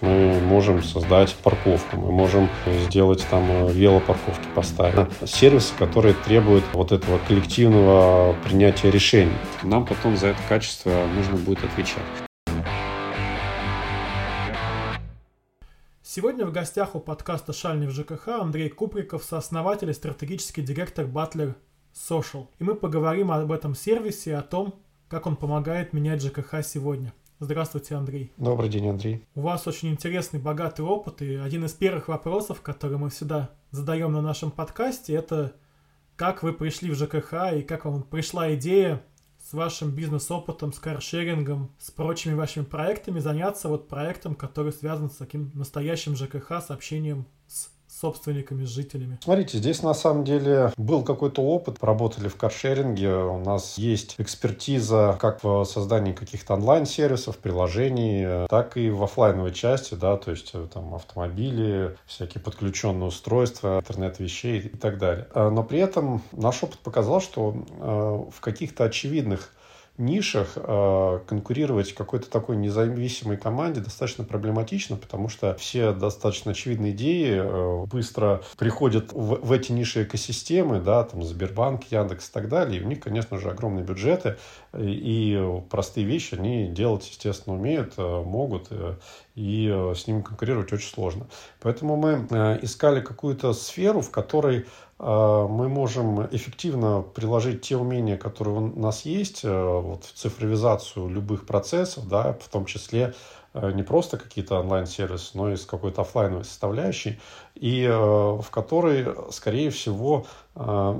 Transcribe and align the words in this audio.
Мы 0.00 0.40
можем 0.40 0.82
создать 0.82 1.34
парковку, 1.42 1.96
мы 1.96 2.12
можем 2.12 2.48
сделать 2.86 3.26
там 3.30 3.44
э, 3.50 3.72
велопарковки 3.72 4.46
поставить. 4.54 5.08
Сервисы, 5.26 5.74
которые 5.78 6.14
требуют 6.14 6.64
вот 6.72 6.92
этого 6.92 7.18
коллективного 7.26 8.34
принятия 8.44 8.90
решений. 8.90 9.36
Нам 9.62 9.84
потом 9.84 10.16
за 10.16 10.28
это 10.28 10.38
качество 10.48 10.90
нужно 11.14 11.36
будет 11.36 11.64
отвечать. 11.64 12.02
Сегодня 16.02 16.46
в 16.46 16.52
гостях 16.52 16.94
у 16.94 17.00
подкаста 17.00 17.52
«Шальни 17.52 17.86
в 17.86 17.90
ЖКХ» 17.90 18.28
Андрей 18.40 18.68
Куприков, 18.70 19.22
сооснователь 19.22 19.90
и 19.90 19.92
стратегический 19.92 20.62
директор 20.62 21.04
Butler 21.04 21.54
Social. 21.92 22.46
И 22.58 22.64
мы 22.64 22.74
поговорим 22.74 23.30
об 23.30 23.52
этом 23.52 23.74
сервисе 23.74 24.30
и 24.30 24.34
о 24.34 24.42
том, 24.42 24.74
как 25.08 25.26
он 25.26 25.36
помогает 25.36 25.92
менять 25.92 26.22
ЖКХ 26.22 26.64
сегодня. 26.64 27.12
Здравствуйте, 27.40 27.94
Андрей. 27.94 28.32
Добрый 28.36 28.68
день, 28.68 28.88
Андрей. 28.88 29.24
У 29.36 29.42
вас 29.42 29.64
очень 29.68 29.90
интересный, 29.90 30.40
богатый 30.40 30.80
опыт, 30.80 31.22
и 31.22 31.36
один 31.36 31.64
из 31.66 31.72
первых 31.72 32.08
вопросов, 32.08 32.62
который 32.62 32.98
мы 32.98 33.10
всегда 33.10 33.50
задаем 33.70 34.12
на 34.12 34.20
нашем 34.20 34.50
подкасте, 34.50 35.14
это 35.14 35.54
как 36.16 36.42
вы 36.42 36.52
пришли 36.52 36.90
в 36.90 36.96
ЖКХ 36.96 37.54
и 37.54 37.62
как 37.62 37.84
вам 37.84 38.02
пришла 38.02 38.52
идея 38.54 39.04
с 39.38 39.52
вашим 39.52 39.92
бизнес-опытом, 39.92 40.72
с 40.72 40.80
каршерингом, 40.80 41.70
с 41.78 41.92
прочими 41.92 42.34
вашими 42.34 42.64
проектами 42.64 43.20
заняться 43.20 43.68
вот 43.68 43.86
проектом, 43.86 44.34
который 44.34 44.72
связан 44.72 45.08
с 45.08 45.14
таким 45.14 45.52
настоящим 45.54 46.16
ЖКХ, 46.16 46.60
с 46.60 46.72
общением 46.72 47.24
с 47.46 47.70
собственниками, 48.00 48.64
жителями? 48.64 49.18
Смотрите, 49.22 49.58
здесь 49.58 49.82
на 49.82 49.94
самом 49.94 50.24
деле 50.24 50.72
был 50.76 51.02
какой-то 51.02 51.42
опыт. 51.42 51.78
Работали 51.80 52.28
в 52.28 52.36
каршеринге. 52.36 53.14
У 53.14 53.38
нас 53.38 53.78
есть 53.78 54.14
экспертиза 54.18 55.16
как 55.20 55.42
в 55.42 55.64
создании 55.64 56.12
каких-то 56.12 56.54
онлайн-сервисов, 56.54 57.38
приложений, 57.38 58.46
так 58.48 58.76
и 58.76 58.90
в 58.90 59.02
офлайновой 59.02 59.52
части, 59.52 59.94
да, 59.94 60.16
то 60.16 60.30
есть 60.30 60.50
э, 60.54 60.66
там 60.72 60.94
автомобили, 60.94 61.96
всякие 62.06 62.42
подключенные 62.42 63.08
устройства, 63.08 63.78
интернет 63.80 64.18
вещей 64.18 64.60
и 64.60 64.76
так 64.76 64.98
далее. 64.98 65.26
А, 65.34 65.50
но 65.50 65.62
при 65.62 65.78
этом 65.78 66.22
наш 66.32 66.62
опыт 66.62 66.78
показал, 66.78 67.20
что 67.20 67.54
э, 67.54 68.30
в 68.30 68.40
каких-то 68.40 68.84
очевидных 68.84 69.52
нишах 69.98 70.52
э, 70.56 71.20
конкурировать 71.26 71.92
какой-то 71.92 72.30
такой 72.30 72.56
независимой 72.56 73.36
команде 73.36 73.80
достаточно 73.80 74.24
проблематично, 74.24 74.96
потому 74.96 75.28
что 75.28 75.54
все 75.56 75.92
достаточно 75.92 76.52
очевидные 76.52 76.92
идеи 76.92 77.40
э, 77.42 77.86
быстро 77.86 78.42
приходят 78.56 79.12
в, 79.12 79.46
в 79.46 79.52
эти 79.52 79.72
ниши 79.72 80.04
экосистемы, 80.04 80.80
да, 80.80 81.04
там 81.04 81.22
Сбербанк, 81.22 81.84
Яндекс 81.90 82.30
и 82.30 82.32
так 82.32 82.48
далее, 82.48 82.80
и 82.80 82.84
у 82.84 82.88
них, 82.88 83.00
конечно 83.00 83.38
же, 83.38 83.50
огромные 83.50 83.84
бюджеты, 83.84 84.36
и, 84.76 85.60
простые 85.70 86.06
вещи 86.06 86.34
они 86.34 86.68
делать, 86.68 87.08
естественно, 87.08 87.56
умеют, 87.56 87.94
э, 87.96 88.22
могут, 88.22 88.68
и 89.38 89.70
э, 89.72 89.94
с 89.94 90.06
ними 90.06 90.22
конкурировать 90.22 90.72
очень 90.72 90.90
сложно. 90.90 91.28
Поэтому 91.60 91.96
мы 91.96 92.26
э, 92.28 92.58
искали 92.62 93.00
какую-то 93.00 93.52
сферу, 93.52 94.00
в 94.00 94.10
которой 94.10 94.66
а, 94.98 95.46
мы 95.46 95.68
можем 95.68 96.26
эффективно 96.26 97.02
приложить 97.02 97.62
те 97.62 97.76
умения, 97.76 98.16
которые 98.16 98.58
у 98.58 98.80
нас 98.80 99.02
есть, 99.02 99.44
э, 99.44 99.48
вот, 99.48 100.04
в 100.04 100.12
цифровизацию 100.12 101.08
любых 101.08 101.46
процессов, 101.46 102.08
да, 102.08 102.32
в 102.32 102.48
том 102.48 102.64
числе 102.64 103.14
э, 103.54 103.70
не 103.72 103.84
просто 103.84 104.16
какие-то 104.16 104.58
онлайн-сервисы, 104.58 105.30
но 105.34 105.52
и 105.52 105.56
с 105.56 105.64
какой-то 105.64 106.02
офлайновой 106.02 106.44
составляющей, 106.44 107.20
и 107.54 107.84
э, 107.84 107.96
в 107.96 108.46
которой, 108.50 109.06
скорее 109.30 109.70
всего, 109.70 110.26
э, 110.26 110.47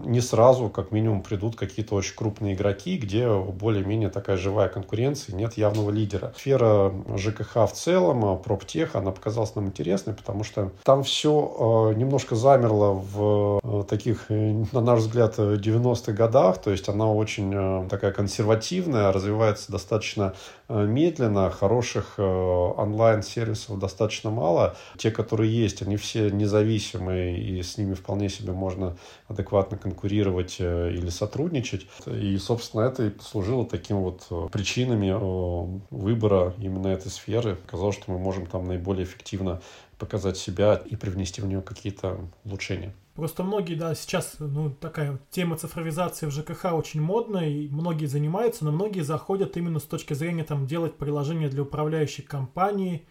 не 0.05 0.21
сразу, 0.21 0.69
как 0.69 0.93
минимум, 0.93 1.23
придут 1.23 1.57
какие-то 1.57 1.95
очень 1.95 2.15
крупные 2.15 2.55
игроки, 2.55 2.97
где 2.97 3.29
более-менее 3.29 4.09
такая 4.09 4.37
живая 4.37 4.69
конкуренция, 4.69 5.35
нет 5.35 5.57
явного 5.57 5.91
лидера. 5.91 6.33
Сфера 6.37 6.93
ЖКХ 7.17 7.69
в 7.69 7.73
целом, 7.73 8.25
э, 8.25 8.37
проптех, 8.37 8.95
она 8.95 9.11
показалась 9.11 9.55
нам 9.55 9.67
интересной, 9.67 10.15
потому 10.15 10.45
что 10.45 10.71
там 10.85 11.03
все 11.03 11.93
немножко 11.97 12.37
замерло 12.37 12.93
в 12.93 13.85
таких, 13.89 14.27
на 14.29 14.81
наш 14.81 15.01
взгляд, 15.01 15.39
90-х 15.39 16.13
годах, 16.13 16.59
то 16.59 16.71
есть 16.71 16.89
она 16.89 17.11
очень 17.13 17.89
такая 17.89 18.13
консервативная, 18.13 19.13
развивается 19.13 19.73
достаточно 19.73 20.35
медленно, 20.69 21.51
хороших 21.51 22.19
онлайн-сервисов 22.19 23.79
достаточно 23.79 24.31
мало. 24.31 24.77
Те, 24.97 25.11
которые 25.11 25.51
есть, 25.55 25.83
они 25.83 25.97
все 25.97 26.31
не 26.31 26.49
независимые, 26.49 27.39
и 27.39 27.63
с 27.63 27.77
ними 27.77 27.95
вполне 27.95 28.29
себе 28.29 28.53
можно 28.53 28.97
адекватно 29.29 29.48
конкурировать 29.77 30.57
э, 30.59 30.93
или 30.93 31.09
сотрудничать. 31.09 31.87
И, 32.07 32.37
собственно, 32.39 32.83
это 32.83 33.07
и 33.07 33.11
послужило 33.11 33.67
таким 33.67 33.99
вот 33.99 34.27
э, 34.31 34.49
причинами 34.53 35.09
э, 35.09 35.81
выбора 35.91 36.55
именно 36.59 36.89
этой 36.89 37.11
сферы. 37.11 37.59
Казалось, 37.67 37.97
что 37.97 38.13
мы 38.13 38.19
можем 38.19 38.47
там 38.47 38.67
наиболее 38.67 39.05
эффективно 39.05 39.61
показать 39.99 40.37
себя 40.37 40.75
и 40.75 40.97
привнести 40.97 41.41
в 41.41 41.47
нее 41.47 41.61
какие-то 41.61 42.19
улучшения. 42.45 42.95
Просто 43.15 43.43
многие, 43.43 43.75
да, 43.75 43.97
сейчас, 43.97 44.37
ну, 44.39 44.71
такая 44.71 45.19
тема 45.31 45.57
цифровизации 45.57 46.27
в 46.27 46.31
ЖКХ 46.31 46.73
очень 46.75 47.01
модная, 47.01 47.49
и 47.49 47.69
многие 47.69 48.07
занимаются, 48.07 48.65
но 48.65 48.71
многие 48.71 49.01
заходят 49.01 49.57
именно 49.57 49.81
с 49.81 49.85
точки 49.85 50.15
зрения, 50.15 50.45
там, 50.45 50.67
делать 50.69 50.97
приложение 50.97 51.49
для 51.49 51.63
управляющей 51.63 52.23
компании, 52.23 53.07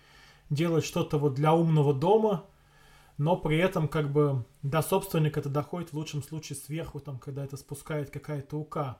делать 0.49 0.85
что-то 0.85 1.17
вот 1.17 1.33
для 1.33 1.53
умного 1.53 1.93
дома– 1.93 2.45
но 3.17 3.35
при 3.37 3.57
этом 3.57 3.87
как 3.87 4.11
бы 4.11 4.45
до 4.61 4.81
собственника 4.81 5.39
это 5.39 5.49
доходит 5.49 5.89
в 5.89 5.93
лучшем 5.93 6.23
случае 6.23 6.57
сверху, 6.57 6.99
там, 6.99 7.19
когда 7.19 7.43
это 7.43 7.57
спускает 7.57 8.09
какая-то 8.09 8.57
УК. 8.57 8.97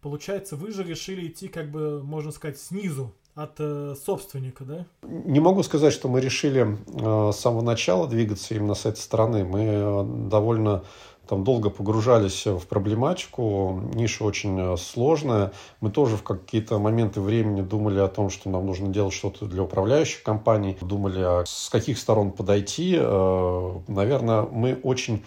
Получается, 0.00 0.56
вы 0.56 0.72
же 0.72 0.84
решили 0.84 1.26
идти, 1.26 1.48
как 1.48 1.70
бы, 1.70 2.02
можно 2.02 2.30
сказать, 2.30 2.58
снизу, 2.58 3.14
от 3.36 3.56
э, 3.58 3.94
собственника, 4.02 4.64
да? 4.64 4.86
Не 5.02 5.40
могу 5.40 5.62
сказать, 5.62 5.92
что 5.92 6.08
мы 6.08 6.22
решили 6.22 6.78
э, 6.88 7.32
с 7.32 7.36
самого 7.36 7.60
начала 7.60 8.08
двигаться 8.08 8.54
именно 8.54 8.74
с 8.74 8.86
этой 8.86 8.98
стороны. 8.98 9.44
Мы 9.44 9.60
э, 9.60 10.04
довольно 10.30 10.84
там 11.28 11.44
долго 11.44 11.70
погружались 11.70 12.46
в 12.46 12.66
проблематику, 12.66 13.82
ниша 13.94 14.24
очень 14.24 14.58
э, 14.58 14.76
сложная. 14.76 15.52
Мы 15.80 15.90
тоже 15.90 16.16
в 16.16 16.22
какие-то 16.22 16.78
моменты 16.78 17.20
времени 17.20 17.62
думали 17.62 17.98
о 17.98 18.08
том, 18.08 18.30
что 18.30 18.48
нам 18.48 18.66
нужно 18.66 18.88
делать 18.88 19.12
что-то 19.12 19.46
для 19.46 19.62
управляющих 19.62 20.22
компаний, 20.22 20.76
думали, 20.80 21.20
а 21.20 21.44
с 21.46 21.68
каких 21.68 21.98
сторон 21.98 22.30
подойти. 22.30 22.96
Э, 22.98 23.80
наверное, 23.88 24.42
мы 24.42 24.78
очень 24.82 25.24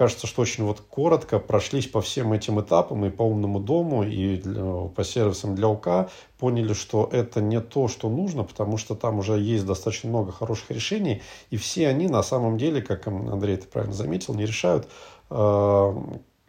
кажется, 0.00 0.26
что 0.26 0.40
очень 0.40 0.64
вот 0.64 0.80
коротко 0.80 1.38
прошлись 1.38 1.86
по 1.86 2.00
всем 2.00 2.32
этим 2.32 2.58
этапам 2.58 3.04
и 3.04 3.10
по 3.10 3.22
умному 3.22 3.60
дому, 3.60 4.02
и 4.02 4.36
для, 4.36 4.88
по 4.88 5.04
сервисам 5.04 5.54
для 5.54 5.68
УК, 5.68 6.10
поняли, 6.38 6.72
что 6.72 7.06
это 7.12 7.42
не 7.42 7.60
то, 7.60 7.86
что 7.86 8.08
нужно, 8.08 8.44
потому 8.44 8.78
что 8.78 8.94
там 8.94 9.18
уже 9.18 9.38
есть 9.38 9.66
достаточно 9.66 10.08
много 10.08 10.32
хороших 10.32 10.70
решений, 10.70 11.20
и 11.50 11.58
все 11.58 11.88
они 11.88 12.08
на 12.08 12.22
самом 12.22 12.56
деле, 12.56 12.80
как 12.80 13.08
Андрей 13.08 13.56
это 13.56 13.66
правильно 13.66 13.92
заметил, 13.92 14.32
не 14.32 14.46
решают 14.46 14.88
Э, 14.88 15.19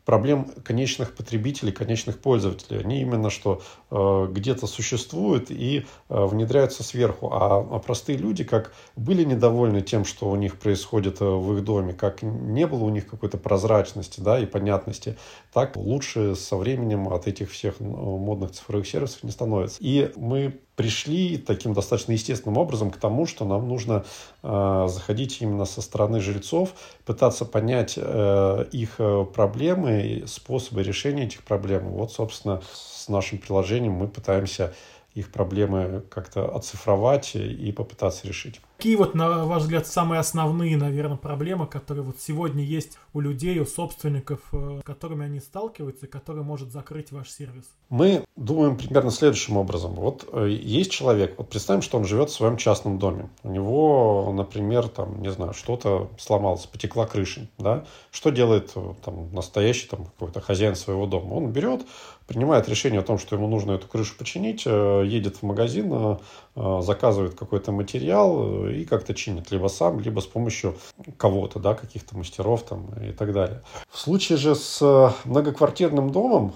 проблем 0.05 0.45
конечных 0.63 1.15
потребителей, 1.15 1.71
конечных 1.71 2.19
пользователей. 2.19 2.79
Они 2.79 3.01
именно 3.01 3.29
что 3.29 3.61
э, 3.61 3.80
где-то 3.91 4.68
существуют 4.68 5.52
и 5.52 5.85
э, 6.09 6.25
внедряются 6.25 6.84
сверху. 6.84 7.29
А, 7.31 7.59
а 7.59 7.79
простые 7.79 8.18
люди 8.18 8.44
как 8.44 8.74
были 8.96 9.24
недовольны 9.24 9.81
тем, 9.81 10.06
что 10.06 10.29
у 10.29 10.35
них 10.35 10.57
происходит 10.59 11.22
э, 11.22 11.25
в 11.25 11.57
их 11.57 11.63
доме, 11.63 11.94
как 11.94 12.22
не 12.22 12.66
было 12.68 12.85
у 12.85 12.90
них 12.90 13.07
какой-то 13.07 13.38
прозрачности 13.38 14.22
да, 14.22 14.40
и 14.40 14.46
понятности, 14.46 15.18
так 15.53 15.75
лучше 15.75 16.35
со 16.35 16.56
временем 16.56 17.09
от 17.09 17.28
этих 17.28 17.52
всех 17.52 17.75
э, 17.79 17.84
модных 17.84 18.52
цифровых 18.52 18.88
сервисов 18.88 19.24
не 19.24 19.31
становится. 19.31 19.78
И 19.81 20.12
мы 20.16 20.59
пришли 20.81 21.38
таким 21.38 21.73
достаточно 21.73 22.13
естественным 22.13 22.58
образом 22.58 22.90
к 22.90 22.97
тому, 22.97 23.28
что 23.28 23.46
нам 23.46 23.68
нужно 23.68 24.03
э, 24.41 24.88
заходить 24.90 25.41
именно 25.41 25.66
со 25.66 25.81
стороны 25.81 26.22
жильцов, 26.22 26.73
пытаться 27.06 27.46
понять 27.46 27.96
э, 27.97 28.66
их 28.72 28.96
э, 28.97 29.25
проблемы, 29.25 30.23
способы 30.25 30.81
решения 30.81 31.25
этих 31.25 31.44
проблем. 31.44 31.90
Вот, 31.90 32.12
собственно, 32.12 32.62
с 33.01 33.09
нашим 33.09 33.39
приложением 33.39 33.94
мы 33.94 34.07
пытаемся 34.07 34.73
их 35.16 35.31
проблемы 35.31 36.03
как-то 36.09 36.56
оцифровать 36.56 37.35
и 37.35 37.72
попытаться 37.72 38.28
решить. 38.28 38.62
Какие 38.81 38.95
вот, 38.95 39.13
на 39.13 39.45
ваш 39.45 39.61
взгляд, 39.61 39.85
самые 39.85 40.17
основные, 40.17 40.75
наверное, 40.75 41.16
проблемы, 41.16 41.67
которые 41.67 42.03
вот 42.03 42.16
сегодня 42.19 42.63
есть 42.63 42.97
у 43.13 43.19
людей, 43.19 43.59
у 43.59 43.66
собственников, 43.67 44.39
э, 44.53 44.79
с 44.81 44.83
которыми 44.83 45.23
они 45.23 45.39
сталкиваются, 45.39 46.07
которые 46.07 46.43
может 46.43 46.72
закрыть 46.72 47.11
ваш 47.11 47.29
сервис? 47.29 47.66
Мы 47.89 48.25
думаем 48.35 48.78
примерно 48.78 49.11
следующим 49.11 49.57
образом. 49.57 49.93
Вот 49.93 50.28
э, 50.33 50.49
есть 50.49 50.89
человек, 50.89 51.35
вот 51.37 51.49
представим, 51.49 51.83
что 51.83 51.99
он 51.99 52.05
живет 52.05 52.31
в 52.31 52.33
своем 52.33 52.57
частном 52.57 52.97
доме. 52.97 53.29
У 53.43 53.51
него, 53.51 54.33
например, 54.35 54.87
там, 54.87 55.22
не 55.22 55.31
знаю, 55.31 55.53
что-то 55.53 56.09
сломалось, 56.17 56.66
потекла 56.66 57.05
крыша, 57.05 57.47
да? 57.59 57.85
Что 58.09 58.31
делает 58.31 58.72
э, 58.73 58.93
там 59.05 59.31
настоящий 59.31 59.89
там 59.89 60.05
какой-то 60.05 60.41
хозяин 60.41 60.75
своего 60.75 61.05
дома? 61.05 61.35
Он 61.35 61.51
берет, 61.51 61.85
принимает 62.25 62.67
решение 62.67 63.01
о 63.01 63.03
том, 63.03 63.19
что 63.19 63.35
ему 63.35 63.47
нужно 63.47 63.73
эту 63.73 63.87
крышу 63.87 64.16
починить, 64.17 64.66
едет 64.66 65.37
в 65.37 65.43
магазин, 65.43 66.17
заказывает 66.55 67.35
какой-то 67.35 67.71
материал 67.71 68.67
и 68.67 68.83
как-то 68.85 69.13
чинит, 69.13 69.51
либо 69.51 69.67
сам, 69.67 69.99
либо 69.99 70.19
с 70.19 70.25
помощью 70.25 70.75
кого-то, 71.17 71.59
да, 71.59 71.73
каких-то 71.73 72.17
мастеров 72.17 72.63
там 72.63 72.89
и 73.01 73.11
так 73.11 73.33
далее. 73.33 73.61
В 73.89 73.97
случае 73.97 74.37
же 74.37 74.55
с 74.55 75.13
многоквартирным 75.25 76.09
домом, 76.11 76.53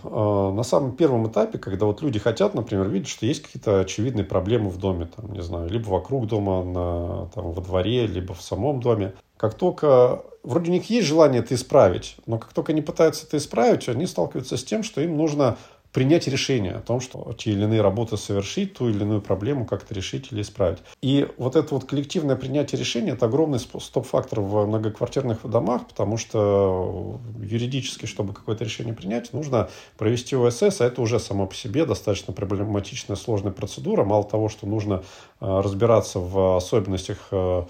на 0.55 0.63
самом 0.63 0.95
первом 0.95 1.27
этапе, 1.29 1.57
когда 1.57 1.85
вот 1.85 2.01
люди 2.01 2.19
хотят, 2.19 2.55
например, 2.55 2.89
видят, 2.89 3.07
что 3.07 3.25
есть 3.25 3.43
какие-то 3.43 3.79
очевидные 3.79 4.25
проблемы 4.25 4.69
в 4.69 4.77
доме, 4.77 5.07
там, 5.15 5.31
не 5.31 5.41
знаю, 5.41 5.69
либо 5.69 5.87
вокруг 5.89 6.27
дома, 6.27 6.63
на, 6.63 7.27
там, 7.33 7.51
во 7.51 7.61
дворе, 7.61 8.05
либо 8.05 8.33
в 8.33 8.41
самом 8.41 8.81
доме, 8.81 9.13
как 9.37 9.53
только 9.53 10.23
вроде 10.43 10.69
у 10.69 10.73
них 10.73 10.89
есть 10.89 11.07
желание 11.07 11.41
это 11.41 11.55
исправить, 11.55 12.17
но 12.25 12.37
как 12.37 12.53
только 12.53 12.71
они 12.71 12.81
пытаются 12.81 13.25
это 13.25 13.37
исправить, 13.37 13.89
они 13.89 14.05
сталкиваются 14.05 14.57
с 14.57 14.63
тем, 14.63 14.83
что 14.83 15.01
им 15.01 15.17
нужно 15.17 15.57
принять 15.95 16.27
решение 16.27 16.73
о 16.73 16.81
том, 16.81 16.99
что 16.99 17.33
те 17.37 17.51
или 17.51 17.63
иные 17.63 17.79
работы 17.79 18.17
совершить, 18.17 18.73
ту 18.73 18.89
или 18.89 19.01
иную 19.03 19.21
проблему 19.21 19.65
как-то 19.65 19.93
решить 19.93 20.27
или 20.29 20.41
исправить. 20.41 20.79
И 21.01 21.25
вот 21.37 21.55
это 21.55 21.73
вот 21.73 21.85
коллективное 21.85 22.35
принятие 22.35 22.77
решения– 22.77 23.11
это 23.13 23.27
огромный 23.27 23.59
стоп-фактор 23.59 24.41
в 24.41 24.65
многоквартирных 24.65 25.49
домах, 25.49 25.87
потому 25.87 26.17
что 26.17 27.21
юридически, 27.41 28.07
чтобы 28.07 28.33
какое-то 28.33 28.65
решение 28.65 28.93
принять, 28.93 29.31
нужно 29.31 29.69
провести 29.97 30.35
ОСС, 30.35 30.81
а 30.81 30.85
это 30.85 31.01
уже 31.01 31.17
само 31.17 31.47
по 31.47 31.55
себе 31.55 31.85
достаточно 31.85 32.33
проблематичная, 32.33 33.15
сложная 33.15 33.53
процедура. 33.53 34.03
Мало 34.03 34.25
того, 34.25 34.49
что 34.49 34.67
нужно 34.67 35.01
э, 35.39 35.45
разбираться 35.61 36.19
в 36.19 36.57
особенностях 36.57 37.29
э, 37.31 37.63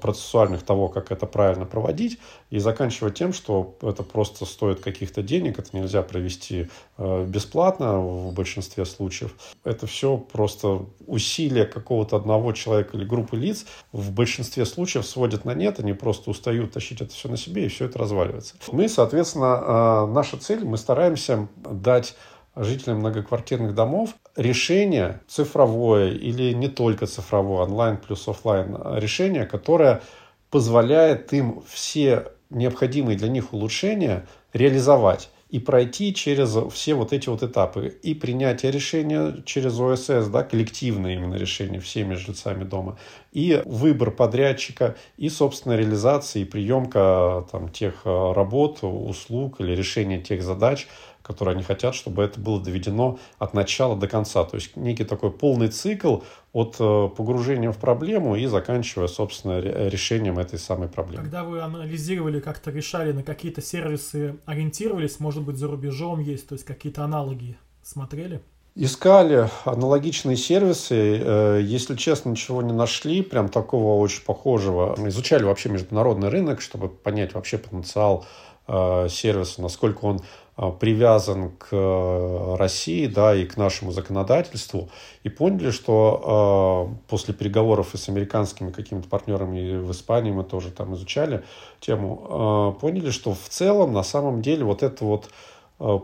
процессуальных 0.00 0.62
того, 0.62 0.88
как 0.88 1.10
это 1.10 1.26
правильно 1.26 1.64
проводить, 1.64 2.18
и 2.50 2.58
заканчивая 2.58 3.10
тем, 3.10 3.32
что 3.32 3.76
это 3.82 4.02
просто 4.02 4.44
стоит 4.44 4.80
каких-то 4.80 5.22
денег, 5.22 5.58
это 5.58 5.76
нельзя 5.76 6.02
провести 6.02 6.68
э, 6.98 7.24
бесплатно 7.26 7.98
в 8.00 8.32
большинстве 8.32 8.84
случаев. 8.84 9.34
Это 9.64 9.86
все 9.86 10.16
просто 10.16 10.86
усилия 11.06 11.64
какого-то 11.64 12.16
одного 12.16 12.52
человека 12.52 12.96
или 12.96 13.04
группы 13.04 13.36
лиц 13.36 13.66
в 13.92 14.12
большинстве 14.12 14.66
случаев 14.66 15.06
сводят 15.06 15.44
на 15.44 15.54
нет, 15.54 15.80
они 15.80 15.92
просто 15.92 16.30
устают 16.30 16.72
тащить 16.72 17.00
это 17.00 17.12
все 17.12 17.28
на 17.28 17.36
себе, 17.36 17.66
и 17.66 17.68
все 17.68 17.86
это 17.86 17.98
разваливается. 17.98 18.54
Мы, 18.70 18.88
соответственно, 18.88 20.06
э, 20.08 20.12
наша 20.12 20.36
цель, 20.36 20.64
мы 20.64 20.76
стараемся 20.76 21.48
дать 21.56 22.14
жителям 22.56 22.98
многоквартирных 22.98 23.74
домов 23.74 24.14
решение 24.36 25.20
цифровое 25.26 26.10
или 26.10 26.52
не 26.52 26.68
только 26.68 27.06
цифровое, 27.06 27.62
онлайн 27.62 27.96
плюс 27.96 28.26
офлайн 28.28 28.76
решение, 28.96 29.46
которое 29.46 30.02
позволяет 30.50 31.32
им 31.32 31.62
все 31.66 32.32
необходимые 32.50 33.16
для 33.16 33.28
них 33.28 33.52
улучшения 33.52 34.26
реализовать 34.52 35.30
и 35.52 35.58
пройти 35.58 36.14
через 36.14 36.56
все 36.72 36.94
вот 36.94 37.12
эти 37.12 37.28
вот 37.28 37.42
этапы. 37.42 37.98
И 38.02 38.14
принятие 38.14 38.72
решения 38.72 39.42
через 39.44 39.78
ОСС, 39.78 40.28
да, 40.28 40.42
коллективное 40.44 41.12
именно 41.12 41.34
решение 41.34 41.78
всеми 41.78 42.14
жильцами 42.14 42.64
дома, 42.64 42.98
и 43.32 43.62
выбор 43.66 44.12
подрядчика, 44.12 44.96
и, 45.18 45.28
собственно, 45.28 45.74
реализация 45.74 46.40
и 46.40 46.46
приемка 46.46 47.46
там, 47.52 47.68
тех 47.68 48.00
э, 48.06 48.32
работ, 48.32 48.78
услуг 48.82 49.60
или 49.60 49.72
решения 49.72 50.22
тех 50.22 50.42
задач, 50.42 50.88
которые 51.22 51.54
они 51.54 51.62
хотят, 51.62 51.94
чтобы 51.94 52.22
это 52.22 52.40
было 52.40 52.60
доведено 52.60 53.18
от 53.38 53.54
начала 53.54 53.96
до 53.96 54.08
конца. 54.08 54.44
То 54.44 54.56
есть 54.56 54.76
некий 54.76 55.04
такой 55.04 55.30
полный 55.30 55.68
цикл 55.68 56.18
от 56.52 56.76
э, 56.78 57.08
погружения 57.16 57.70
в 57.70 57.78
проблему 57.78 58.36
и 58.36 58.46
заканчивая, 58.46 59.08
собственно, 59.08 59.60
решением 59.60 60.38
этой 60.38 60.58
самой 60.58 60.88
проблемы. 60.88 61.22
Когда 61.22 61.44
вы 61.44 61.60
анализировали, 61.60 62.40
как-то 62.40 62.70
решали, 62.70 63.12
на 63.12 63.22
какие-то 63.22 63.62
сервисы 63.62 64.36
ориентировались, 64.44 65.20
может 65.20 65.42
быть, 65.42 65.56
за 65.56 65.68
рубежом 65.68 66.20
есть, 66.20 66.48
то 66.48 66.54
есть 66.54 66.64
какие-то 66.64 67.04
аналоги 67.04 67.56
смотрели? 67.82 68.42
Искали 68.74 69.50
аналогичные 69.66 70.36
сервисы, 70.36 71.20
э, 71.22 71.60
если 71.62 71.94
честно, 71.94 72.30
ничего 72.30 72.62
не 72.62 72.72
нашли, 72.72 73.20
прям 73.20 73.50
такого 73.50 74.00
очень 74.00 74.24
похожего. 74.24 74.94
Изучали 75.08 75.44
вообще 75.44 75.68
международный 75.68 76.30
рынок, 76.30 76.62
чтобы 76.62 76.88
понять 76.88 77.34
вообще 77.34 77.58
потенциал 77.58 78.24
э, 78.66 79.08
сервиса, 79.10 79.60
насколько 79.60 80.06
он 80.06 80.22
привязан 80.56 81.50
к 81.52 81.68
э, 81.72 82.56
России, 82.56 83.06
да, 83.06 83.34
и 83.34 83.46
к 83.46 83.56
нашему 83.56 83.90
законодательству, 83.90 84.90
и 85.22 85.30
поняли, 85.30 85.70
что 85.70 86.90
э, 86.92 87.08
после 87.08 87.32
переговоров 87.32 87.94
и 87.94 87.98
с 87.98 88.08
американскими 88.10 88.70
какими-то 88.70 89.08
партнерами, 89.08 89.58
и 89.58 89.76
в 89.76 89.90
Испании 89.92 90.30
мы 90.30 90.44
тоже 90.44 90.70
там 90.70 90.94
изучали 90.94 91.42
тему, 91.80 92.74
э, 92.76 92.80
поняли, 92.80 93.10
что 93.10 93.32
в 93.32 93.48
целом, 93.48 93.94
на 93.94 94.02
самом 94.02 94.42
деле, 94.42 94.64
вот 94.64 94.82
это 94.82 95.04
вот 95.04 95.30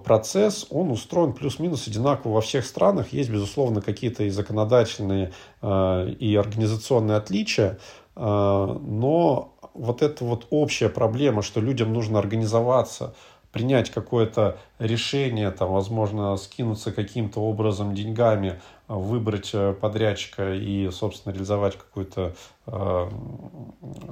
процесс, 0.04 0.66
он 0.70 0.90
устроен 0.90 1.34
плюс-минус 1.34 1.86
одинаково 1.86 2.32
во 2.32 2.40
всех 2.40 2.66
странах. 2.66 3.12
Есть, 3.12 3.30
безусловно, 3.30 3.80
какие-то 3.80 4.24
и 4.24 4.30
законодательные, 4.30 5.32
и 5.62 6.36
организационные 6.36 7.16
отличия, 7.16 7.78
но 8.16 9.54
вот 9.74 10.02
эта 10.02 10.24
вот 10.24 10.48
общая 10.50 10.88
проблема, 10.88 11.42
что 11.42 11.60
людям 11.60 11.92
нужно 11.92 12.18
организоваться– 12.18 13.14
принять 13.52 13.90
какое-то 13.90 14.58
решение, 14.78 15.50
там, 15.50 15.72
возможно, 15.72 16.36
скинуться 16.36 16.92
каким-то 16.92 17.40
образом 17.40 17.94
деньгами, 17.94 18.60
а, 18.86 18.94
выбрать 18.94 19.50
э, 19.54 19.72
подрядчика 19.72 20.54
и, 20.54 20.90
собственно, 20.90 21.32
реализовать 21.32 21.76
какую-то, 21.76 22.34
э, 22.66 23.10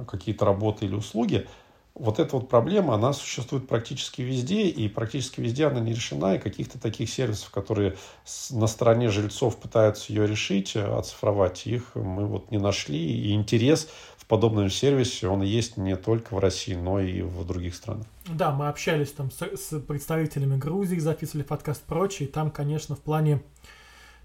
какие-то 0.07 0.45
работы 0.45 0.85
или 0.85 0.95
услуги, 0.95 1.47
вот 1.99 2.19
эта 2.19 2.35
вот 2.35 2.47
проблема, 2.47 2.93
она 2.93 3.11
существует 3.11 3.67
практически 3.67 4.21
везде, 4.21 4.67
и 4.67 4.87
практически 4.87 5.41
везде 5.41 5.65
она 5.65 5.79
не 5.79 5.93
решена, 5.93 6.35
и 6.35 6.39
каких-то 6.39 6.79
таких 6.79 7.09
сервисов, 7.09 7.49
которые 7.49 7.95
на 8.51 8.67
стороне 8.67 9.09
жильцов 9.09 9.57
пытаются 9.57 10.13
ее 10.13 10.27
решить, 10.27 10.75
э, 10.75 10.85
оцифровать, 10.85 11.65
их 11.65 11.95
мы 11.95 12.25
вот 12.27 12.51
не 12.51 12.59
нашли, 12.59 12.99
и 12.99 13.33
интерес 13.33 13.89
подобном 14.27 14.69
сервисе 14.69 15.27
он 15.27 15.41
есть 15.41 15.77
не 15.77 15.95
только 15.95 16.35
в 16.35 16.39
России, 16.39 16.75
но 16.75 16.99
и 16.99 17.21
в 17.21 17.45
других 17.45 17.75
странах. 17.75 18.05
Да, 18.27 18.51
мы 18.51 18.67
общались 18.67 19.11
там 19.11 19.31
с, 19.31 19.41
с 19.41 19.79
представителями 19.79 20.57
Грузии, 20.57 20.97
записывали 20.97 21.43
подкаст 21.43 21.83
прочее, 21.83 22.27
и 22.27 22.31
там, 22.31 22.51
конечно, 22.51 22.95
в 22.95 22.99
плане 22.99 23.41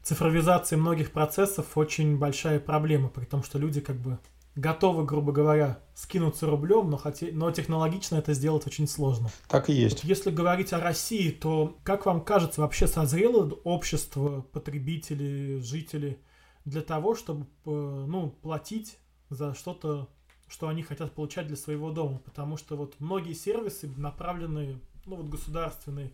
цифровизации 0.02 0.76
многих 0.76 1.12
процессов 1.12 1.76
очень 1.76 2.18
большая 2.18 2.58
проблема, 2.58 3.08
при 3.08 3.24
том, 3.24 3.42
что 3.42 3.58
люди 3.58 3.80
как 3.80 3.96
бы 3.96 4.18
готовы, 4.54 5.04
грубо 5.04 5.32
говоря, 5.32 5.78
скинуться 5.94 6.46
рублем, 6.46 6.90
но, 6.90 6.96
хотя, 6.96 7.28
но 7.32 7.50
технологично 7.50 8.16
это 8.16 8.34
сделать 8.34 8.66
очень 8.66 8.88
сложно. 8.88 9.30
Так 9.48 9.70
и 9.70 9.72
есть. 9.72 10.02
Вот 10.02 10.04
если 10.04 10.30
говорить 10.30 10.72
о 10.72 10.80
России, 10.80 11.30
то 11.30 11.78
как 11.84 12.06
вам 12.06 12.22
кажется, 12.22 12.60
вообще 12.60 12.86
созрело 12.86 13.50
общество, 13.64 14.42
потребители, 14.52 15.60
жители 15.60 16.18
для 16.64 16.82
того, 16.82 17.14
чтобы 17.14 17.46
э, 17.64 17.70
ну, 17.70 18.30
платить 18.42 18.98
за 19.32 19.54
что-то, 19.54 20.08
что 20.48 20.68
они 20.68 20.82
хотят 20.82 21.12
получать 21.12 21.46
для 21.46 21.56
своего 21.56 21.90
дома. 21.90 22.18
Потому 22.18 22.56
что 22.56 22.76
вот 22.76 22.94
многие 22.98 23.32
сервисы 23.32 23.90
направлены, 23.96 24.78
ну 25.06 25.16
вот 25.16 25.26
государственные, 25.26 26.12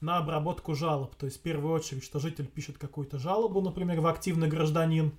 на 0.00 0.18
обработку 0.18 0.74
жалоб. 0.74 1.14
То 1.16 1.26
есть 1.26 1.38
в 1.38 1.42
первую 1.42 1.74
очередь, 1.74 2.04
что 2.04 2.20
житель 2.20 2.46
пишет 2.46 2.78
какую-то 2.78 3.18
жалобу, 3.18 3.60
например, 3.60 4.00
в 4.00 4.06
активный 4.06 4.48
гражданин, 4.48 5.12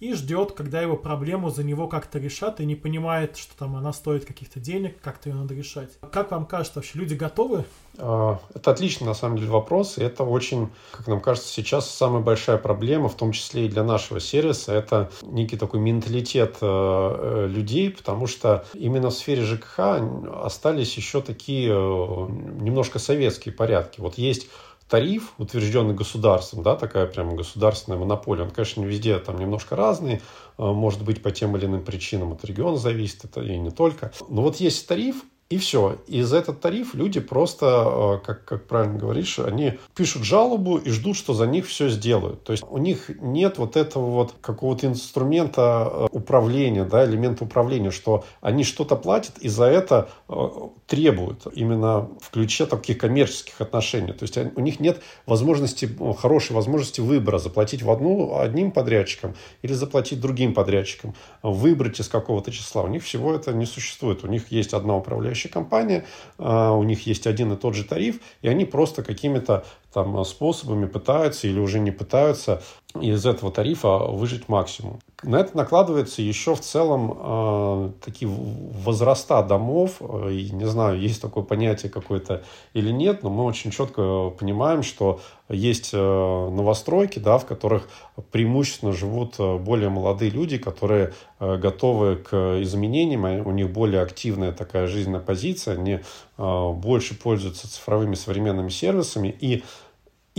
и 0.00 0.14
ждет, 0.14 0.52
когда 0.52 0.80
его 0.80 0.96
проблему 0.96 1.50
за 1.50 1.64
него 1.64 1.88
как-то 1.88 2.18
решат, 2.18 2.60
и 2.60 2.66
не 2.66 2.76
понимает, 2.76 3.36
что 3.36 3.56
там 3.56 3.76
она 3.76 3.92
стоит 3.92 4.24
каких-то 4.24 4.60
денег, 4.60 5.00
как-то 5.00 5.28
ее 5.28 5.34
надо 5.34 5.54
решать. 5.54 5.90
Как 6.12 6.30
вам 6.30 6.46
кажется, 6.46 6.78
вообще 6.78 6.98
люди 6.98 7.14
готовы? 7.14 7.64
А, 7.98 8.38
это 8.54 8.70
отличный, 8.70 9.06
на 9.06 9.14
самом 9.14 9.38
деле, 9.38 9.50
вопрос, 9.50 9.98
и 9.98 10.02
это 10.02 10.22
очень, 10.22 10.70
как 10.92 11.08
нам 11.08 11.20
кажется, 11.20 11.52
сейчас 11.52 11.90
самая 11.90 12.22
большая 12.22 12.58
проблема, 12.58 13.08
в 13.08 13.16
том 13.16 13.32
числе 13.32 13.66
и 13.66 13.68
для 13.68 13.82
нашего 13.82 14.20
сервиса, 14.20 14.72
это 14.72 15.10
некий 15.22 15.56
такой 15.56 15.80
менталитет 15.80 16.58
э, 16.60 16.66
э, 16.66 17.46
людей, 17.48 17.90
потому 17.90 18.26
что 18.26 18.64
именно 18.74 19.10
в 19.10 19.14
сфере 19.14 19.42
ЖКХ 19.42 19.80
остались 20.44 20.96
еще 20.96 21.22
такие 21.22 21.70
э, 21.70 21.74
немножко 21.74 22.98
советские 22.98 23.52
порядки. 23.52 24.00
Вот 24.00 24.16
есть 24.16 24.48
тариф, 24.88 25.34
утвержденный 25.38 25.94
государством, 25.94 26.62
да, 26.62 26.76
такая 26.76 27.06
прямо 27.06 27.34
государственная 27.34 27.98
монополия, 27.98 28.44
он, 28.44 28.50
конечно, 28.50 28.82
везде 28.84 29.18
там 29.18 29.38
немножко 29.38 29.76
разный, 29.76 30.20
а, 30.56 30.72
может 30.72 31.02
быть, 31.02 31.22
по 31.22 31.30
тем 31.30 31.56
или 31.56 31.66
иным 31.66 31.84
причинам 31.84 32.32
от 32.32 32.44
региона 32.44 32.76
зависит, 32.76 33.24
это 33.24 33.42
и 33.42 33.56
не 33.58 33.70
только. 33.70 34.12
Но 34.28 34.42
вот 34.42 34.56
есть 34.56 34.86
тариф, 34.88 35.22
и 35.50 35.56
все. 35.56 35.98
И 36.06 36.20
за 36.22 36.36
этот 36.38 36.60
тариф 36.60 36.94
люди 36.94 37.20
просто, 37.20 38.18
э, 38.20 38.26
как, 38.26 38.44
как 38.44 38.66
правильно 38.66 38.98
говоришь, 38.98 39.38
они 39.38 39.78
пишут 39.96 40.24
жалобу 40.24 40.76
и 40.76 40.90
ждут, 40.90 41.16
что 41.16 41.32
за 41.32 41.46
них 41.46 41.66
все 41.66 41.88
сделают. 41.88 42.44
То 42.44 42.52
есть 42.52 42.64
у 42.68 42.76
них 42.76 43.10
нет 43.20 43.56
вот 43.56 43.76
этого 43.76 44.10
вот 44.10 44.34
какого-то 44.42 44.86
инструмента 44.86 45.88
э, 45.90 46.06
управления, 46.12 46.84
да, 46.84 47.06
элемента 47.06 47.44
управления, 47.44 47.90
что 47.90 48.24
они 48.42 48.62
что-то 48.62 48.94
платят 48.94 49.38
и 49.38 49.48
за 49.48 49.64
это 49.64 50.10
э, 50.28 50.34
требуют 50.86 51.46
именно 51.54 52.10
в 52.20 52.30
ключе 52.30 52.66
таких 52.66 52.98
коммерческих 52.98 53.58
отношений. 53.62 54.12
То 54.12 54.24
есть 54.24 54.36
у 54.36 54.60
них 54.60 54.80
нет 54.80 55.00
возможности, 55.24 55.88
хорошей 56.18 56.52
возможности 56.52 57.00
выбора, 57.00 57.38
заплатить 57.38 57.82
в 57.82 57.90
одну 57.90 58.38
одним 58.38 58.70
подрядчикам 58.70 59.34
или 59.62 59.72
заплатить 59.72 60.20
другим 60.20 60.52
подрядчикам, 60.52 61.14
выбрать 61.42 62.00
из 62.00 62.08
какого-то 62.08 62.52
числа. 62.52 62.82
У 62.82 62.88
них 62.88 63.02
всего 63.02 63.34
это 63.34 63.54
не 63.54 63.64
существует. 63.64 64.24
У 64.24 64.26
них 64.26 64.52
есть 64.52 64.74
одна 64.74 64.94
управляющая 64.94 65.37
управляющая 65.38 65.50
компания, 65.50 66.04
а, 66.38 66.72
у 66.72 66.82
них 66.82 67.06
есть 67.06 67.26
один 67.26 67.52
и 67.52 67.56
тот 67.56 67.74
же 67.74 67.84
тариф, 67.84 68.20
и 68.42 68.48
они 68.48 68.64
просто 68.64 69.02
какими-то 69.02 69.64
там 69.98 70.24
способами 70.24 70.86
пытаются 70.86 71.48
или 71.48 71.58
уже 71.58 71.80
не 71.80 71.90
пытаются 71.90 72.62
из 73.00 73.26
этого 73.26 73.52
тарифа 73.52 73.98
выжить 73.98 74.48
максимум. 74.48 75.00
На 75.22 75.40
это 75.40 75.56
накладывается 75.56 76.22
еще 76.22 76.54
в 76.54 76.60
целом 76.60 77.12
э, 77.12 77.90
такие 78.04 78.30
возраста 78.30 79.42
домов. 79.42 80.00
И, 80.00 80.50
не 80.52 80.66
знаю, 80.66 80.98
есть 81.00 81.20
такое 81.20 81.42
понятие 81.44 81.90
какое-то 81.90 82.44
или 82.72 82.90
нет, 82.90 83.24
но 83.24 83.30
мы 83.30 83.44
очень 83.44 83.72
четко 83.72 84.30
понимаем, 84.30 84.82
что 84.82 85.20
есть 85.48 85.90
э, 85.92 85.98
новостройки, 85.98 87.18
да, 87.18 87.38
в 87.38 87.46
которых 87.46 87.88
преимущественно 88.30 88.92
живут 88.92 89.36
более 89.38 89.90
молодые 89.90 90.30
люди, 90.30 90.58
которые 90.58 91.12
готовы 91.40 92.16
к 92.16 92.62
изменениям, 92.62 93.46
у 93.46 93.50
них 93.50 93.70
более 93.70 94.02
активная 94.02 94.52
такая 94.52 94.86
жизненная 94.86 95.20
позиция, 95.20 95.74
они 95.74 96.00
больше 96.36 97.14
пользуются 97.18 97.70
цифровыми 97.70 98.14
современными 98.14 98.70
сервисами 98.70 99.28
и 99.28 99.62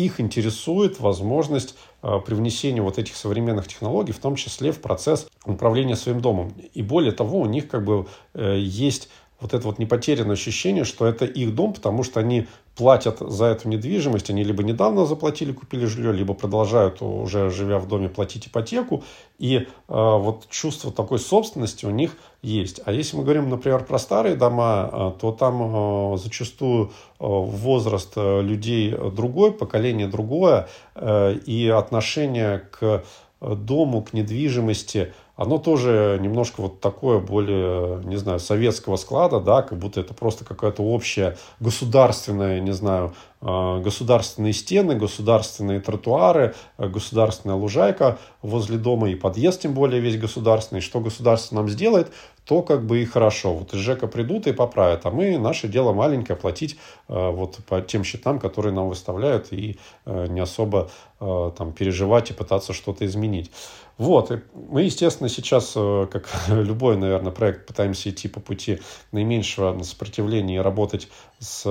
их 0.06 0.20
интересует 0.20 1.00
возможность 1.00 1.76
э, 2.02 2.20
привнесения 2.26 2.82
вот 2.82 2.98
этих 2.98 3.16
современных 3.16 3.68
технологий, 3.68 4.14
в 4.14 4.20
том 4.20 4.36
числе 4.36 4.72
в 4.72 4.80
процесс 4.80 5.28
управления 5.46 5.96
своим 5.96 6.22
домом. 6.22 6.54
И 6.74 6.82
более 6.82 7.12
того, 7.12 7.40
у 7.40 7.46
них 7.46 7.68
как 7.68 7.84
бы 7.84 8.08
э, 8.34 8.58
есть 8.60 9.10
вот 9.40 9.54
это 9.54 9.66
вот 9.66 9.80
непотерянное 9.80 10.34
ощущение, 10.34 10.84
что 10.84 11.06
это 11.06 11.26
их 11.26 11.56
дом, 11.56 11.74
потому 11.74 12.04
что 12.04 12.20
они 12.20 12.48
платят 12.76 13.20
за 13.20 13.46
эту 13.46 13.70
недвижимость, 13.70 14.30
они 14.30 14.44
либо 14.44 14.64
недавно 14.64 15.06
заплатили, 15.06 15.52
купили 15.52 15.86
жилье, 15.86 16.12
либо 16.12 16.34
продолжают 16.34 17.02
уже 17.02 17.50
живя 17.50 17.80
в 17.80 17.88
доме 17.88 18.10
платить 18.10 18.48
ипотеку, 18.48 19.04
и 19.38 19.56
э, 19.56 19.66
вот 19.88 20.48
чувство 20.50 20.92
такой 20.92 21.20
собственности 21.20 21.86
у 21.86 21.90
них 21.90 22.16
есть. 22.42 22.82
А 22.86 22.92
если 22.92 23.18
мы 23.18 23.24
говорим, 23.24 23.50
например, 23.50 23.84
про 23.84 24.00
старые 24.00 24.36
дома, 24.36 24.90
э, 24.92 25.12
то 25.20 25.32
там 25.32 26.14
э, 26.14 26.18
зачастую 26.18 26.88
э, 26.88 26.90
возраст 27.20 28.14
людей 28.16 28.92
другой, 28.92 29.52
поколение 29.52 30.08
другое, 30.08 30.68
э, 30.96 31.36
и 31.46 31.68
отношение 31.68 32.60
к 32.72 33.04
дому, 33.42 34.02
к 34.02 34.14
недвижимости– 34.14 35.14
оно 35.40 35.58
тоже 35.58 36.20
немножко 36.22 36.60
вот 36.62 36.82
такое 36.82 37.20
более, 37.20 38.04
не 38.04 38.18
знаю, 38.18 38.42
советского 38.42 38.98
склада, 38.98 39.40
да, 39.40 39.62
как 39.62 39.80
будто 39.80 40.02
это 40.02 40.14
просто 40.14 40.44
какая-то 40.44 40.84
общая 40.84 41.38
государственная, 41.62 42.60
не 42.60 42.74
знаю, 42.74 43.14
а, 43.40 43.80
государственные 43.80 44.52
стены, 44.52 44.96
государственные 44.96 45.80
тротуары, 45.80 46.56
а, 46.76 46.90
государственная 46.90 47.56
лужайка 47.56 48.18
возле 48.42 48.78
дома 48.78 49.10
и 49.10 49.16
подъезд 49.16 49.62
тем 49.62 49.74
более 49.74 50.02
весь 50.02 50.18
государственный. 50.18 50.82
Что 50.82 51.00
государство 51.00 51.56
нам 51.56 51.70
сделает, 51.70 52.12
то 52.50 52.64
как 52.64 52.84
бы 52.84 53.04
и 53.04 53.06
хорошо. 53.06 53.54
Вот 53.54 53.76
из 53.76 53.80
ЖЭКа 53.80 54.08
придут 54.08 54.48
и 54.48 54.54
поправят, 54.54 55.06
а 55.06 55.12
мы, 55.12 55.38
наше 55.38 55.68
дело 55.68 55.94
маленькое, 55.94 56.36
платить 56.36 56.80
а, 57.08 57.30
вот 57.30 57.60
по 57.68 57.80
тем 57.80 58.04
счетам, 58.04 58.40
которые 58.40 58.74
нам 58.74 58.90
выставляют, 58.90 59.54
и 59.54 59.78
не 60.06 60.40
особо 60.40 60.90
там 61.20 61.74
переживать 61.74 62.32
и 62.32 62.34
пытаться 62.34 62.74
что-то 62.74 63.06
изменить. 63.06 63.52
Вот, 64.00 64.32
мы, 64.54 64.84
естественно, 64.84 65.28
сейчас, 65.28 65.74
как 65.74 66.30
любой, 66.48 66.96
наверное, 66.96 67.34
проект, 67.34 67.68
пытаемся 67.68 68.10
идти 68.10 68.30
по 68.30 68.40
пути 68.40 68.80
наименьшего 69.12 69.84
сопротивления 69.84 70.56
и 70.56 70.60
работать 70.60 71.10
с 71.40 71.64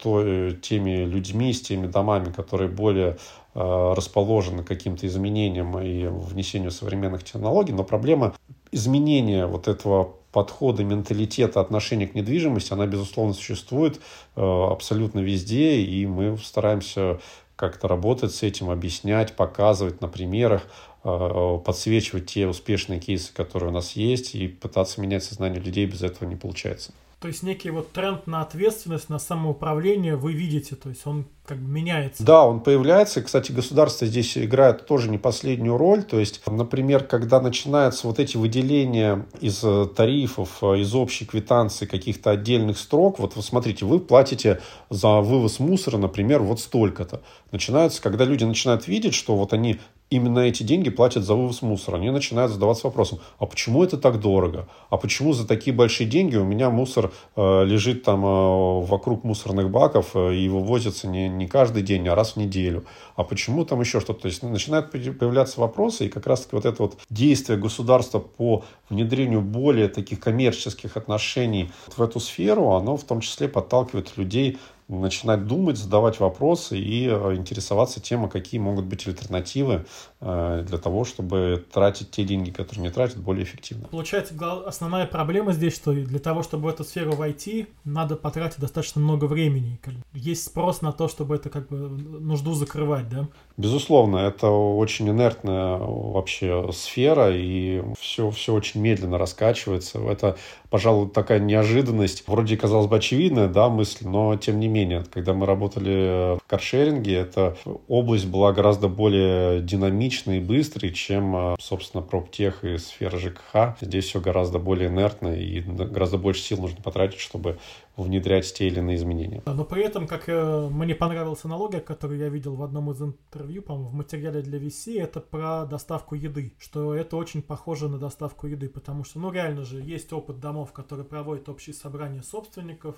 той, 0.00 0.56
теми 0.62 1.04
людьми, 1.04 1.52
с 1.52 1.60
теми 1.60 1.88
домами, 1.88 2.30
которые 2.30 2.68
более 2.68 3.18
э, 3.54 3.94
расположены 3.96 4.62
каким-то 4.62 5.08
изменениям 5.08 5.76
и 5.80 6.06
внесению 6.06 6.70
современных 6.70 7.24
технологий. 7.24 7.72
Но 7.72 7.82
проблема 7.82 8.36
изменения 8.72 9.46
вот 9.46 9.68
этого 9.68 10.14
подхода, 10.32 10.84
менталитета, 10.84 11.60
отношения 11.60 12.06
к 12.06 12.14
недвижимости, 12.14 12.72
она, 12.72 12.86
безусловно, 12.86 13.32
существует 13.32 14.00
э, 14.36 14.40
абсолютно 14.40 15.20
везде, 15.20 15.80
и 15.80 16.04
мы 16.06 16.36
стараемся 16.36 17.20
как-то 17.56 17.88
работать 17.88 18.34
с 18.34 18.42
этим, 18.42 18.68
объяснять, 18.68 19.34
показывать 19.34 20.02
на 20.02 20.08
примерах, 20.08 20.66
э, 21.04 21.58
подсвечивать 21.64 22.26
те 22.26 22.46
успешные 22.46 23.00
кейсы, 23.00 23.32
которые 23.32 23.70
у 23.70 23.72
нас 23.72 23.92
есть, 23.92 24.34
и 24.34 24.46
пытаться 24.46 25.00
менять 25.00 25.24
сознание 25.24 25.60
людей 25.60 25.86
без 25.86 26.02
этого 26.02 26.28
не 26.28 26.36
получается. 26.36 26.92
То 27.20 27.28
есть 27.28 27.42
некий 27.42 27.70
вот 27.70 27.92
тренд 27.92 28.26
на 28.26 28.42
ответственность, 28.42 29.08
на 29.08 29.18
самоуправление 29.18 30.16
вы 30.16 30.34
видите, 30.34 30.76
то 30.76 30.90
есть 30.90 31.06
он 31.06 31.24
как 31.46 31.58
бы 31.58 31.68
меняется. 31.68 32.22
Да, 32.22 32.44
он 32.44 32.60
появляется. 32.60 33.22
Кстати, 33.22 33.52
государство 33.52 34.06
здесь 34.06 34.36
играет 34.36 34.86
тоже 34.86 35.08
не 35.08 35.16
последнюю 35.16 35.78
роль. 35.78 36.02
То 36.02 36.20
есть, 36.20 36.42
например, 36.46 37.04
когда 37.04 37.40
начинаются 37.40 38.06
вот 38.06 38.18
эти 38.18 38.36
выделения 38.36 39.26
из 39.40 39.64
э, 39.64 39.86
тарифов, 39.86 40.58
э, 40.62 40.80
из 40.80 40.94
общей 40.94 41.24
квитанции 41.24 41.86
каких-то 41.86 42.30
отдельных 42.32 42.78
строк, 42.78 43.18
вот 43.18 43.36
вы 43.36 43.42
смотрите, 43.42 43.86
вы 43.86 43.98
платите 44.00 44.60
за 44.90 45.20
вывоз 45.20 45.58
мусора, 45.58 45.96
например, 45.96 46.42
вот 46.42 46.60
столько-то. 46.60 47.22
Начинается, 47.50 48.02
когда 48.02 48.24
люди 48.24 48.44
начинают 48.44 48.88
видеть, 48.88 49.14
что 49.14 49.36
вот 49.36 49.52
они 49.54 49.80
именно 50.10 50.40
эти 50.40 50.62
деньги 50.62 50.90
платят 50.90 51.24
за 51.24 51.34
вывоз 51.34 51.62
мусора. 51.62 51.96
Они 51.96 52.10
начинают 52.10 52.52
задаваться 52.52 52.86
вопросом, 52.86 53.18
а 53.38 53.46
почему 53.46 53.82
это 53.82 53.96
так 53.96 54.20
дорого? 54.20 54.68
А 54.90 54.96
почему 54.96 55.32
за 55.32 55.46
такие 55.46 55.74
большие 55.74 56.08
деньги 56.08 56.36
у 56.36 56.44
меня 56.44 56.70
мусор 56.70 57.12
э, 57.34 57.64
лежит 57.64 58.04
там 58.04 58.24
э, 58.24 58.80
вокруг 58.86 59.24
мусорных 59.24 59.70
баков 59.70 60.10
э, 60.14 60.34
и 60.34 60.48
вывозится 60.48 61.08
не, 61.08 61.28
не 61.28 61.48
каждый 61.48 61.82
день, 61.82 62.06
а 62.08 62.14
раз 62.14 62.32
в 62.32 62.36
неделю? 62.36 62.84
А 63.16 63.24
почему 63.24 63.64
там 63.64 63.80
еще 63.80 64.00
что-то? 64.00 64.22
То 64.22 64.28
есть 64.28 64.42
начинают 64.42 64.90
появляться 64.92 65.60
вопросы, 65.60 66.06
и 66.06 66.08
как 66.08 66.26
раз-таки 66.26 66.54
вот 66.54 66.64
это 66.64 66.82
вот 66.82 66.98
действие 67.10 67.58
государства 67.58 68.20
по 68.20 68.64
внедрению 68.88 69.40
более 69.40 69.88
таких 69.88 70.20
коммерческих 70.20 70.96
отношений 70.96 71.70
в 71.96 72.00
эту 72.02 72.20
сферу, 72.20 72.72
оно 72.72 72.96
в 72.96 73.04
том 73.04 73.20
числе 73.20 73.48
подталкивает 73.48 74.16
людей 74.16 74.58
начинать 74.88 75.46
думать, 75.46 75.76
задавать 75.76 76.20
вопросы 76.20 76.78
и 76.78 77.06
э, 77.08 77.34
интересоваться 77.34 78.00
тем, 78.00 78.24
а 78.24 78.28
какие 78.28 78.60
могут 78.60 78.84
быть 78.84 79.06
альтернативы 79.06 79.84
э, 80.20 80.64
для 80.66 80.78
того, 80.78 81.04
чтобы 81.04 81.64
тратить 81.72 82.10
те 82.10 82.24
деньги, 82.24 82.50
которые 82.50 82.84
не 82.84 82.90
тратят, 82.90 83.18
более 83.18 83.44
эффективно. 83.44 83.88
Получается, 83.88 84.34
основная 84.64 85.06
проблема 85.06 85.52
здесь, 85.52 85.74
что 85.74 85.92
для 85.92 86.20
того, 86.20 86.42
чтобы 86.42 86.64
в 86.64 86.68
эту 86.68 86.84
сферу 86.84 87.12
войти, 87.12 87.66
надо 87.84 88.16
потратить 88.16 88.60
достаточно 88.60 89.00
много 89.00 89.24
времени. 89.24 89.80
Есть 90.12 90.44
спрос 90.44 90.82
на 90.82 90.92
то, 90.92 91.08
чтобы 91.08 91.34
это 91.34 91.50
как 91.50 91.68
бы 91.68 91.76
нужду 91.76 92.54
закрывать, 92.54 93.08
да? 93.08 93.28
Безусловно, 93.56 94.18
это 94.18 94.50
очень 94.50 95.08
инертная 95.08 95.78
вообще 95.78 96.70
сфера, 96.72 97.34
и 97.34 97.82
все, 97.98 98.30
все 98.30 98.52
очень 98.52 98.82
медленно 98.82 99.16
раскачивается. 99.16 99.98
Это, 100.00 100.36
пожалуй, 100.68 101.08
такая 101.08 101.38
неожиданность. 101.38 102.28
Вроде, 102.28 102.58
казалось 102.58 102.86
бы, 102.86 102.96
очевидная 102.96 103.48
да, 103.48 103.70
мысль, 103.70 104.06
но 104.06 104.36
тем 104.36 104.60
не 104.60 104.68
менее, 104.68 105.06
когда 105.10 105.32
мы 105.32 105.46
работали 105.46 106.36
в 106.36 106.42
каршеринге, 106.46 107.16
эта 107.16 107.56
область 107.88 108.26
была 108.26 108.52
гораздо 108.52 108.88
более 108.88 109.62
динамичной 109.62 110.36
и 110.36 110.40
быстрой, 110.40 110.92
чем, 110.92 111.56
собственно, 111.58 112.02
проптех 112.02 112.62
и 112.62 112.76
сфера 112.76 113.18
ЖКХ. 113.18 113.78
Здесь 113.80 114.04
все 114.04 114.20
гораздо 114.20 114.58
более 114.58 114.88
инертно, 114.88 115.28
и 115.28 115.60
гораздо 115.60 116.18
больше 116.18 116.42
сил 116.42 116.58
нужно 116.58 116.82
потратить, 116.82 117.20
чтобы 117.20 117.56
внедрять 118.02 118.52
те 118.52 118.66
или 118.66 118.78
иные 118.78 118.96
изменения. 118.96 119.42
Но 119.46 119.64
при 119.64 119.82
этом, 119.82 120.06
как 120.06 120.28
э, 120.28 120.68
мне 120.70 120.94
понравилась 120.94 121.44
аналогия, 121.44 121.80
которую 121.80 122.20
я 122.20 122.28
видел 122.28 122.54
в 122.54 122.62
одном 122.62 122.90
из 122.90 123.00
интервью, 123.00 123.62
по-моему, 123.62 123.88
в 123.88 123.94
материале 123.94 124.42
для 124.42 124.58
VC, 124.58 125.00
это 125.00 125.20
про 125.20 125.64
доставку 125.64 126.14
еды, 126.14 126.52
что 126.58 126.94
это 126.94 127.16
очень 127.16 127.42
похоже 127.42 127.88
на 127.88 127.98
доставку 127.98 128.46
еды, 128.46 128.68
потому 128.68 129.04
что, 129.04 129.18
ну, 129.18 129.32
реально 129.32 129.64
же, 129.64 129.80
есть 129.80 130.12
опыт 130.12 130.40
домов, 130.40 130.72
которые 130.72 131.06
проводят 131.06 131.48
общие 131.48 131.74
собрания 131.74 132.22
собственников, 132.22 132.96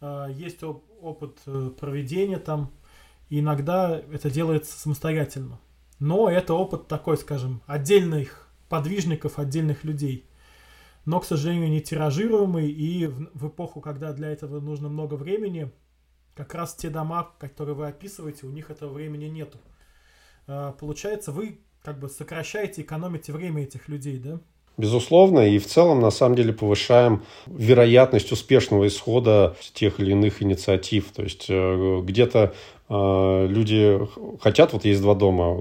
э, 0.00 0.26
есть 0.32 0.62
оп- 0.64 0.84
опыт 1.00 1.38
э, 1.46 1.70
проведения 1.78 2.38
там, 2.38 2.72
и 3.28 3.38
иногда 3.38 4.02
это 4.12 4.30
делается 4.30 4.78
самостоятельно. 4.78 5.60
Но 6.00 6.28
это 6.28 6.54
опыт 6.54 6.88
такой, 6.88 7.16
скажем, 7.16 7.62
отдельных 7.66 8.48
подвижников, 8.68 9.38
отдельных 9.38 9.84
людей– 9.84 10.26
но, 11.06 11.20
к 11.20 11.24
сожалению, 11.24 11.70
не 11.70 11.80
тиражируемый, 11.80 12.68
и 12.70 13.06
в, 13.06 13.30
в 13.32 13.48
эпоху, 13.48 13.80
когда 13.80 14.12
для 14.12 14.28
этого 14.28 14.60
нужно 14.60 14.88
много 14.88 15.14
времени, 15.14 15.70
как 16.34 16.54
раз 16.54 16.74
те 16.74 16.90
дома, 16.90 17.30
которые 17.38 17.74
вы 17.74 17.86
описываете, 17.86 18.46
у 18.46 18.50
них 18.50 18.70
этого 18.70 18.92
времени 18.92 19.26
нету. 19.26 19.58
А, 20.46 20.72
получается, 20.72 21.32
вы 21.32 21.60
как 21.82 22.00
бы 22.00 22.08
сокращаете, 22.08 22.82
экономите 22.82 23.32
время 23.32 23.62
этих 23.62 23.88
людей, 23.88 24.18
да? 24.18 24.40
Безусловно, 24.76 25.48
и 25.48 25.58
в 25.58 25.66
целом, 25.66 26.00
на 26.00 26.10
самом 26.10 26.34
деле, 26.34 26.52
повышаем 26.52 27.22
вероятность 27.46 28.30
успешного 28.32 28.86
исхода 28.88 29.56
тех 29.72 30.00
или 30.00 30.10
иных 30.10 30.42
инициатив. 30.42 31.12
То 31.12 31.22
есть, 31.22 31.46
э, 31.48 32.00
где-то 32.02 32.54
люди 32.88 34.00
хотят, 34.40 34.72
вот 34.72 34.84
есть 34.84 35.02
два 35.02 35.14
дома, 35.14 35.56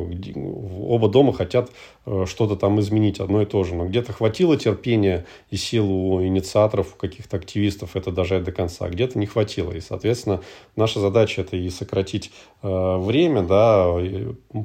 оба 0.88 1.10
дома 1.10 1.34
хотят 1.34 1.72
э, 2.06 2.26
что-то 2.28 2.56
там 2.56 2.80
изменить, 2.80 3.20
одно 3.20 3.42
и 3.42 3.46
то 3.46 3.64
же, 3.64 3.74
но 3.74 3.88
где-то 3.88 4.14
хватило 4.14 4.58
терпения 4.58 5.26
и 5.50 5.58
сил 5.58 5.90
у 5.90 6.24
инициаторов, 6.24 6.94
у 6.94 6.98
каких-то 6.98 7.38
активистов 7.38 7.96
это 7.96 8.12
дожать 8.12 8.44
до 8.44 8.52
конца, 8.52 8.86
а 8.86 8.90
где-то 8.90 9.18
не 9.18 9.26
хватило. 9.26 9.72
И, 9.72 9.80
соответственно, 9.80 10.42
наша 10.76 11.00
задача 11.00 11.42
это 11.42 11.58
и 11.58 11.70
сократить 11.70 12.32
время, 12.62 13.42
да, 13.42 13.92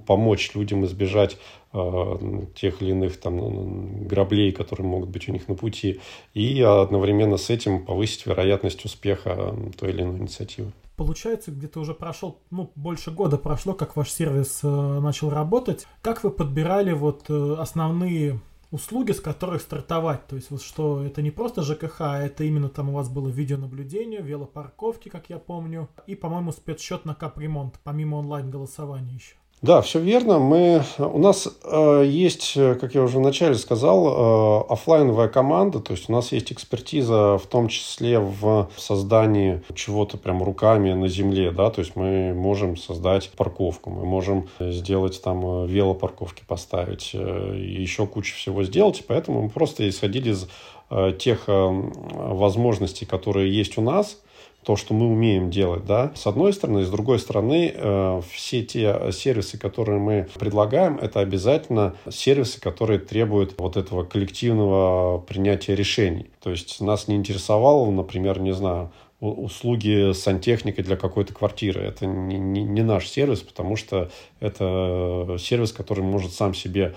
помочь 0.07 0.55
людям 0.55 0.85
избежать 0.85 1.39
Э, 1.73 2.19
тех 2.57 2.83
или 2.83 2.91
иных 2.91 3.21
там 3.21 4.05
граблей, 4.09 4.51
которые 4.51 4.89
могут 4.89 5.11
быть 5.11 5.29
у 5.29 5.33
них 5.33 5.47
на 5.47 5.55
пути, 5.55 6.01
и 6.35 6.61
одновременно 6.63 7.37
с 7.37 7.49
этим 7.49 7.85
повысить 7.85 8.27
вероятность 8.27 8.85
успеха 8.85 9.55
той 9.79 9.91
или 9.91 10.03
иной 10.03 10.19
инициативы. 10.19 10.73
Получается, 11.01 11.51
где-то 11.51 11.81
уже 11.81 11.95
прошел, 11.95 12.43
ну, 12.51 12.73
больше 12.75 13.11
года 13.11 13.39
прошло, 13.39 13.73
как 13.73 13.97
ваш 13.97 14.11
сервис 14.11 14.61
э, 14.63 14.69
начал 14.69 15.31
работать. 15.31 15.87
Как 16.03 16.23
вы 16.23 16.31
подбирали 16.31 16.93
вот 16.93 17.25
э, 17.31 17.55
основные 17.59 18.39
услуги, 18.71 19.13
с 19.13 19.21
которых 19.21 19.63
стартовать. 19.63 20.27
То 20.27 20.37
есть 20.37 20.51
вот 20.51 20.61
что 20.61 21.03
это 21.03 21.23
не 21.23 21.31
просто 21.31 21.63
ЖКХ, 21.63 22.03
а 22.03 22.19
это 22.19 22.45
именно 22.45 22.69
там 22.69 22.91
у 22.91 22.93
вас 22.93 23.09
было 23.09 23.29
видеонаблюдение, 23.29 24.21
велопарковки, 24.21 25.09
как 25.09 25.31
я 25.31 25.39
помню, 25.39 25.89
и, 26.07 26.15
по-моему, 26.15 26.53
спецсчет 26.53 27.07
на 27.07 27.15
капремонт, 27.15 27.81
помимо 27.83 28.17
онлайн-голосования 28.17 29.15
еще. 29.15 29.37
Да, 29.63 29.83
все 29.83 30.01
верно. 30.01 30.39
Мы, 30.39 30.83
у 30.97 31.19
нас 31.19 31.47
э, 31.65 32.05
есть, 32.07 32.55
как 32.55 32.95
я 32.95 33.03
уже 33.03 33.19
вначале 33.19 33.57
сказал, 33.57 34.07
э, 34.07 34.73
офлайновая 34.73 35.29
команда, 35.29 35.81
то 35.81 35.93
есть 35.93 36.09
у 36.09 36.13
нас 36.13 36.33
есть 36.33 36.51
экспертиза 36.51 37.37
в 37.37 37.47
том 37.47 37.69
числе 37.69 38.19
в 38.21 38.71
создании 38.79 39.63
чего-то 39.75 40.17
прям 40.17 40.43
руками 40.43 40.95
на 40.95 41.09
земле, 41.09 41.51
да, 41.51 41.69
то 41.69 41.83
есть 41.83 41.95
мы 41.95 42.33
можем 42.33 42.79
создать 42.79 43.31
парковку, 43.37 43.91
мы 43.91 44.07
можем 44.07 44.49
сделать 44.59 45.21
там 45.23 45.45
э, 45.45 45.67
велопарковки 45.67 46.43
поставить, 46.47 47.11
э, 47.13 47.55
еще 47.59 48.07
кучу 48.07 48.35
всего 48.37 48.65
сделать, 48.65 49.05
поэтому 49.07 49.43
мы 49.43 49.51
просто 49.51 49.87
исходили 49.87 50.31
из 50.31 50.49
э, 50.89 51.13
тех 51.19 51.45
э, 51.49 51.53
возможностей, 51.53 53.05
которые 53.05 53.55
есть 53.55 53.77
у 53.77 53.83
нас, 53.83 54.17
то, 54.65 54.77
что 54.77 54.95
мы 54.95 55.07
умеем 55.07 55.51
делать, 55.51 55.87
да, 55.87 56.13
с 56.15 56.27
одной 56.27 56.53
стороны, 56.53 56.85
с 56.85 56.91
другой 56.91 57.19
стороны, 57.19 57.73
э, 57.75 58.23
все 58.31 58.63
те 58.63 59.11
сервисы, 59.13 59.59
которые 59.59 59.99
мы 59.99 60.29
предлагаем, 60.39 60.99
это 60.99 61.21
обязательно 61.21 61.95
сервисы, 62.11 62.61
которые 62.61 62.99
требуют 62.99 63.55
вот 63.59 63.77
этого 63.77 64.05
коллективного 64.05 65.19
принятия 65.19 65.75
решений. 65.75 66.31
То 66.43 66.51
есть 66.51 66.81
нас 66.81 67.09
не 67.09 67.17
интересовало, 67.17 67.91
например, 67.91 68.41
не 68.41 68.53
знаю, 68.53 68.91
услуги 69.21 70.13
сантехники 70.13 70.81
для 70.81 70.97
какой-то 70.97 71.35
квартиры. 71.35 71.83
Это 71.83 72.07
не, 72.07 72.39
не, 72.39 72.63
не 72.63 72.83
наш 72.83 73.07
сервис, 73.07 73.41
потому 73.41 73.77
что 73.77 74.11
это 74.41 75.37
сервис, 75.39 75.73
который 75.73 76.03
может 76.03 76.33
сам 76.33 76.55
себе 76.55 76.95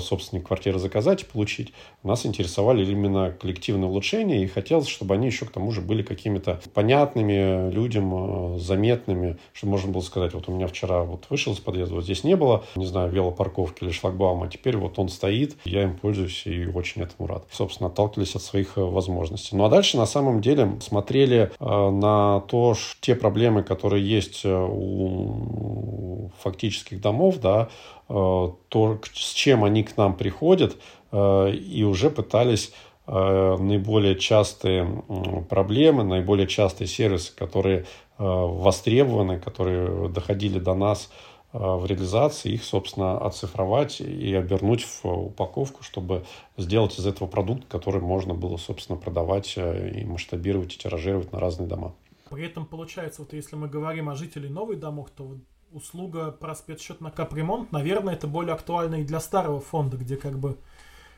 собственник 0.00 0.46
квартиры 0.46 0.78
заказать 0.78 1.22
и 1.22 1.26
получить. 1.26 1.72
Нас 2.02 2.26
интересовали 2.26 2.84
именно 2.84 3.30
коллективные 3.32 3.88
улучшения, 3.88 4.42
и 4.42 4.46
хотелось, 4.46 4.88
чтобы 4.88 5.14
они 5.14 5.26
еще 5.26 5.46
к 5.46 5.50
тому 5.50 5.70
же 5.72 5.80
были 5.80 6.02
какими-то 6.02 6.60
понятными 6.74 7.70
людям, 7.70 8.54
э, 8.54 8.58
заметными, 8.58 9.38
чтобы 9.52 9.72
можно 9.72 9.92
было 9.92 10.00
сказать, 10.00 10.34
вот 10.34 10.48
у 10.48 10.52
меня 10.52 10.66
вчера 10.66 11.02
вот 11.02 11.26
вышел 11.30 11.52
из 11.52 11.58
подъезда, 11.58 11.94
вот 11.96 12.04
здесь 12.04 12.24
не 12.24 12.36
было, 12.36 12.64
не 12.76 12.86
знаю, 12.86 13.10
велопарковки 13.10 13.84
или 13.84 13.90
шлагбаума, 13.90 14.46
а 14.46 14.48
теперь 14.48 14.76
вот 14.76 14.98
он 14.98 15.08
стоит, 15.08 15.56
я 15.64 15.82
им 15.84 15.96
пользуюсь 15.96 16.46
и 16.46 16.66
очень 16.66 17.02
этому 17.02 17.28
рад. 17.28 17.44
Собственно, 17.50 17.88
отталкивались 17.88 18.34
от 18.34 18.42
своих 18.42 18.76
э, 18.76 18.80
возможностей. 18.80 19.56
Ну 19.56 19.64
а 19.64 19.68
дальше 19.68 19.96
на 19.96 20.06
самом 20.06 20.40
деле 20.40 20.78
смотрели 20.80 21.52
на 21.60 22.40
то, 22.48 22.74
те 23.00 23.14
проблемы, 23.14 23.62
которые 23.62 24.08
есть 24.08 24.44
у 24.44 26.30
фактических 26.42 27.00
домов, 27.00 27.38
да, 27.40 27.68
Э, 27.99 27.99
то, 28.10 29.00
с 29.14 29.32
чем 29.34 29.62
они 29.62 29.84
к 29.84 29.96
нам 29.96 30.16
приходят, 30.16 30.76
э, 31.12 31.52
и 31.52 31.84
уже 31.84 32.10
пытались 32.10 32.72
э, 33.06 33.56
наиболее 33.56 34.16
частые 34.18 35.04
проблемы, 35.48 36.02
наиболее 36.02 36.48
частые 36.48 36.88
сервисы, 36.88 37.34
которые 37.34 37.86
востребованы, 38.18 39.40
которые 39.40 40.10
доходили 40.10 40.58
до 40.58 40.74
нас 40.74 41.10
в 41.54 41.86
реализации, 41.86 42.52
их, 42.52 42.62
собственно, 42.62 43.16
оцифровать 43.16 44.02
и 44.02 44.34
обернуть 44.34 44.84
в 44.84 45.06
упаковку, 45.06 45.82
чтобы 45.82 46.26
сделать 46.58 46.98
из 46.98 47.06
этого 47.06 47.26
продукт, 47.28 47.64
который 47.66 48.02
можно 48.02 48.34
было, 48.34 48.58
собственно, 48.58 48.98
продавать 48.98 49.56
и 49.56 50.04
масштабировать, 50.04 50.74
и 50.74 50.78
тиражировать 50.78 51.32
на 51.32 51.40
разные 51.40 51.66
дома. 51.66 51.94
При 52.28 52.44
этом, 52.44 52.66
получается, 52.66 53.22
вот 53.22 53.32
если 53.32 53.56
мы 53.56 53.68
говорим 53.68 54.10
о 54.10 54.14
жителях 54.14 54.50
новых 54.50 54.78
домов, 54.78 55.08
то 55.16 55.34
услуга 55.72 56.32
про 56.32 56.54
спецсчет 56.54 57.00
на 57.00 57.10
капремонт, 57.10 57.72
наверное, 57.72 58.14
это 58.14 58.26
более 58.26 58.54
актуально 58.54 58.96
и 58.96 59.04
для 59.04 59.20
старого 59.20 59.60
фонда, 59.60 59.96
где 59.96 60.16
как 60.16 60.38
бы 60.38 60.56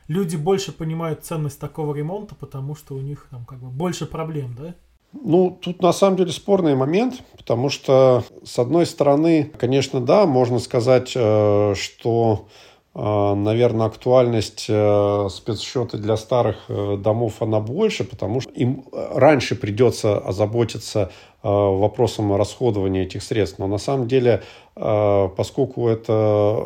люди 0.07 0.35
больше 0.35 0.71
понимают 0.71 1.25
ценность 1.25 1.59
такого 1.59 1.95
ремонта, 1.95 2.35
потому 2.35 2.75
что 2.75 2.95
у 2.95 2.99
них 2.99 3.27
там 3.31 3.45
как 3.45 3.59
бы 3.59 3.69
больше 3.69 4.05
проблем, 4.05 4.55
да? 4.57 4.75
Ну, 5.13 5.57
тут 5.61 5.81
на 5.81 5.93
самом 5.93 6.17
деле 6.17 6.31
спорный 6.31 6.75
момент, 6.75 7.21
потому 7.37 7.69
что, 7.69 8.23
с 8.43 8.57
одной 8.57 8.85
стороны, 8.87 9.51
конечно, 9.57 10.01
да, 10.01 10.25
можно 10.25 10.57
сказать, 10.57 11.13
э, 11.15 11.75
что 11.75 12.47
наверное, 12.95 13.87
актуальность 13.87 14.65
э, 14.69 15.27
спецсчета 15.29 15.97
для 15.97 16.15
старых 16.15 16.69
домов, 17.01 17.41
она 17.41 17.59
больше, 17.59 18.03
потому 18.03 18.41
что 18.41 18.51
им 18.51 18.85
раньше 18.91 19.55
придется 19.55 20.17
озаботиться 20.17 21.11
Э, 21.45 21.49
вопросом 21.49 22.33
расходования 22.37 23.03
этих 23.03 23.21
средств. 23.21 23.59
Но 23.59 23.67
на 23.67 23.77
самом 23.77 24.07
деле, 24.07 24.43
э, 24.77 25.29
поскольку 25.35 25.89
это 25.89 26.57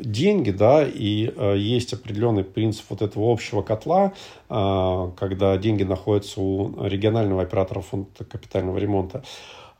деньги, 0.00 0.50
да, 0.50 0.84
и 0.84 1.32
э, 1.34 1.54
есть 1.56 1.92
определенный 1.92 2.42
принцип 2.42 2.86
вот 2.88 3.02
этого 3.02 3.32
общего 3.32 3.62
котла, 3.62 4.12
когда 4.48 5.56
деньги 5.56 5.84
находятся 5.84 6.40
у 6.40 6.84
регионального 6.84 7.42
оператора 7.42 7.80
фонда 7.80 8.24
капитального 8.24 8.78
ремонта, 8.78 9.24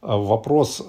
вопрос 0.04 0.82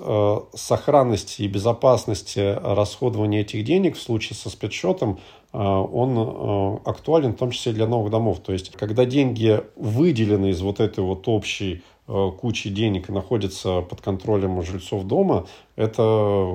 сохранности 0.53 1.43
и 1.43 1.47
безопасности 1.47 2.57
расходования 2.61 3.41
этих 3.41 3.63
денег 3.63 3.95
в 3.95 4.01
случае 4.01 4.35
со 4.35 4.49
спецсчетом, 4.49 5.19
он 5.51 6.81
актуален 6.85 7.33
в 7.33 7.37
том 7.37 7.51
числе 7.51 7.71
для 7.71 7.87
новых 7.87 8.11
домов. 8.11 8.39
То 8.39 8.51
есть, 8.51 8.71
когда 8.71 9.05
деньги 9.05 9.61
выделены 9.75 10.49
из 10.49 10.61
вот 10.61 10.79
этой 10.79 11.03
вот 11.03 11.27
общей 11.27 11.81
Э, 12.07 12.31
кучи 12.37 12.69
денег 12.69 13.09
и 13.09 13.11
находится 13.11 13.81
под 13.81 13.99
контролем 13.99 14.61
жильцов 14.61 15.05
дома, 15.05 15.47
это 15.75 16.03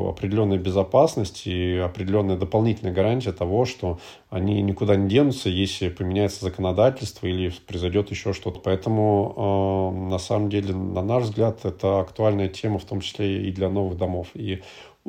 определенная 0.08 0.58
безопасность 0.58 1.44
и 1.44 1.74
определенная 1.74 2.36
дополнительная 2.36 2.92
гарантия 2.92 3.32
того, 3.32 3.64
что 3.64 3.98
они 4.28 4.62
никуда 4.62 4.94
не 4.94 5.08
денутся, 5.08 5.48
если 5.48 5.88
поменяется 5.88 6.44
законодательство 6.44 7.26
или 7.26 7.52
произойдет 7.66 8.12
еще 8.12 8.32
что-то. 8.32 8.60
Поэтому, 8.60 9.90
э, 9.96 10.10
на 10.10 10.18
самом 10.18 10.50
деле, 10.50 10.72
на 10.72 11.02
наш 11.02 11.24
взгляд, 11.24 11.64
это 11.64 11.98
актуальная 11.98 12.48
тема, 12.48 12.78
в 12.78 12.84
том 12.84 13.00
числе 13.00 13.48
и 13.48 13.50
для 13.50 13.68
новых 13.70 13.98
домов. 13.98 14.28
И 14.34 14.62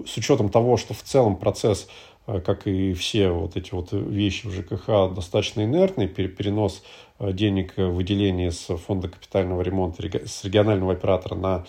с 0.06 0.18
учетом 0.18 0.50
того, 0.50 0.78
что 0.78 0.96
в 0.96 1.04
целом 1.04 1.36
процесс 1.36 1.88
э, 1.88 2.11
как 2.40 2.68
и 2.68 2.94
все 2.94 3.30
вот 3.30 3.58
эти 3.58 3.74
вот 3.74 3.92
вещи 3.92 4.48
в 4.48 4.52
ЖКХ, 4.52 5.14
достаточно 5.14 5.64
инертный, 5.64 6.08
перенос 6.08 6.82
Э, 7.22 7.32
денег 7.34 7.74
э, 7.78 7.86
выделение 7.86 8.52
с 8.52 8.76
фонда 8.78 9.08
капитального 9.08 9.62
ремонта 9.62 10.04
с 10.28 10.44
регионального 10.44 10.94
оператора 10.94 11.36
на 11.36 11.66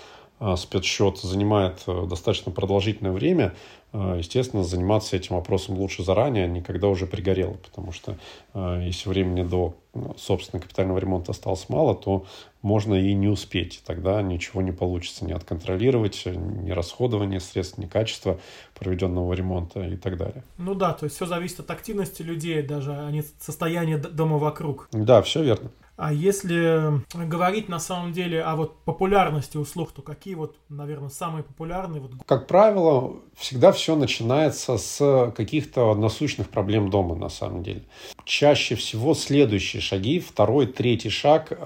спецсчет 0.57 1.19
занимает 1.19 1.85
достаточно 1.87 2.53
продолжительное 2.53 3.13
время, 3.13 3.55
естественно, 3.93 4.65
заниматься 4.65 5.17
этим 5.17 5.37
вопросом 5.37 5.79
лучше 5.79 6.03
заранее, 6.03 6.45
а 6.45 6.49
не 6.49 6.63
когда 6.63 6.89
уже 6.89 7.07
пригорело, 7.07 7.55
потому 7.55 7.93
что 7.93 8.17
если 8.55 9.09
времени 9.09 9.43
до 9.43 9.75
собственно 10.17 10.63
капитального 10.63 10.99
ремонта 10.99 11.33
осталось 11.33 11.69
мало, 11.69 11.95
то 11.95 12.25
можно 12.63 12.95
и 12.95 13.13
не 13.13 13.29
успеть. 13.29 13.83
Тогда 13.85 14.23
ничего 14.23 14.63
не 14.63 14.73
получится 14.73 15.27
ни 15.27 15.33
отконтролировать, 15.33 16.23
ни 16.25 16.71
расходование 16.71 17.41
средств, 17.41 17.77
ни 17.77 17.87
качество 17.87 18.41
проведенного 18.75 19.35
ремонта 19.35 19.83
и 19.83 19.97
так 19.97 20.17
далее. 20.17 20.45
Ну 20.57 20.75
да, 20.75 20.95
то 20.95 21.05
есть 21.05 21.17
все 21.17 21.27
зависит 21.27 21.61
от 21.61 21.71
активности 21.71 22.23
людей, 22.23 22.63
даже 22.63 22.93
а 22.93 23.11
не 23.11 23.23
состояния 23.39 23.99
дома 23.99 24.39
вокруг. 24.39 24.89
Да, 24.93 25.21
все 25.21 25.43
верно. 25.43 25.71
А 26.05 26.13
если 26.13 27.01
говорить 27.15 27.69
на 27.69 27.79
самом 27.79 28.13
деле 28.13 28.43
о 28.43 28.57
вот 28.57 28.77
популярности 28.85 29.57
услуг, 29.57 29.93
то 29.93 30.03
какие 30.03 30.35
вот, 30.35 30.57
наверное, 30.69 31.11
самые 31.11 31.45
популярные? 31.45 32.01
Вот... 32.01 32.11
Как 32.27 32.49
правило, 32.49 33.21
всегда 33.37 33.71
все 33.71 33.95
начинается 33.95 34.79
с 34.79 35.33
каких-то 35.37 35.95
насущных 35.95 36.49
проблем 36.49 36.91
дома, 36.91 37.15
на 37.15 37.29
самом 37.29 37.63
деле. 37.63 37.85
Чаще 38.25 38.75
всего 38.75 39.15
следующие 39.15 39.81
шаги, 39.81 40.19
второй, 40.19 40.67
третий 40.67 41.09
шаг 41.09 41.53
э, 41.53 41.57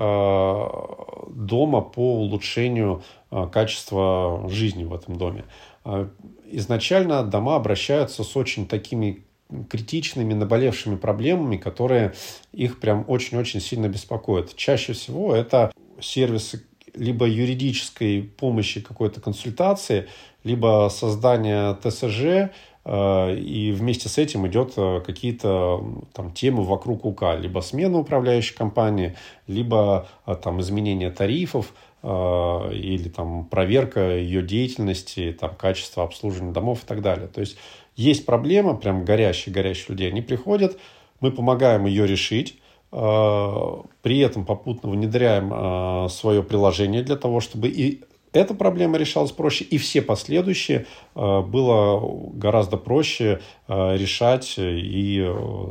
дома 1.30 1.80
по 1.80 2.16
улучшению 2.20 3.04
э, 3.30 3.48
качества 3.50 4.46
жизни 4.50 4.84
в 4.84 4.92
этом 4.92 5.16
доме. 5.16 5.46
Э, 5.86 6.08
изначально 6.44 7.22
дома 7.22 7.56
обращаются 7.56 8.22
с 8.22 8.36
очень 8.36 8.68
такими 8.68 9.25
критичными, 9.68 10.34
наболевшими 10.34 10.96
проблемами, 10.96 11.56
которые 11.56 12.14
их 12.52 12.80
прям 12.80 13.04
очень-очень 13.06 13.60
сильно 13.60 13.88
беспокоят. 13.88 14.54
Чаще 14.56 14.92
всего 14.92 15.34
это 15.34 15.72
сервисы 16.00 16.64
либо 16.96 17.26
юридической 17.26 18.22
помощи 18.22 18.80
какой-то 18.80 19.20
консультации, 19.20 20.08
либо 20.44 20.88
создания 20.90 21.74
ТСЖ, 21.74 22.50
э, 22.84 23.36
и 23.36 23.72
вместе 23.72 24.08
с 24.08 24.18
этим 24.18 24.46
идет 24.46 24.72
э, 24.76 25.02
какие-то 25.04 25.84
там 26.12 26.32
темы 26.32 26.64
вокруг 26.64 27.04
УК, 27.04 27.36
либо 27.38 27.60
смена 27.60 27.98
управляющей 27.98 28.56
компании, 28.56 29.14
либо 29.46 30.08
э, 30.26 30.34
там 30.42 30.60
изменение 30.60 31.10
тарифов, 31.10 31.72
или 32.02 33.08
там 33.08 33.46
проверка 33.46 34.16
ее 34.16 34.40
деятельности, 34.40 35.36
там 35.40 35.56
качество 35.56 36.04
обслуживания 36.04 36.52
домов 36.52 36.84
и 36.84 36.86
так 36.86 37.02
далее. 37.02 37.26
То 37.26 37.40
есть 37.40 37.56
есть 37.96 38.26
проблема, 38.26 38.76
прям 38.76 39.04
горящие-горящие 39.04 39.86
людей, 39.88 40.08
они 40.08 40.20
приходят, 40.20 40.78
мы 41.20 41.32
помогаем 41.32 41.86
ее 41.86 42.06
решить, 42.06 42.58
э, 42.92 43.76
при 44.02 44.18
этом 44.18 44.44
попутно 44.44 44.90
внедряем 44.90 45.52
э, 45.52 46.08
свое 46.10 46.42
приложение 46.42 47.02
для 47.02 47.16
того, 47.16 47.40
чтобы 47.40 47.68
и 47.68 48.04
эта 48.32 48.52
проблема 48.52 48.98
решалась 48.98 49.32
проще, 49.32 49.64
и 49.64 49.78
все 49.78 50.02
последующие 50.02 50.84
э, 51.14 51.40
было 51.40 52.30
гораздо 52.34 52.76
проще 52.76 53.40
решать 53.66 54.56
и 54.58 55.26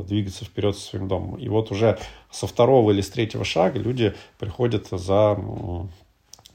двигаться 0.08 0.44
вперед 0.44 0.76
со 0.76 0.82
своим 0.82 1.06
домом. 1.06 1.36
И 1.36 1.48
вот 1.48 1.70
уже 1.70 1.96
со 2.32 2.48
второго 2.48 2.90
или 2.90 3.02
с 3.02 3.10
третьего 3.10 3.44
шага 3.44 3.78
люди 3.78 4.14
приходят 4.38 4.88
за 4.90 5.38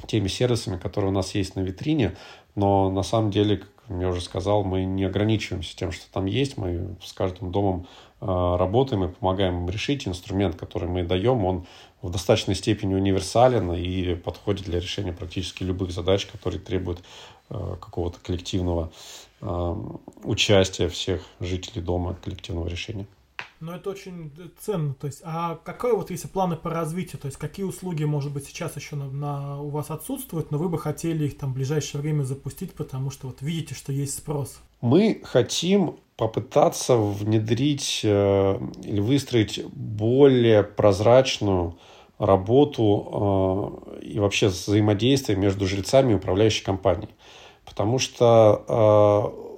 теми 0.08 0.28
сервисами, 0.28 0.78
которые 0.78 1.12
у 1.12 1.14
нас 1.14 1.34
есть 1.34 1.56
на 1.56 1.62
витрине, 1.62 2.16
но 2.56 2.90
на 2.90 3.04
самом 3.04 3.32
деле, 3.32 3.64
я 3.90 4.10
уже 4.10 4.22
сказал, 4.22 4.64
мы 4.64 4.86
не 4.86 5.04
ограничиваемся 5.04 5.76
тем, 5.76 5.92
что 5.92 6.12
там 6.12 6.26
есть, 6.26 6.58
мы 6.58 6.96
с 7.04 7.14
каждым 7.14 7.52
домом 7.52 7.88
работаем 8.20 9.04
и 9.04 9.08
помогаем 9.08 9.64
им 9.64 9.70
решить. 9.70 10.08
Инструмент, 10.08 10.56
который 10.56 10.88
мы 10.88 11.04
даем, 11.04 11.44
он 11.44 11.66
в 12.02 12.10
достаточной 12.10 12.56
степени 12.56 12.94
универсален 12.94 13.72
и 13.74 14.16
подходит 14.16 14.66
для 14.66 14.80
решения 14.80 15.14
практически 15.14 15.64
любых 15.64 15.92
задач, 15.92 16.26
которые 16.26 16.60
требуют 16.60 17.04
э, 17.50 17.76
какого-то 17.80 18.20
коллективного 18.20 18.92
э, 19.42 19.76
участия 20.24 20.88
всех 20.88 21.26
жителей 21.40 21.82
дома, 21.82 22.16
коллективного 22.24 22.68
решения. 22.68 23.06
Ну, 23.62 23.74
это 23.74 23.92
очень 23.92 24.32
ценно. 24.60 24.96
То 24.96 25.06
есть, 25.06 25.22
а 25.24 25.60
какие 25.64 25.92
вот 25.92 26.10
если 26.10 26.28
планы 26.28 26.56
по 26.56 26.72
развитию? 26.72 27.20
То 27.22 27.28
есть, 27.28 27.38
какие 27.38 27.64
услуги, 27.64 28.04
может 28.04 28.34
быть, 28.34 28.46
сейчас 28.48 28.76
еще 28.76 28.96
на, 28.96 29.06
на, 29.06 29.62
у 29.62 29.70
вас 29.70 29.92
отсутствуют, 29.92 30.50
но 30.50 30.58
вы 30.58 30.68
бы 30.68 30.80
хотели 30.80 31.26
их 31.26 31.38
там 31.38 31.52
в 31.52 31.56
ближайшее 31.56 32.02
время 32.02 32.24
запустить, 32.24 32.74
потому 32.74 33.12
что 33.12 33.28
вот 33.28 33.42
видите, 33.42 33.76
что 33.76 33.92
есть 33.94 34.18
спрос? 34.18 34.60
Мы 34.82 35.22
хотим 35.24 35.98
попытаться 36.18 36.98
внедрить 36.98 38.02
э, 38.04 38.60
или 38.84 39.00
выстроить 39.00 39.64
более 39.68 40.64
прозрачную 40.64 41.78
работу 42.18 43.90
э, 43.92 44.02
и 44.02 44.20
вообще 44.20 44.48
взаимодействие 44.48 45.38
между 45.38 45.68
жильцами 45.68 46.14
и 46.14 46.16
управляющей 46.16 46.64
компанией. 46.64 47.10
Потому 47.64 48.00
что 48.00 48.66
э, 49.38 49.51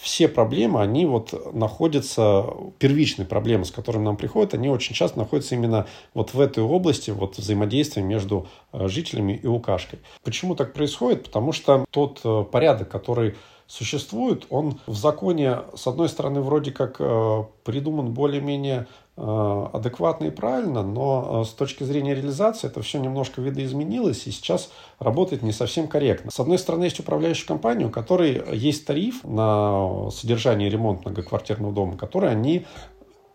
все 0.00 0.28
проблемы, 0.28 0.80
они 0.80 1.04
вот 1.04 1.54
находятся, 1.54 2.46
первичные 2.78 3.26
проблемы, 3.26 3.66
с 3.66 3.70
которыми 3.70 4.04
нам 4.04 4.16
приходят, 4.16 4.54
они 4.54 4.70
очень 4.70 4.94
часто 4.94 5.18
находятся 5.18 5.54
именно 5.54 5.86
вот 6.14 6.32
в 6.32 6.40
этой 6.40 6.64
области 6.64 7.10
вот 7.10 7.36
взаимодействия 7.36 8.02
между 8.02 8.46
э, 8.72 8.88
жителями 8.88 9.38
и 9.42 9.46
укашкой. 9.46 9.98
Почему 10.24 10.54
так 10.54 10.72
происходит? 10.72 11.24
Потому 11.24 11.52
что 11.52 11.84
тот 11.90 12.20
э, 12.24 12.44
порядок, 12.50 12.88
который 12.88 13.34
существует, 13.66 14.46
он 14.48 14.80
в 14.86 14.96
законе, 14.96 15.58
с 15.76 15.86
одной 15.86 16.08
стороны, 16.08 16.40
вроде 16.40 16.72
как 16.72 16.96
э, 16.98 17.44
придуман 17.64 18.12
более-менее 18.12 18.86
адекватно 19.20 20.26
и 20.26 20.30
правильно, 20.30 20.82
но 20.82 21.42
э, 21.42 21.44
с 21.44 21.50
точки 21.50 21.84
зрения 21.84 22.14
реализации 22.14 22.68
это 22.68 22.80
все 22.82 22.98
немножко 22.98 23.40
видоизменилось 23.40 24.26
и 24.26 24.30
сейчас 24.30 24.70
работает 24.98 25.42
не 25.42 25.52
совсем 25.52 25.88
корректно. 25.88 26.30
С 26.30 26.40
одной 26.40 26.58
стороны, 26.58 26.84
есть 26.84 27.00
управляющая 27.00 27.46
компания, 27.46 27.86
у 27.86 27.90
которой 27.90 28.42
есть 28.52 28.86
тариф 28.86 29.22
на 29.24 30.10
содержание 30.10 30.68
и 30.68 30.70
ремонт 30.70 31.04
многоквартирного 31.04 31.72
дома, 31.72 31.96
который 31.96 32.30
они 32.30 32.66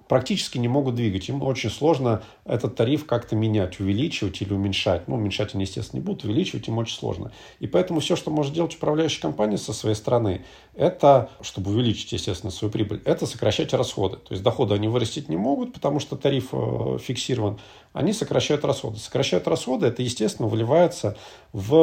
практически 0.07 0.57
не 0.57 0.67
могут 0.67 0.95
двигать. 0.95 1.27
Им 1.29 1.41
очень 1.41 1.69
сложно 1.69 2.23
этот 2.45 2.75
тариф 2.75 3.05
как-то 3.05 3.35
менять, 3.35 3.79
увеличивать 3.79 4.41
или 4.41 4.53
уменьшать. 4.53 5.07
Ну, 5.07 5.15
уменьшать 5.15 5.55
они, 5.55 5.63
естественно, 5.63 5.99
не 5.99 6.05
будут, 6.05 6.23
увеличивать 6.25 6.67
им 6.67 6.77
очень 6.77 6.97
сложно. 6.97 7.31
И 7.59 7.67
поэтому 7.67 7.99
все, 7.99 8.15
что 8.15 8.31
может 8.31 8.53
делать 8.53 8.75
управляющая 8.75 9.21
компания 9.21 9.57
со 9.57 9.73
своей 9.73 9.95
стороны, 9.95 10.45
это, 10.75 11.29
чтобы 11.41 11.71
увеличить, 11.71 12.11
естественно, 12.11 12.51
свою 12.51 12.71
прибыль, 12.71 13.01
это 13.05 13.25
сокращать 13.25 13.73
расходы. 13.73 14.17
То 14.17 14.33
есть 14.33 14.43
доходы 14.43 14.75
они 14.75 14.87
вырастить 14.87 15.29
не 15.29 15.37
могут, 15.37 15.73
потому 15.73 15.99
что 15.99 16.15
тариф 16.15 16.49
э, 16.51 16.97
фиксирован. 17.01 17.59
Они 17.93 18.11
сокращают 18.11 18.65
расходы. 18.65 18.97
Сокращают 18.97 19.47
расходы, 19.47 19.87
это, 19.87 20.03
естественно, 20.03 20.47
выливается 20.47 21.17
в 21.53 21.75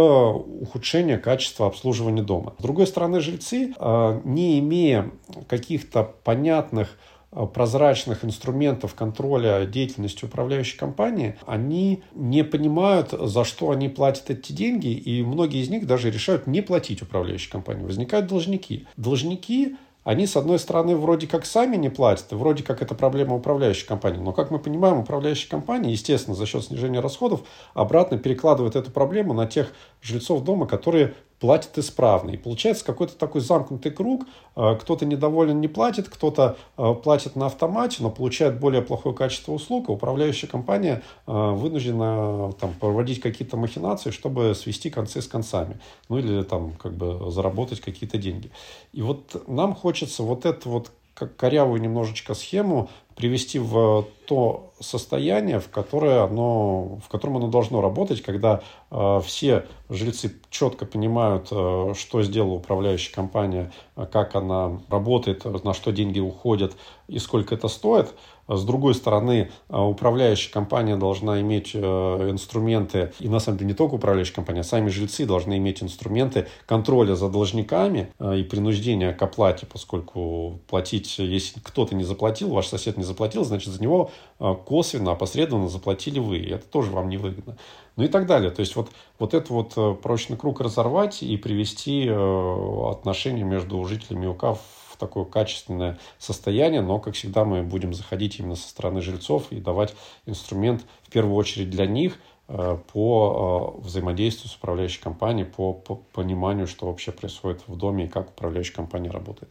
ухудшение 0.61 1.19
качества 1.19 1.67
обслуживания 1.67 2.23
дома. 2.23 2.55
С 2.59 2.63
другой 2.63 2.87
стороны, 2.87 3.21
жильцы, 3.21 3.73
э, 3.77 4.21
не 4.25 4.59
имея 4.59 5.11
каких-то 5.49 6.05
понятных 6.23 6.99
прозрачных 7.33 8.25
инструментов 8.25 8.95
контроля 8.95 9.65
деятельности 9.67 10.25
управляющей 10.25 10.79
компании, 10.79 11.37
они 11.47 12.03
не 12.15 12.45
понимают, 12.45 13.11
за 13.13 13.45
что 13.45 13.71
они 13.71 13.89
платят 13.89 14.31
эти 14.31 14.53
деньги, 14.53 14.89
и 14.89 15.23
многие 15.23 15.63
из 15.63 15.71
них 15.71 15.87
даже 15.87 16.11
решают 16.11 16.47
не 16.47 16.61
платить 16.61 17.03
управляющей 17.03 17.51
компании. 17.51 17.85
Возникают 17.85 18.27
должники. 18.27 18.87
Должники 18.97 19.77
они, 20.05 20.27
с 20.27 20.37
одной 20.37 20.59
стороны, 20.59 20.97
вроде 20.97 21.29
как 21.29 21.47
сами 21.47 21.77
не 21.77 21.89
платят, 21.89 22.33
вроде 22.33 22.65
как 22.65 22.83
это 22.83 22.95
проблема 22.95 23.37
управляющей 23.37 23.87
компании. 23.87 24.19
Но, 24.19 24.33
как 24.33 24.51
мы 24.51 24.59
понимаем, 24.59 24.99
управляющая 24.99 25.49
компания, 25.49 25.93
естественно, 25.93 26.35
за 26.35 26.45
счет 26.45 26.65
снижения 26.65 26.99
расходов, 26.99 27.43
обратно 27.73 28.19
перекладывает 28.19 28.75
эту 28.75 28.91
проблему 28.91 29.33
на 29.33 29.47
тех 29.47 29.73
жильцов 30.03 30.43
дома, 30.43 30.67
которые 30.67 31.15
платит 31.43 31.77
исправно. 31.77 32.31
И 32.31 32.37
получается 32.37 32.85
какой-то 32.85 33.17
такой 33.17 33.41
замкнутый 33.41 33.91
круг. 33.91 34.27
Э, 34.55 34.77
кто-то 34.81 35.05
недоволен, 35.05 35.61
не 35.61 35.67
платит, 35.67 36.09
кто-то 36.09 36.57
э, 36.79 36.95
платит 37.03 37.35
на 37.35 37.47
автомате, 37.47 37.97
но 37.99 38.11
получает 38.11 38.61
более 38.61 38.81
плохое 38.81 39.13
качество 39.13 39.51
услуг, 39.51 39.89
а 39.89 39.93
управляющая 39.93 40.49
компания 40.49 41.03
э, 41.27 41.33
вынуждена 41.33 42.53
там, 42.61 42.75
проводить 42.79 43.21
какие-то 43.21 43.57
махинации, 43.57 44.13
чтобы 44.13 44.55
свести 44.55 44.89
концы 44.89 45.21
с 45.21 45.27
концами. 45.27 45.81
Ну 46.09 46.19
или 46.19 46.45
там 46.45 46.75
как 46.75 46.95
бы 46.95 47.29
заработать 47.33 47.81
какие-то 47.81 48.19
деньги. 48.19 48.53
И 48.93 49.03
вот 49.03 49.49
нам 49.49 49.75
хочется 49.75 50.23
вот 50.23 50.47
это 50.47 50.69
вот 50.69 50.93
как 51.23 51.37
корявую 51.37 51.81
немножечко 51.81 52.35
схему 52.35 52.89
привести 53.15 53.59
в 53.59 54.07
то 54.27 54.73
состояние, 54.81 55.61
в, 55.61 55.69
которое 55.69 56.25
оно, 56.25 56.99
в 57.05 57.09
котором 57.09 57.37
оно 57.37 57.49
должно 57.49 57.81
работать, 57.81 58.23
когда 58.23 58.63
э, 58.91 59.21
все 59.25 59.67
жильцы 59.89 60.41
четко 60.51 60.87
понимают, 60.87 61.49
э, 61.51 61.93
что 61.97 62.23
сделала 62.23 62.55
управляющая 62.55 63.15
компания, 63.15 63.71
э, 63.97 64.07
как 64.07 64.35
она 64.35 64.81
работает, 64.89 65.45
на 65.45 65.75
что 65.75 65.93
деньги 65.93 66.21
уходят 66.21 66.75
и 67.07 67.19
сколько 67.19 67.55
это 67.55 67.69
стоит. 67.69 68.15
С 68.49 68.65
другой 68.65 68.95
стороны, 68.95 69.51
э, 69.69 69.79
управляющая 69.79 70.53
компания 70.53 70.97
должна 70.97 71.41
иметь 71.41 71.71
э, 71.75 71.79
инструменты, 71.79 73.13
и 73.21 73.29
на 73.29 73.39
самом 73.39 73.59
деле 73.59 73.69
не 73.69 73.77
только 73.77 73.95
управляющая 73.95 74.35
компания, 74.35 74.61
а 74.61 74.65
сами 74.65 74.89
жильцы 74.89 75.27
должны 75.27 75.59
иметь 75.59 75.83
инструменты 75.83 76.49
контроля 76.67 77.15
за 77.15 77.29
должниками 77.29 78.13
э, 78.19 78.39
и 78.39 78.43
принуждения 78.43 79.13
к 79.13 79.23
оплате, 79.23 79.67
поскольку 79.67 80.59
платить, 80.67 81.19
если 81.19 81.61
кто-то 81.61 81.95
не 81.95 82.03
заплатил, 82.03 82.51
ваш 82.51 82.67
сосед 82.67 82.97
не 82.97 83.05
заплатил, 83.05 83.45
значит, 83.45 83.73
за 83.73 83.81
него 83.81 84.11
косвенно, 84.39 85.13
опосредованно 85.13 85.69
заплатили 85.69 86.19
вы. 86.19 86.39
И 86.39 86.51
это 86.51 86.67
тоже 86.67 86.91
вам 86.91 87.09
невыгодно. 87.09 87.57
Ну 87.97 88.05
и 88.05 88.09
так 88.09 88.27
далее. 88.27 88.51
То 88.51 88.61
есть 88.61 88.75
вот, 88.75 88.91
вот 89.19 89.35
этот 89.35 89.51
вот 89.51 90.01
прочный 90.03 90.37
круг 90.37 90.61
разорвать 90.61 91.23
и 91.23 91.37
привести 91.37 92.09
отношения 92.09 93.45
между 93.45 93.85
жителями 93.85 94.27
УК 94.27 94.55
в 94.55 94.82
такое 95.03 95.25
качественное 95.25 95.99
состояние, 96.19 96.81
но, 96.81 97.01
как 97.01 97.15
всегда, 97.15 97.45
мы 97.45 97.65
будем 97.65 97.93
заходить 97.93 98.39
именно 98.39 98.55
со 98.55 98.69
стороны 98.69 99.03
жильцов 99.03 99.51
и 99.51 99.61
давать 99.61 99.95
инструмент 100.27 100.85
в 101.03 101.11
первую 101.11 101.35
очередь 101.35 101.71
для 101.71 101.87
них 101.87 102.19
э, 102.47 102.79
по 102.93 103.75
э, 103.81 103.81
взаимодействию 103.85 104.49
с 104.49 104.55
управляющей 104.55 105.03
компанией, 105.03 105.45
по, 105.45 105.73
по 105.73 105.97
пониманию, 105.97 106.69
что 106.69 106.87
вообще 106.87 107.11
происходит 107.11 107.63
в 107.67 107.77
доме 107.77 108.05
и 108.05 108.09
как 108.09 108.31
управляющая 108.31 108.75
компания 108.77 109.11
работает. 109.11 109.51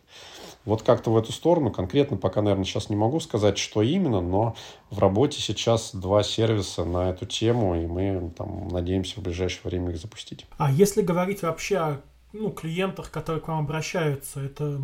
Вот 0.63 0.83
как-то 0.83 1.11
в 1.11 1.17
эту 1.17 1.33
сторону, 1.33 1.69
конкретно 1.71 2.15
пока, 2.15 2.41
наверное, 2.41 2.65
сейчас 2.65 2.89
не 2.89 2.95
могу 2.95 3.19
сказать, 3.19 3.57
что 3.57 3.81
именно, 3.81 4.21
но 4.21 4.55
в 4.89 4.99
работе 4.99 5.41
сейчас 5.41 5.93
два 5.93 6.23
сервиса 6.23 6.85
на 6.85 7.09
эту 7.09 7.25
тему, 7.25 7.75
и 7.75 7.87
мы 7.87 8.31
там 8.37 8.69
надеемся 8.69 9.19
в 9.19 9.23
ближайшее 9.23 9.61
время 9.65 9.89
их 9.89 9.97
запустить. 9.97 10.45
А 10.57 10.71
если 10.71 11.01
говорить 11.01 11.41
вообще 11.41 11.77
о 11.77 12.01
ну, 12.33 12.51
клиентах, 12.51 13.11
которые 13.11 13.41
к 13.41 13.47
вам 13.47 13.65
обращаются, 13.65 14.39
это 14.39 14.79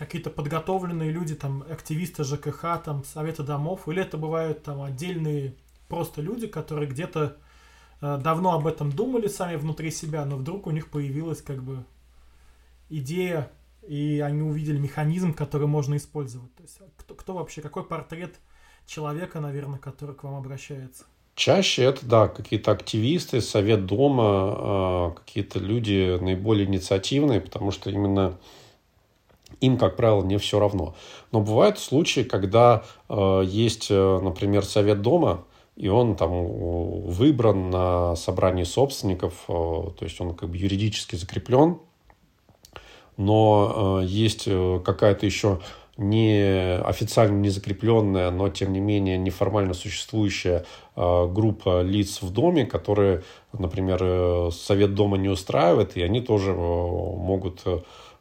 какие-то 0.00 0.30
подготовленные 0.30 1.10
люди, 1.10 1.34
там, 1.34 1.62
активисты 1.70 2.24
ЖКХ, 2.24 2.82
там, 2.82 3.04
советы 3.04 3.42
домов, 3.42 3.86
или 3.86 4.00
это 4.00 4.16
бывают 4.16 4.62
там 4.62 4.80
отдельные 4.80 5.54
просто 5.88 6.22
люди, 6.22 6.46
которые 6.46 6.88
где-то 6.88 7.36
э, 8.00 8.18
давно 8.24 8.54
об 8.54 8.66
этом 8.66 8.90
думали 8.90 9.28
сами 9.28 9.56
внутри 9.56 9.90
себя, 9.90 10.24
но 10.24 10.36
вдруг 10.36 10.66
у 10.66 10.70
них 10.70 10.90
появилась 10.90 11.42
как 11.42 11.62
бы 11.62 11.84
идея, 12.88 13.50
и 13.86 14.20
они 14.24 14.40
увидели 14.40 14.78
механизм, 14.78 15.34
который 15.34 15.66
можно 15.66 15.98
использовать. 15.98 16.54
То 16.54 16.62
есть 16.62 16.78
кто, 16.96 17.14
кто 17.14 17.34
вообще, 17.34 17.60
какой 17.60 17.84
портрет 17.84 18.36
человека, 18.86 19.38
наверное, 19.40 19.78
который 19.78 20.14
к 20.14 20.24
вам 20.24 20.36
обращается? 20.36 21.04
Чаще 21.34 21.82
это, 21.82 22.06
да, 22.06 22.28
какие-то 22.28 22.70
активисты, 22.70 23.42
совет 23.42 23.84
дома, 23.84 25.10
э, 25.12 25.20
какие-то 25.20 25.58
люди 25.58 26.18
наиболее 26.22 26.66
инициативные, 26.66 27.42
потому 27.42 27.70
что 27.70 27.90
именно 27.90 28.38
им, 29.60 29.76
как 29.76 29.96
правило, 29.96 30.22
не 30.22 30.38
все 30.38 30.58
равно. 30.58 30.94
Но 31.32 31.40
бывают 31.40 31.78
случаи, 31.78 32.22
когда 32.22 32.82
э, 33.08 33.42
есть, 33.46 33.88
э, 33.90 34.20
например, 34.22 34.64
совет 34.64 35.02
дома, 35.02 35.44
и 35.76 35.88
он 35.88 36.16
там 36.16 36.46
выбран 37.06 37.70
на 37.70 38.16
собрании 38.16 38.64
собственников, 38.64 39.44
э, 39.48 39.52
то 39.52 39.98
есть 40.00 40.20
он 40.20 40.34
как 40.34 40.50
бы 40.50 40.56
юридически 40.56 41.16
закреплен, 41.16 41.78
но 43.16 44.00
э, 44.02 44.06
есть 44.06 44.44
э, 44.46 44.80
какая-то 44.84 45.26
еще 45.26 45.60
не 45.96 46.78
официально 46.82 47.36
не 47.36 47.50
закрепленная, 47.50 48.30
но 48.30 48.48
тем 48.48 48.72
не 48.72 48.80
менее 48.80 49.18
неформально 49.18 49.74
существующая 49.74 50.64
э, 50.96 51.26
группа 51.28 51.82
лиц 51.82 52.22
в 52.22 52.32
доме, 52.32 52.64
которые, 52.64 53.22
например, 53.52 53.98
э, 54.00 54.50
совет 54.52 54.94
дома 54.94 55.18
не 55.18 55.28
устраивает, 55.28 55.98
и 55.98 56.02
они 56.02 56.22
тоже 56.22 56.54
могут 56.54 57.62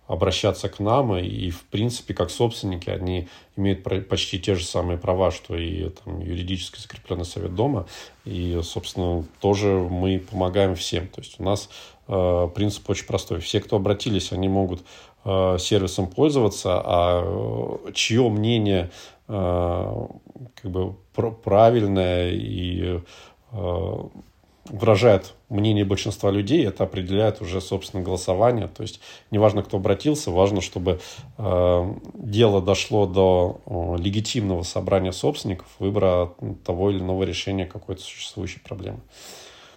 обращаться 0.10 0.70
к 0.70 0.80
нам, 0.80 1.16
и, 1.16 1.52
в 1.52 1.64
принципе, 1.66 2.16
как 2.16 2.32
собственники, 2.32 2.90
они 2.90 3.28
имеют 3.56 3.84
почти 4.10 4.40
те 4.40 4.56
же 4.56 4.66
самые 4.66 4.98
права, 4.98 5.30
что 5.30 5.56
и 5.56 5.90
там, 5.90 6.20
юридически 6.22 6.80
закрепленный 6.80 7.26
совет 7.26 7.54
дома, 7.54 7.86
и, 8.26 8.60
собственно, 8.64 9.24
тоже 9.40 9.68
мы 9.68 10.20
помогаем 10.20 10.74
всем. 10.74 11.08
То 11.10 11.22
есть 11.22 11.40
у 11.40 11.44
нас 11.44 11.70
э, 12.08 12.50
принцип 12.56 12.90
очень 12.90 13.06
простой. 13.06 13.40
Все, 13.40 13.60
кто 13.62 13.76
обратились, 13.76 14.32
они 14.32 14.50
могут 14.50 14.84
э, 15.26 15.58
сервисом 15.60 16.08
пользоваться, 16.08 16.82
а 16.84 17.22
э, 17.24 17.92
чье 17.94 18.28
мнение 18.30 18.90
э, 19.28 20.08
как 20.56 20.72
бы 20.72 20.96
правильное 21.44 22.32
и 22.32 23.00
э, 23.52 23.96
выражает 24.70 25.34
мнение 25.50 25.84
большинства 25.84 26.32
людей, 26.32 26.66
это 26.66 26.84
определяет 26.84 27.42
уже, 27.42 27.60
собственно, 27.60 28.04
голосование. 28.04 28.68
То 28.68 28.84
есть 28.84 29.02
неважно, 29.32 29.64
кто 29.64 29.78
обратился, 29.78 30.32
важно, 30.32 30.62
чтобы 30.62 31.00
э, 31.38 31.94
дело 32.14 32.62
дошло 32.62 33.06
до 33.06 33.62
э, 33.66 34.02
легитимного 34.02 34.64
собрания 34.64 35.12
собственников, 35.12 35.68
выбора 35.80 36.34
того 36.66 36.92
или 36.92 37.00
иного 37.00 37.24
решения 37.24 37.66
какой-то 37.66 38.02
существующей 38.02 38.60
проблемы. 38.60 39.00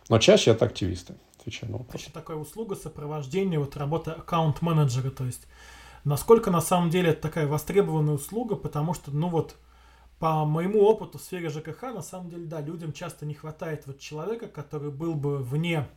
Но 0.09 0.19
чаще 0.19 0.51
это 0.51 0.67
активисты, 0.67 1.15
отвечаю 1.41 1.73
на 1.73 1.79
вопрос. 1.79 2.01
Еще 2.01 2.11
такая 2.11 2.37
услуга 2.37 2.77
сопровождения, 2.77 3.59
вот 3.59 3.77
работа 3.77 4.13
аккаунт-менеджера, 4.13 5.11
то 5.11 5.25
есть 5.25 5.47
насколько 6.05 6.51
на 6.51 6.61
самом 6.61 6.91
деле 6.91 7.11
это 7.11 7.23
такая 7.23 7.47
востребованная 7.47 8.15
услуга, 8.15 8.57
потому 8.57 8.95
что, 8.95 9.11
ну 9.11 9.29
вот, 9.29 9.57
по 10.23 10.45
моему 10.45 10.83
опыту 10.83 11.19
в 11.19 11.21
сфере 11.21 11.49
ЖКХ, 11.49 11.83
на 11.83 12.01
самом 12.01 12.31
деле, 12.31 12.45
да, 12.45 12.61
людям 12.61 12.93
часто 12.93 13.27
не 13.27 13.35
хватает 13.35 13.89
вот 13.89 13.99
человека, 13.99 14.47
который 14.47 14.93
был 14.93 15.17
бы 15.17 15.39
вне, 15.39 15.89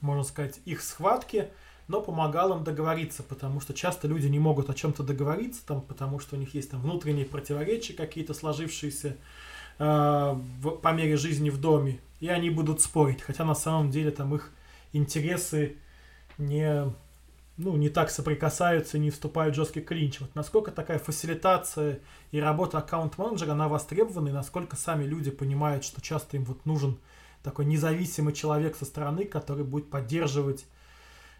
можно 0.00 0.22
сказать, 0.22 0.58
их 0.64 0.80
схватки, 0.80 1.50
но 1.86 2.00
помогал 2.00 2.56
им 2.56 2.64
договориться, 2.64 3.22
потому 3.22 3.60
что 3.60 3.74
часто 3.74 4.08
люди 4.08 4.26
не 4.28 4.38
могут 4.38 4.70
о 4.70 4.74
чем-то 4.74 5.02
договориться, 5.02 5.60
там, 5.66 5.82
потому 5.82 6.18
что 6.18 6.36
у 6.36 6.38
них 6.38 6.54
есть 6.54 6.70
там 6.70 6.80
внутренние 6.80 7.26
противоречия 7.26 7.92
какие-то 7.92 8.32
сложившиеся 8.32 9.18
э, 9.78 9.84
в, 10.62 10.70
по 10.70 10.92
мере 10.94 11.18
жизни 11.18 11.50
в 11.50 11.60
доме, 11.60 12.00
и 12.20 12.28
они 12.28 12.48
будут 12.48 12.80
спорить, 12.80 13.20
хотя 13.20 13.44
на 13.44 13.54
самом 13.54 13.90
деле 13.90 14.12
там 14.12 14.34
их 14.34 14.50
интересы 14.94 15.76
не 16.38 16.90
ну, 17.58 17.76
не 17.76 17.88
так 17.88 18.10
соприкасаются, 18.10 18.98
не 18.98 19.10
вступают 19.10 19.54
в 19.54 19.56
жесткий 19.56 19.80
клинч. 19.80 20.20
Вот 20.20 20.34
насколько 20.34 20.70
такая 20.70 20.98
фасилитация 20.98 22.00
и 22.30 22.38
работа 22.38 22.78
аккаунт-менеджера, 22.78 23.52
она 23.52 23.68
востребована, 23.68 24.28
и 24.28 24.32
насколько 24.32 24.76
сами 24.76 25.04
люди 25.04 25.30
понимают, 25.30 25.84
что 25.84 26.00
часто 26.00 26.36
им 26.36 26.44
вот 26.44 26.66
нужен 26.66 26.98
такой 27.42 27.64
независимый 27.64 28.34
человек 28.34 28.76
со 28.76 28.84
стороны, 28.84 29.24
который 29.24 29.64
будет 29.64 29.88
поддерживать 29.88 30.66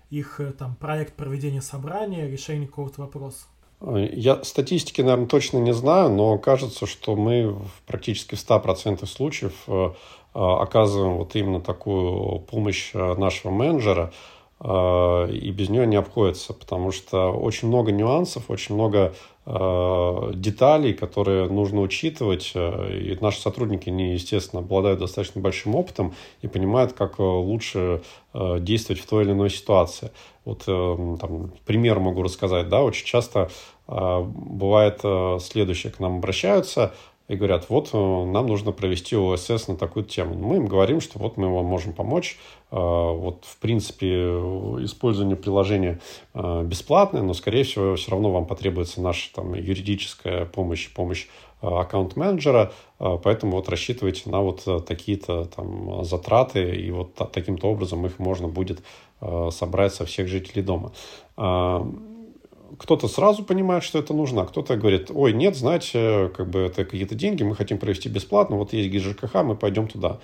их 0.09 0.41
э, 0.41 0.53
там 0.53 0.75
проект 0.77 1.15
проведения 1.15 1.61
собрания, 1.61 2.31
решения 2.31 2.67
какого-то 2.67 3.03
вопроса. 3.03 3.47
Я 3.81 4.43
статистики, 4.43 5.03
наверное, 5.03 5.27
точно 5.27 5.59
не 5.59 5.75
знаю, 5.75 6.11
но 6.11 6.39
кажется, 6.39 6.87
что 6.87 7.15
мы 7.15 7.59
практически 7.87 8.37
в 8.37 8.39
100% 8.39 9.05
случаев 9.05 9.53
э, 9.67 9.73
э, 9.73 10.39
оказываем 10.39 11.17
вот 11.19 11.37
именно 11.37 11.61
такую 11.61 12.41
помощь 12.41 12.95
нашего 12.95 13.51
менеджера– 13.51 14.15
и 14.59 15.51
без 15.51 15.69
нее 15.69 15.87
не 15.87 15.97
обходится, 15.97 16.55
потому 16.55 16.91
что 16.91 17.31
очень 17.31 17.69
много 17.69 17.93
нюансов, 17.93 18.49
очень 18.49 18.75
много 18.75 19.15
а, 19.45 20.33
деталей, 20.33 20.95
которые 20.95 21.47
нужно 21.49 21.83
учитывать. 21.83 22.53
А, 22.55 22.89
и 22.89 23.17
наши 23.21 23.41
сотрудники, 23.41 23.91
они, 23.91 24.15
естественно, 24.15 24.63
обладают 24.63 24.99
достаточно 25.01 25.43
большим 25.43 25.75
опытом 25.75 26.15
и 26.41 26.49
понимают, 26.49 26.95
как 26.95 27.19
лучше 27.19 28.03
действовать 28.35 29.01
в 29.01 29.07
той 29.07 29.25
или 29.25 29.33
иной 29.33 29.51
ситуации. 29.51 30.11
Вот 30.45 30.65
там, 30.65 31.53
пример 31.65 32.01
могу 32.01 32.23
рассказать. 32.23 32.69
Да, 32.69 32.83
очень 32.83 33.07
часто 33.07 33.51
бывает 33.87 35.01
следующее. 35.43 35.91
К 35.93 36.01
нам 36.01 36.19
обращаются 36.19 36.95
и 37.29 37.35
говорят, 37.35 37.69
вот 37.69 37.93
нам 37.93 38.47
нужно 38.47 38.73
провести 38.73 39.17
ОСС 39.17 39.69
на 39.69 39.77
такую 39.77 40.05
тему. 40.05 40.35
Мы 40.35 40.57
им 40.57 40.67
говорим, 40.67 41.01
что 41.01 41.19
вот 41.19 41.37
мы 41.37 41.53
вам 41.53 41.65
можем 41.65 41.93
помочь, 41.93 42.39
а, 42.71 43.13
вот, 43.13 43.45
в 43.45 43.59
принципе, 43.59 44.07
использование 44.85 45.37
приложения 45.37 46.01
а, 46.35 46.63
бесплатное, 46.63 47.23
но, 47.23 47.35
скорее 47.35 47.65
всего, 47.65 47.97
все 47.97 48.13
равно 48.13 48.31
вам 48.31 48.47
потребуется 48.47 49.01
наша 49.01 49.33
там, 49.35 49.55
юридическая 49.55 50.47
помощь, 50.47 50.93
помощь 50.93 51.27
аккаунт-менеджера, 51.63 52.73
поэтому 52.99 53.53
вот 53.53 53.71
рассчитывайте 53.71 54.29
на 54.29 54.43
вот 54.43 54.69
такие-то 54.87 55.47
там 55.47 56.05
затраты, 56.05 56.77
и 56.77 56.91
вот 56.91 57.15
таким-то 57.33 57.69
образом 57.69 58.05
их 58.05 58.19
можно 58.19 58.47
будет 58.47 58.83
собрать 59.51 59.95
со 59.95 60.05
всех 60.05 60.29
жителей 60.29 60.63
дома. 60.63 60.93
Кто-то 62.79 63.09
сразу 63.09 63.45
понимает, 63.45 63.83
что 63.83 63.99
это 63.99 64.15
нужно, 64.15 64.43
а 64.43 64.47
кто-то 64.47 64.77
говорит, 64.77 65.11
ой, 65.15 65.33
нет, 65.33 65.57
знаете, 65.57 66.31
как 66.37 66.49
бы 66.51 66.61
это 66.61 66.85
какие-то 66.85 67.15
деньги, 67.15 67.43
мы 67.43 67.55
хотим 67.55 67.79
провести 67.79 68.09
бесплатно, 68.09 68.57
вот 68.57 68.73
есть 68.73 68.91
ГЖКХ, 68.91 69.35
мы 69.43 69.57
пойдем 69.57 69.89
туда. 69.89 70.19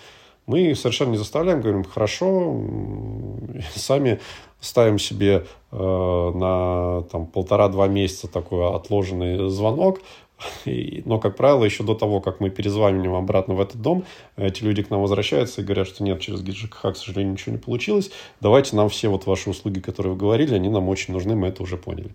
Мы 0.47 0.75
совершенно 0.75 1.11
не 1.11 1.17
заставляем, 1.19 1.61
говорим, 1.61 1.85
хорошо, 1.85 2.61
сами 3.75 4.21
ставим 4.61 4.99
себе 4.99 5.47
э, 5.71 5.77
на 6.35 7.03
там, 7.11 7.27
полтора-два 7.27 7.89
месяца 7.89 8.29
такой 8.29 8.75
отложенный 8.75 9.49
звонок, 9.51 10.01
но, 10.65 11.19
как 11.19 11.37
правило, 11.37 11.65
еще 11.65 11.85
до 11.85 11.95
того, 11.95 12.21
как 12.21 12.41
мы 12.41 12.51
перезваниваем 12.51 13.15
обратно 13.15 13.55
в 13.55 13.61
этот 13.61 13.81
дом, 13.81 14.05
эти 14.37 14.63
люди 14.63 14.83
к 14.83 14.91
нам 14.91 15.01
возвращаются 15.01 15.61
и 15.61 15.65
говорят, 15.65 15.89
что 15.89 16.05
нет, 16.05 16.21
через 16.21 16.43
ГЖКХ, 16.43 16.93
к 16.93 16.97
сожалению, 16.97 17.33
ничего 17.33 17.53
не 17.53 17.59
получилось. 17.59 18.11
Давайте 18.41 18.77
нам 18.77 18.89
все 18.89 19.09
вот 19.09 19.27
ваши 19.27 19.51
услуги, 19.51 19.81
которые 19.81 20.13
вы 20.13 20.19
говорили, 20.19 20.55
они 20.55 20.69
нам 20.69 20.89
очень 20.89 21.13
нужны, 21.13 21.35
мы 21.35 21.49
это 21.49 21.63
уже 21.63 21.77
поняли. 21.77 22.11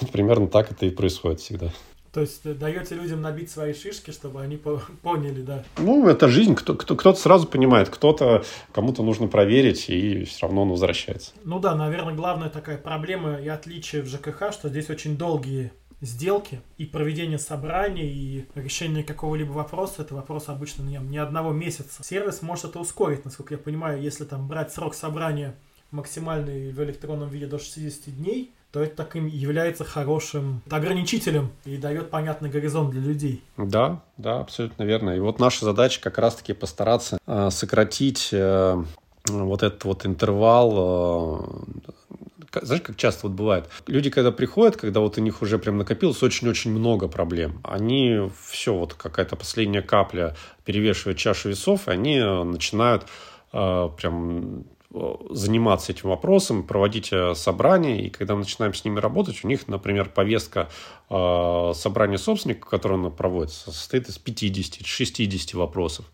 Вот 0.00 0.10
примерно 0.10 0.46
так 0.46 0.70
это 0.70 0.86
и 0.86 0.90
происходит 0.90 1.40
всегда. 1.40 1.72
То 2.12 2.20
есть 2.20 2.44
э, 2.44 2.52
даете 2.52 2.94
людям 2.94 3.22
набить 3.22 3.50
свои 3.50 3.72
шишки, 3.72 4.10
чтобы 4.10 4.42
они 4.42 4.58
поняли, 4.58 5.40
да. 5.40 5.64
Ну, 5.78 6.06
это 6.08 6.28
жизнь. 6.28 6.54
Кто, 6.54 6.74
кто, 6.74 6.94
кто-то 6.94 7.18
сразу 7.18 7.46
понимает, 7.46 7.88
кто-то, 7.88 8.44
кому-то 8.72 9.02
нужно 9.02 9.28
проверить, 9.28 9.88
и 9.88 10.24
все 10.24 10.46
равно 10.46 10.62
он 10.62 10.70
возвращается. 10.70 11.32
Ну 11.44 11.58
да, 11.58 11.74
наверное, 11.74 12.14
главная 12.14 12.50
такая 12.50 12.76
проблема 12.76 13.36
и 13.36 13.48
отличие 13.48 14.02
в 14.02 14.08
ЖКХ, 14.08 14.52
что 14.52 14.68
здесь 14.68 14.90
очень 14.90 15.16
долгие 15.16 15.72
сделки 16.02 16.60
и 16.76 16.84
проведение 16.84 17.38
собраний 17.38 18.06
и 18.06 18.46
решение 18.54 19.04
какого-либо 19.04 19.52
вопроса, 19.52 20.02
это 20.02 20.14
вопрос 20.14 20.48
обычно 20.48 20.82
не, 20.82 20.98
не 20.98 21.18
одного 21.18 21.52
месяца. 21.52 22.02
Сервис 22.02 22.42
может 22.42 22.66
это 22.66 22.80
ускорить, 22.80 23.24
насколько 23.24 23.54
я 23.54 23.58
понимаю, 23.58 24.02
если 24.02 24.24
там 24.24 24.48
брать 24.48 24.72
срок 24.72 24.94
собрания 24.94 25.54
максимальный 25.90 26.72
в 26.72 26.82
электронном 26.82 27.28
виде 27.28 27.46
до 27.46 27.58
60 27.58 28.14
дней, 28.16 28.52
то 28.72 28.82
это 28.82 28.96
таким 28.96 29.26
является 29.26 29.84
хорошим 29.84 30.62
ограничителем 30.70 31.50
и 31.66 31.76
дает 31.76 32.10
понятный 32.10 32.48
горизонт 32.48 32.90
для 32.90 33.02
людей. 33.02 33.42
Да, 33.58 34.02
да, 34.16 34.40
абсолютно 34.40 34.84
верно. 34.84 35.10
И 35.10 35.20
вот 35.20 35.38
наша 35.38 35.66
задача 35.66 36.00
как 36.00 36.16
раз-таки 36.18 36.54
постараться 36.54 37.18
э, 37.26 37.50
сократить 37.50 38.30
э, 38.32 38.82
вот 39.28 39.62
этот 39.62 39.84
вот 39.84 40.06
интервал 40.06 40.72
э, 40.78 41.92
знаешь, 42.60 42.82
как 42.82 42.96
часто 42.96 43.28
вот 43.28 43.36
бывает, 43.36 43.68
люди, 43.86 44.10
когда 44.10 44.30
приходят, 44.30 44.76
когда 44.76 45.00
вот 45.00 45.18
у 45.18 45.20
них 45.20 45.42
уже 45.42 45.58
прям 45.58 45.78
накопилось 45.78 46.22
очень-очень 46.22 46.70
много 46.70 47.08
проблем, 47.08 47.60
они 47.64 48.30
все, 48.48 48.74
вот 48.74 48.94
какая-то 48.94 49.36
последняя 49.36 49.82
капля 49.82 50.36
перевешивает 50.64 51.18
чашу 51.18 51.50
весов, 51.50 51.88
и 51.88 51.92
они 51.92 52.20
начинают 52.20 53.06
э, 53.52 53.88
прям 53.96 54.64
заниматься 55.30 55.92
этим 55.92 56.10
вопросом, 56.10 56.64
проводить 56.64 57.12
э, 57.12 57.34
собрания, 57.34 58.04
и 58.04 58.10
когда 58.10 58.34
мы 58.34 58.40
начинаем 58.40 58.74
с 58.74 58.84
ними 58.84 59.00
работать, 59.00 59.42
у 59.42 59.48
них, 59.48 59.66
например, 59.68 60.10
повестка 60.10 60.68
э, 61.08 61.72
собрания 61.74 62.18
собственников, 62.18 62.68
которое 62.68 62.94
оно 62.96 63.10
проводится, 63.10 63.72
состоит 63.72 64.08
из 64.08 64.20
50-60 64.22 65.56
вопросов. 65.56 66.04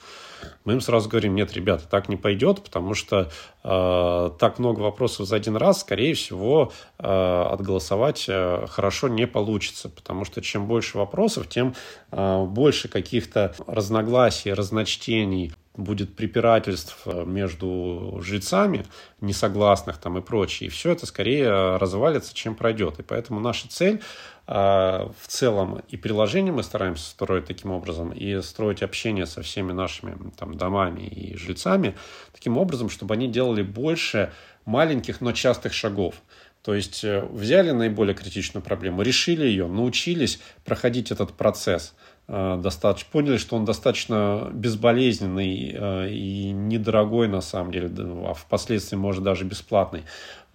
Мы 0.64 0.74
им 0.74 0.81
сразу 0.81 1.09
говорим, 1.09 1.35
нет, 1.35 1.53
ребята, 1.53 1.85
так 1.88 2.09
не 2.09 2.16
пойдет, 2.16 2.62
потому 2.62 2.94
что 2.94 3.31
э, 3.64 4.31
так 4.38 4.59
много 4.59 4.81
вопросов 4.81 5.27
за 5.27 5.37
один 5.37 5.57
раз, 5.57 5.81
скорее 5.81 6.14
всего, 6.14 6.72
э, 6.98 7.03
отголосовать 7.05 8.27
э, 8.29 8.66
хорошо 8.68 9.09
не 9.09 9.27
получится, 9.27 9.88
потому 9.88 10.24
что 10.24 10.40
чем 10.42 10.66
больше 10.66 10.98
вопросов, 10.98 11.48
тем 11.48 11.74
э, 12.11 12.44
больше 12.44 12.88
каких-то 12.88 13.55
разногласий, 13.66 14.53
разночтений, 14.53 15.53
будет 15.79 16.16
препирательств 16.16 16.98
э, 17.07 17.24
между 17.24 18.18
жрецами, 18.20 18.85
несогласных 19.20 19.98
там 19.98 20.18
и 20.18 20.20
прочее. 20.20 20.66
И 20.66 20.70
все 20.70 20.90
это 20.90 21.07
скорее 21.07 21.77
развалится, 21.77 22.35
чем 22.35 22.55
пройдет. 22.55 22.98
И 22.98 23.03
поэтому 23.03 23.40
наша 23.40 23.68
цель 23.68 24.03
э, 24.48 24.52
в 24.52 25.28
целом 25.28 25.82
и 25.88 25.96
приложение 25.96 26.52
мы 26.52 26.62
стараемся 26.62 27.08
строить 27.11 27.44
таким 27.46 27.70
образом, 27.70 28.11
и 28.11 28.40
строить 28.42 28.82
общение 28.82 29.26
со 29.26 29.42
всеми 29.42 29.72
нашими 29.72 30.16
там, 30.37 30.56
домами 30.56 31.02
и 31.02 31.37
жильцами 31.37 31.94
таким 32.32 32.58
образом, 32.58 32.88
чтобы 32.88 33.14
они 33.14 33.28
делали 33.28 33.62
больше 33.62 34.32
маленьких, 34.64 35.20
но 35.20 35.32
частых 35.32 35.72
шагов. 35.72 36.16
То 36.62 36.74
есть 36.74 37.04
э, 37.04 37.24
взяли 37.30 37.70
наиболее 37.70 38.14
критичную 38.14 38.64
проблему, 38.64 39.02
решили 39.02 39.46
ее, 39.46 39.68
научились 39.68 40.40
проходить 40.64 41.11
этот 41.11 41.32
процесс 41.34 41.94
достаточно, 42.28 43.08
поняли, 43.10 43.38
что 43.38 43.56
он 43.56 43.64
достаточно 43.64 44.50
безболезненный 44.52 45.72
э, 45.74 46.10
и 46.10 46.50
недорогой 46.50 47.26
на 47.26 47.40
самом 47.40 47.72
деле, 47.72 47.90
а 48.26 48.34
впоследствии 48.34 48.96
может 48.96 49.22
даже 49.22 49.44
бесплатный. 49.44 50.02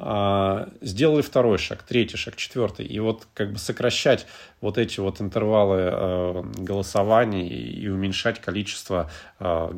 А, 0.05 0.69
сделали 0.81 1.21
второй 1.21 1.57
шаг, 1.57 1.83
третий 1.83 2.17
шаг, 2.17 2.35
четвертый. 2.35 2.85
И 2.85 2.99
вот 2.99 3.27
как 3.33 3.53
бы 3.53 3.57
сокращать 3.57 4.27
вот 4.59 4.77
эти 4.77 4.99
вот 4.99 5.21
интервалы 5.21 5.79
э, 5.79 6.43
голосований 6.57 7.47
и 7.47 7.87
уменьшать 7.87 8.41
количество 8.41 9.09
э, 9.39 9.69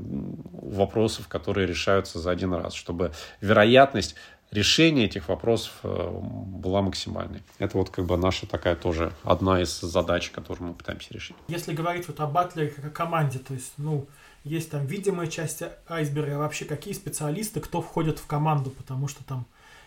вопросов, 0.52 1.28
которые 1.28 1.68
решаются 1.68 2.20
за 2.20 2.32
один 2.32 2.54
раз, 2.54 2.74
чтобы 2.74 3.12
вероятность 3.40 4.16
решения 4.56 5.06
этих 5.06 5.30
вопросов 5.30 5.74
э, 5.84 6.10
была 6.12 6.82
максимальной. 6.82 7.44
Это 7.60 7.78
вот 7.78 7.90
как 7.90 8.06
бы 8.06 8.18
наша 8.18 8.48
такая 8.48 8.76
тоже 8.76 9.14
одна 9.24 9.62
из 9.62 9.80
задач, 9.80 10.32
которую 10.32 10.70
мы 10.70 10.74
пытаемся 10.74 11.14
решить. 11.14 11.36
Если 11.48 11.74
говорить 11.74 12.08
вот 12.08 12.20
о 12.20 12.28
батлере 12.28 12.70
как 12.70 12.86
о 12.86 12.90
команде, 12.90 13.40
то 13.40 13.54
есть, 13.54 13.74
ну, 13.78 14.08
есть 14.44 14.72
там 14.72 14.86
видимая 14.86 15.28
часть 15.28 15.64
айсберга, 15.88 16.36
а 16.36 16.40
вообще 16.40 16.66
какие 16.66 16.94
специалисты, 16.94 17.60
кто 17.60 17.82
входит 17.82 18.20
в 18.20 18.26
команду, 18.28 18.70
потому 18.70 19.08
что 19.08 19.24
там 19.24 19.46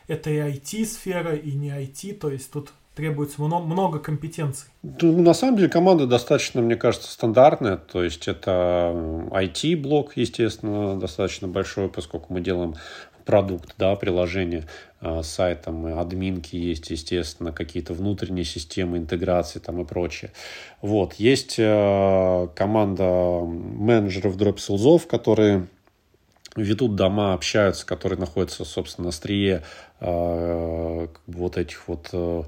это 0.09 0.31
и 0.31 0.37
IT-сфера, 0.37 1.35
и 1.35 1.53
не 1.53 1.71
IT, 1.71 2.15
то 2.15 2.31
есть 2.31 2.51
тут 2.51 2.73
требуется 2.99 3.41
много, 3.41 3.65
много 3.65 3.99
компетенций. 4.01 4.69
Ну, 4.83 5.23
на 5.23 5.33
самом 5.33 5.57
деле 5.57 5.69
команда 5.69 6.09
достаточно, 6.09 6.61
мне 6.61 6.75
кажется, 6.75 7.09
стандартная. 7.13 7.77
То 7.77 8.03
есть 8.03 8.27
это 8.27 8.93
IT-блок, 9.31 10.17
естественно, 10.17 10.99
достаточно 10.99 11.47
большой, 11.47 11.89
поскольку 11.89 12.33
мы 12.33 12.41
делаем 12.41 12.75
продукт, 13.29 13.75
да, 13.77 13.95
приложение 13.95 14.64
э, 15.03 15.23
с 15.23 15.27
сайтом, 15.29 15.99
админки 15.99 16.57
есть, 16.57 16.88
естественно, 16.88 17.53
какие-то 17.53 17.93
внутренние 17.93 18.47
системы 18.47 18.97
интеграции 18.97 19.59
там 19.59 19.83
и 19.83 19.85
прочее. 19.85 20.31
Вот, 20.81 21.12
есть 21.14 21.57
э, 21.59 22.49
команда 22.57 23.43
менеджеров 23.45 24.38
дроп-селзов, 24.38 25.07
которые 25.07 25.67
ведут 26.57 26.97
дома, 26.97 27.35
общаются, 27.35 27.85
которые 27.85 28.19
находятся, 28.19 28.64
собственно, 28.64 29.05
на 29.05 29.09
острие 29.11 29.62
э, 30.01 31.09
вот 31.27 31.59
этих 31.59 31.87
вот 31.87 32.09
э, 32.14 32.45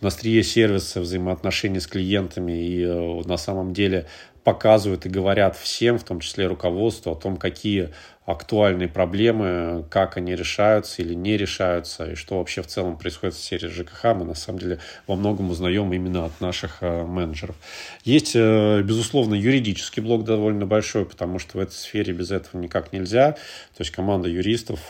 на 0.00 0.08
острие 0.08 0.42
сервиса, 0.42 1.00
взаимоотношений 1.00 1.80
с 1.80 1.86
клиентами 1.86 2.52
и 2.52 2.82
э, 2.82 3.22
на 3.26 3.36
самом 3.36 3.72
деле 3.72 4.06
показывают 4.44 5.06
и 5.06 5.10
говорят 5.10 5.56
всем, 5.56 5.98
в 5.98 6.04
том 6.04 6.20
числе 6.20 6.46
руководству, 6.46 7.12
о 7.12 7.14
том, 7.14 7.36
какие 7.36 7.90
актуальные 8.24 8.88
проблемы, 8.88 9.84
как 9.90 10.16
они 10.16 10.34
решаются 10.34 11.02
или 11.02 11.14
не 11.14 11.36
решаются, 11.36 12.12
и 12.12 12.14
что 12.14 12.38
вообще 12.38 12.62
в 12.62 12.66
целом 12.66 12.96
происходит 12.96 13.34
в 13.34 13.42
сфере 13.42 13.68
ЖКХ, 13.68 14.04
мы 14.14 14.24
на 14.24 14.34
самом 14.34 14.58
деле 14.60 14.78
во 15.06 15.16
многом 15.16 15.50
узнаем 15.50 15.92
именно 15.92 16.26
от 16.26 16.40
наших 16.40 16.78
э, 16.80 17.04
менеджеров. 17.04 17.56
Есть, 18.04 18.32
э, 18.34 18.82
безусловно, 18.82 19.34
юридический 19.34 20.02
блок 20.02 20.24
довольно 20.24 20.64
большой, 20.64 21.04
потому 21.04 21.38
что 21.38 21.58
в 21.58 21.60
этой 21.60 21.74
сфере 21.74 22.12
без 22.12 22.30
этого 22.30 22.60
никак 22.60 22.92
нельзя. 22.92 23.32
То 23.32 23.80
есть 23.80 23.90
команда 23.90 24.28
юристов 24.28 24.80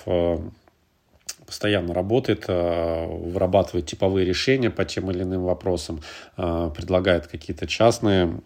постоянно 1.50 1.92
работает, 1.92 2.46
вырабатывает 2.46 3.86
типовые 3.86 4.24
решения 4.24 4.70
по 4.70 4.84
тем 4.84 5.10
или 5.10 5.24
иным 5.24 5.42
вопросам, 5.42 6.00
предлагает 6.36 7.26
какие-то 7.26 7.66
частные 7.66 8.40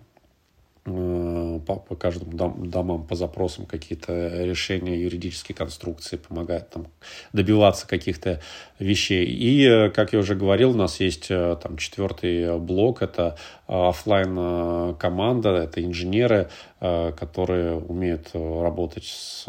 Э, 0.86 1.60
по, 1.66 1.96
каждым 1.96 2.36
дом, 2.36 2.68
домам 2.68 3.06
по 3.06 3.14
запросам 3.14 3.64
какие-то 3.64 4.44
решения 4.44 5.00
юридические 5.00 5.56
конструкции, 5.56 6.16
помогает 6.16 6.68
там 6.68 6.88
добиваться 7.32 7.88
каких-то 7.88 8.42
вещей. 8.78 9.24
И, 9.24 9.66
э, 9.66 9.88
как 9.88 10.12
я 10.12 10.18
уже 10.18 10.34
говорил, 10.34 10.72
у 10.72 10.76
нас 10.76 11.00
есть 11.00 11.30
э, 11.30 11.56
там 11.62 11.78
четвертый 11.78 12.58
блок, 12.58 13.00
это 13.00 13.38
офлайн 13.66 14.94
команда, 14.96 15.56
это 15.56 15.82
инженеры, 15.82 16.50
которые 16.80 17.76
умеют 17.76 18.32
работать 18.34 19.04
с 19.04 19.46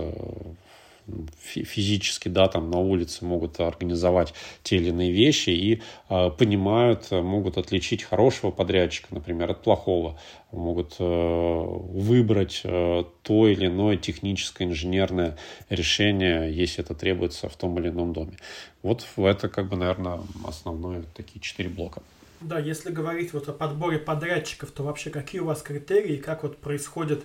физически, 1.40 2.30
да, 2.30 2.48
там 2.48 2.70
на 2.72 2.80
улице 2.80 3.26
могут 3.26 3.60
организовать 3.60 4.34
те 4.64 4.78
или 4.78 4.90
иные 4.90 5.12
вещи 5.12 5.50
и 5.50 5.82
э, 6.10 6.30
понимают, 6.32 7.12
могут 7.12 7.58
отличить 7.58 8.04
хорошего 8.04 8.52
подрядчика, 8.52 9.08
например, 9.12 9.52
от 9.52 9.62
плохого, 9.62 10.20
могут 10.52 10.96
э, 11.00 11.04
выбрать 11.04 12.62
э, 12.64 13.04
то 13.22 13.48
или 13.48 13.68
иное 13.68 13.98
техническое 13.98 14.66
инженерное 14.66 15.38
решение, 15.70 16.52
если 16.54 16.84
это 16.84 16.96
требуется 16.96 17.50
в 17.50 17.56
том 17.56 17.78
или 17.80 17.90
ином 17.90 18.14
доме. 18.14 18.38
Вот 18.82 19.06
это, 19.18 19.50
как 19.50 19.70
бы, 19.70 19.78
наверное, 19.78 20.22
основные 20.46 21.04
такие 21.16 21.40
четыре 21.40 21.70
блока. 21.70 22.02
Да, 22.42 22.60
если 22.60 22.92
говорить 22.92 23.34
вот 23.34 23.48
о 23.50 23.54
подборе 23.54 23.98
подрядчиков, 23.98 24.72
то 24.72 24.84
вообще 24.84 25.10
какие 25.10 25.42
у 25.42 25.46
вас 25.46 25.62
критерии, 25.62 26.18
как 26.18 26.44
вот 26.44 26.58
происходит 26.58 27.24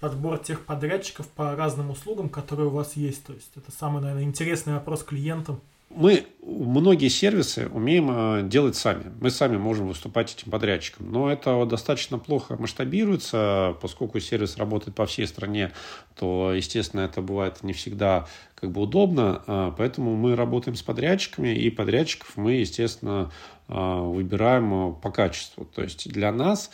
подбор 0.00 0.38
тех 0.38 0.64
подрядчиков 0.64 1.26
по 1.28 1.56
разным 1.56 1.90
услугам, 1.90 2.28
которые 2.28 2.68
у 2.68 2.72
вас 2.72 2.96
есть. 2.96 3.24
То 3.24 3.32
есть 3.32 3.50
это 3.56 3.70
самый, 3.72 4.02
наверное, 4.02 4.24
интересный 4.24 4.74
вопрос 4.74 5.02
клиентам. 5.02 5.60
Мы 5.88 6.26
многие 6.42 7.08
сервисы 7.08 7.68
умеем 7.68 8.10
э, 8.10 8.42
делать 8.42 8.74
сами. 8.74 9.04
Мы 9.20 9.30
сами 9.30 9.56
можем 9.56 9.86
выступать 9.86 10.34
этим 10.34 10.50
подрядчиком. 10.50 11.10
Но 11.10 11.30
это 11.30 11.64
достаточно 11.64 12.18
плохо 12.18 12.56
масштабируется, 12.58 13.76
поскольку 13.80 14.18
сервис 14.18 14.56
работает 14.56 14.96
по 14.96 15.06
всей 15.06 15.26
стране, 15.28 15.72
то, 16.16 16.52
естественно, 16.52 17.02
это 17.02 17.22
бывает 17.22 17.62
не 17.62 17.72
всегда 17.72 18.26
как 18.56 18.72
бы 18.72 18.82
удобно. 18.82 19.42
Э, 19.46 19.72
поэтому 19.76 20.16
мы 20.16 20.34
работаем 20.34 20.76
с 20.76 20.82
подрядчиками, 20.82 21.54
и 21.54 21.70
подрядчиков 21.70 22.36
мы, 22.36 22.54
естественно, 22.54 23.30
э, 23.68 23.72
выбираем 23.72 24.96
по 24.96 25.10
качеству. 25.10 25.64
То 25.64 25.82
есть 25.82 26.10
для 26.10 26.32
нас 26.32 26.70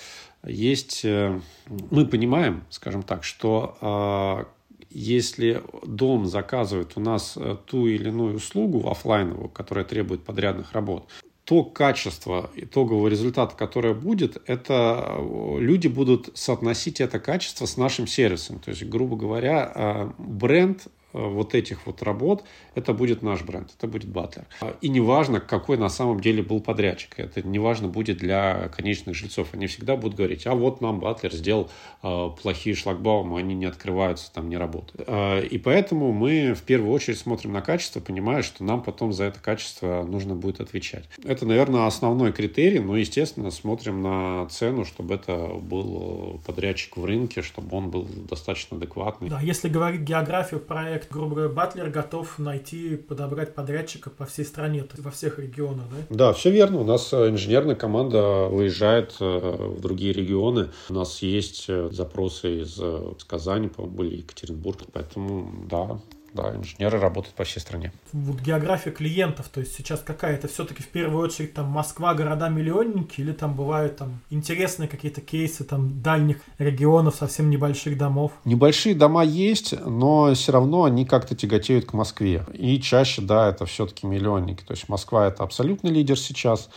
есть, 0.46 1.04
э, 1.04 1.40
мы 1.90 2.06
понимаем, 2.06 2.64
скажем 2.70 3.02
так, 3.02 3.24
что 3.24 3.76
а, 3.80 4.48
если 4.90 5.62
дом 5.86 6.26
заказывает 6.26 6.92
у 6.96 7.00
нас 7.00 7.34
э, 7.36 7.56
ту 7.66 7.86
или 7.86 8.08
иную 8.08 8.36
услугу 8.36 8.90
офлайновую, 8.90 9.48
которая 9.48 9.84
требует 9.84 10.24
подрядных 10.24 10.72
работ, 10.72 11.08
то 11.44 11.64
качество 11.64 12.50
итогового 12.54 13.08
результата, 13.08 13.54
которое 13.56 13.94
будет, 13.94 14.42
это 14.46 15.16
э, 15.18 15.58
люди 15.60 15.88
будут 15.88 16.30
соотносить 16.34 17.00
это 17.00 17.20
качество 17.20 17.66
с 17.66 17.76
нашим 17.76 18.06
сервисом. 18.06 18.58
То 18.58 18.70
есть, 18.70 18.84
грубо 18.84 19.16
говоря, 19.16 20.12
бренд 20.18 20.86
Э, 20.86 20.88
вот 21.12 21.54
этих 21.54 21.86
вот 21.86 22.02
работ, 22.02 22.44
это 22.74 22.92
будет 22.92 23.22
наш 23.22 23.42
бренд, 23.42 23.70
это 23.76 23.86
будет 23.86 24.08
Батлер. 24.08 24.46
И 24.80 24.88
неважно, 24.88 25.40
какой 25.40 25.76
на 25.76 25.88
самом 25.88 26.20
деле 26.20 26.42
был 26.42 26.60
подрядчик, 26.60 27.18
это 27.18 27.46
неважно 27.46 27.88
будет 27.88 28.18
для 28.18 28.68
конечных 28.68 29.14
жильцов. 29.14 29.48
Они 29.52 29.66
всегда 29.66 29.96
будут 29.96 30.16
говорить, 30.16 30.46
а 30.46 30.54
вот 30.54 30.80
нам 30.80 31.00
Батлер 31.00 31.32
сделал 31.32 31.70
э, 32.02 32.28
плохие 32.42 32.74
шлагбаумы, 32.74 33.38
они 33.38 33.54
не 33.54 33.66
открываются, 33.66 34.32
там 34.32 34.48
не 34.48 34.56
работают. 34.56 35.04
Э, 35.06 35.44
и 35.44 35.58
поэтому 35.58 36.12
мы 36.12 36.54
в 36.54 36.62
первую 36.62 36.92
очередь 36.92 37.18
смотрим 37.18 37.52
на 37.52 37.60
качество, 37.60 38.00
понимая, 38.00 38.42
что 38.42 38.64
нам 38.64 38.82
потом 38.82 39.12
за 39.12 39.24
это 39.24 39.40
качество 39.40 40.04
нужно 40.08 40.34
будет 40.34 40.60
отвечать. 40.60 41.04
Это, 41.24 41.46
наверное, 41.46 41.86
основной 41.86 42.32
критерий, 42.32 42.80
но, 42.80 42.96
естественно, 42.96 43.50
смотрим 43.50 44.02
на 44.02 44.46
цену, 44.48 44.84
чтобы 44.84 45.14
это 45.14 45.48
был 45.48 46.40
подрядчик 46.46 46.96
в 46.96 47.04
рынке, 47.04 47.42
чтобы 47.42 47.76
он 47.76 47.90
был 47.90 48.08
достаточно 48.28 48.76
адекватный. 48.76 49.28
Да, 49.28 49.40
если 49.40 49.68
говорить 49.68 50.00
географию 50.00 50.60
проекта, 50.60 51.01
проект, 51.02 51.12
грубо 51.12 51.34
говоря, 51.34 51.52
Батлер 51.52 51.90
готов 51.90 52.38
найти, 52.38 52.96
подобрать 52.96 53.54
подрядчика 53.54 54.10
по 54.10 54.24
всей 54.24 54.44
стране, 54.44 54.82
то 54.82 54.92
есть 54.92 55.04
во 55.04 55.10
всех 55.10 55.38
регионах, 55.38 55.84
да? 55.90 56.16
Да, 56.16 56.32
все 56.32 56.50
верно. 56.50 56.80
У 56.80 56.84
нас 56.84 57.12
э, 57.12 57.28
инженерная 57.28 57.74
команда 57.74 58.48
выезжает 58.48 59.16
э, 59.20 59.24
в 59.24 59.80
другие 59.80 60.12
регионы. 60.12 60.70
У 60.88 60.94
нас 60.94 61.22
есть 61.22 61.66
э, 61.68 61.88
запросы 61.92 62.60
из, 62.62 62.78
из 62.78 63.24
Казани, 63.24 63.68
по-моему, 63.68 63.96
были 63.96 64.16
Екатеринбург. 64.16 64.78
Поэтому, 64.92 65.66
да, 65.68 66.00
да, 66.34 66.54
инженеры 66.54 66.98
работают 66.98 67.34
по 67.34 67.44
всей 67.44 67.60
стране. 67.60 67.92
Вот 68.12 68.40
география 68.40 68.90
клиентов, 68.90 69.48
то 69.48 69.60
есть 69.60 69.74
сейчас 69.74 70.00
какая? 70.00 70.34
Это 70.34 70.48
все-таки 70.48 70.82
в 70.82 70.88
первую 70.88 71.22
очередь 71.22 71.54
там 71.54 71.66
Москва, 71.66 72.14
города-миллионники 72.14 73.20
или 73.20 73.32
там 73.32 73.54
бывают 73.54 73.96
там 73.96 74.20
интересные 74.30 74.88
какие-то 74.88 75.20
кейсы 75.20 75.64
там 75.64 76.02
дальних 76.02 76.38
регионов, 76.58 77.14
совсем 77.14 77.50
небольших 77.50 77.98
домов? 77.98 78.32
Небольшие 78.44 78.94
дома 78.94 79.24
есть, 79.24 79.74
но 79.84 80.34
все 80.34 80.52
равно 80.52 80.84
они 80.84 81.04
как-то 81.04 81.34
тяготеют 81.34 81.86
к 81.86 81.92
Москве. 81.92 82.44
И 82.52 82.80
чаще, 82.80 83.22
да, 83.22 83.48
это 83.48 83.66
все-таки 83.66 84.06
миллионники. 84.06 84.62
То 84.62 84.72
есть 84.72 84.88
Москва 84.88 85.26
это 85.26 85.42
абсолютный 85.42 85.90
лидер 85.90 86.18
сейчас. 86.18 86.68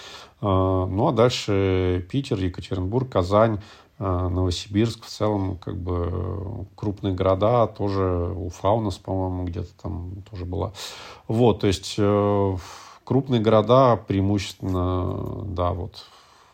А, 0.41 0.85
ну 0.85 1.07
а 1.07 1.11
дальше 1.11 2.05
Питер, 2.09 2.39
Екатеринбург, 2.39 3.09
Казань, 3.09 3.61
Новосибирск 3.97 5.05
в 5.05 5.10
целом, 5.10 5.58
как 5.58 5.77
бы 5.77 6.67
крупные 6.75 7.13
города, 7.13 7.67
тоже 7.67 8.34
Уфа 8.36 8.71
у 8.71 8.81
нас, 8.81 8.97
по-моему, 8.97 9.45
где-то 9.45 9.73
там 9.81 10.23
тоже 10.29 10.45
была. 10.45 10.73
Вот, 11.27 11.62
то 11.62 11.67
есть 11.67 11.95
э, 11.97 12.58
крупные 13.05 13.39
города 13.39 13.95
преимущественно, 13.95 15.45
да, 15.45 15.71
вот 15.71 16.05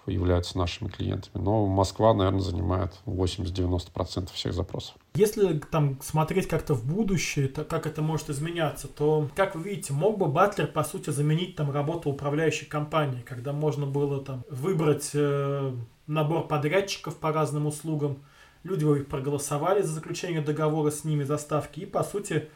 являются 0.07 0.57
нашими 0.57 0.89
клиентами. 0.89 1.41
Но 1.43 1.65
Москва, 1.65 2.13
наверное, 2.13 2.41
занимает 2.41 2.93
80-90% 3.05 4.31
всех 4.33 4.53
запросов. 4.53 4.95
Если 5.15 5.59
там 5.59 5.99
смотреть 6.01 6.47
как-то 6.47 6.73
в 6.73 6.85
будущее, 6.85 7.47
то 7.47 7.63
как 7.63 7.85
это 7.85 8.01
может 8.01 8.29
изменяться, 8.29 8.87
то, 8.87 9.29
как 9.35 9.55
вы 9.55 9.63
видите, 9.63 9.93
мог 9.93 10.17
бы 10.17 10.27
Батлер, 10.27 10.67
по 10.67 10.83
сути, 10.83 11.09
заменить 11.09 11.55
там 11.55 11.71
работу 11.71 12.09
управляющей 12.09 12.65
компании, 12.65 13.21
когда 13.21 13.53
можно 13.53 13.85
было 13.85 14.21
там 14.23 14.43
выбрать 14.49 15.11
э, 15.13 15.73
набор 16.11 16.47
подрядчиков 16.47 17.17
по 17.17 17.31
разным 17.31 17.65
услугам, 17.65 18.23
люди 18.63 19.03
проголосовали 19.03 19.81
за 19.81 19.93
заключение 19.93 20.41
договора 20.41 20.91
с 20.91 21.05
ними, 21.05 21.23
заставки, 21.23 21.79
и, 21.79 21.85
по 21.85 22.03
сути, 22.03 22.49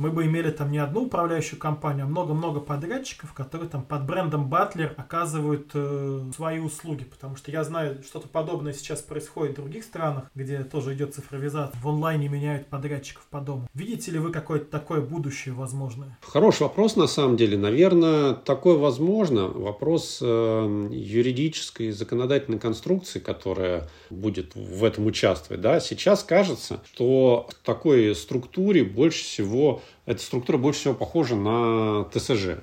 мы 0.00 0.10
бы 0.10 0.24
имели 0.24 0.50
там 0.50 0.72
не 0.72 0.78
одну 0.78 1.02
управляющую 1.02 1.58
компанию, 1.58 2.06
а 2.06 2.08
много-много 2.08 2.60
подрядчиков, 2.60 3.34
которые 3.34 3.68
там 3.68 3.82
под 3.82 4.06
брендом 4.06 4.48
Батлер 4.48 4.94
оказывают 4.96 5.72
э, 5.74 6.22
свои 6.34 6.58
услуги. 6.58 7.04
Потому 7.04 7.36
что 7.36 7.50
я 7.50 7.62
знаю, 7.64 8.02
что-то 8.02 8.26
подобное 8.26 8.72
сейчас 8.72 9.02
происходит 9.02 9.58
в 9.58 9.60
других 9.60 9.84
странах, 9.84 10.30
где 10.34 10.60
тоже 10.64 10.94
идет 10.94 11.14
цифровизация. 11.14 11.78
В 11.82 11.86
онлайне 11.86 12.28
меняют 12.28 12.68
подрядчиков 12.68 13.26
по 13.28 13.40
дому. 13.40 13.68
Видите 13.74 14.10
ли 14.10 14.18
вы 14.18 14.32
какое-то 14.32 14.70
такое 14.70 15.02
будущее 15.02 15.52
возможное? 15.52 16.16
Хороший 16.22 16.62
вопрос 16.62 16.96
на 16.96 17.06
самом 17.06 17.36
деле. 17.36 17.58
Наверное, 17.58 18.32
такое 18.32 18.78
возможно. 18.78 19.48
Вопрос 19.48 20.20
э, 20.22 20.88
юридической 20.92 21.90
законодательной 21.90 22.58
конструкции, 22.58 23.18
которая 23.18 23.90
будет 24.08 24.54
в 24.54 24.82
этом 24.82 25.04
участвовать. 25.04 25.60
Да? 25.60 25.78
Сейчас 25.78 26.24
кажется, 26.24 26.80
что 26.90 27.50
в 27.50 27.66
такой 27.66 28.14
структуре 28.16 28.82
больше 28.82 29.24
всего 29.24 29.82
эта 30.06 30.20
структура 30.22 30.58
больше 30.58 30.80
всего 30.80 30.94
похожа 30.94 31.36
на 31.36 32.04
ТСЖ. 32.12 32.60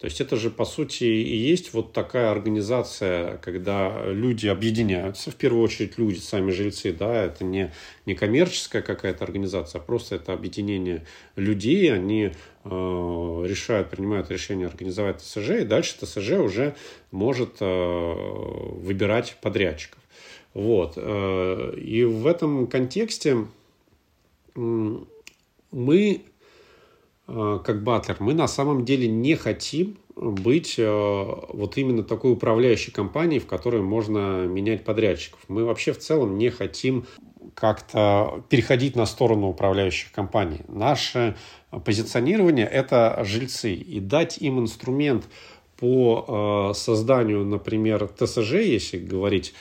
То 0.00 0.06
есть 0.06 0.18
это 0.22 0.36
же, 0.36 0.48
по 0.48 0.64
сути, 0.64 1.04
и 1.04 1.36
есть 1.36 1.74
вот 1.74 1.92
такая 1.92 2.30
организация, 2.30 3.36
когда 3.36 4.06
люди 4.06 4.46
объединяются, 4.46 5.30
в 5.30 5.34
первую 5.34 5.62
очередь 5.62 5.98
люди, 5.98 6.18
сами 6.18 6.50
жильцы, 6.52 6.90
да, 6.90 7.24
это 7.26 7.44
не, 7.44 7.70
не 8.06 8.14
коммерческая 8.14 8.80
какая-то 8.80 9.24
организация, 9.24 9.78
а 9.78 9.82
просто 9.82 10.14
это 10.16 10.32
объединение 10.32 11.04
людей, 11.36 11.92
они 11.92 12.32
э, 12.64 12.68
решают, 13.46 13.90
принимают 13.90 14.30
решение 14.30 14.68
организовать 14.68 15.20
ТСЖ, 15.20 15.50
и 15.50 15.64
дальше 15.64 15.98
ТСЖ 16.00 16.30
уже 16.32 16.74
может 17.10 17.56
э, 17.60 17.64
выбирать 17.66 19.36
подрядчиков. 19.42 20.00
Вот. 20.54 20.94
Э, 20.96 21.74
и 21.76 22.04
в 22.04 22.26
этом 22.26 22.68
контексте 22.68 23.46
мы 24.54 26.22
как 27.64 27.82
Батлер, 27.82 28.16
мы 28.20 28.34
на 28.34 28.48
самом 28.48 28.84
деле 28.84 29.08
не 29.08 29.34
хотим 29.34 29.98
быть 30.20 30.74
э, 30.78 30.84
вот 30.86 31.76
именно 31.78 32.02
такой 32.02 32.32
управляющей 32.32 32.92
компанией, 32.92 33.40
в 33.40 33.46
которой 33.46 33.80
можно 33.80 34.46
менять 34.46 34.84
подрядчиков. 34.84 35.40
Мы 35.48 35.64
вообще 35.64 35.92
в 35.92 35.98
целом 35.98 36.36
не 36.36 36.50
хотим 36.50 37.06
как-то 37.54 38.44
переходить 38.48 38.96
на 38.96 39.06
сторону 39.06 39.48
управляющих 39.48 40.12
компаний. 40.12 40.60
Наше 40.68 41.36
позиционирование– 41.84 42.66
это 42.70 43.22
жильцы. 43.24 43.72
И 43.72 44.00
дать 44.00 44.38
им 44.38 44.60
инструмент 44.60 45.26
по 45.78 46.70
э, 46.72 46.74
созданию, 46.74 47.44
например, 47.44 48.08
ТСЖ, 48.08 48.52
если 48.54 48.98
говорить 48.98 49.54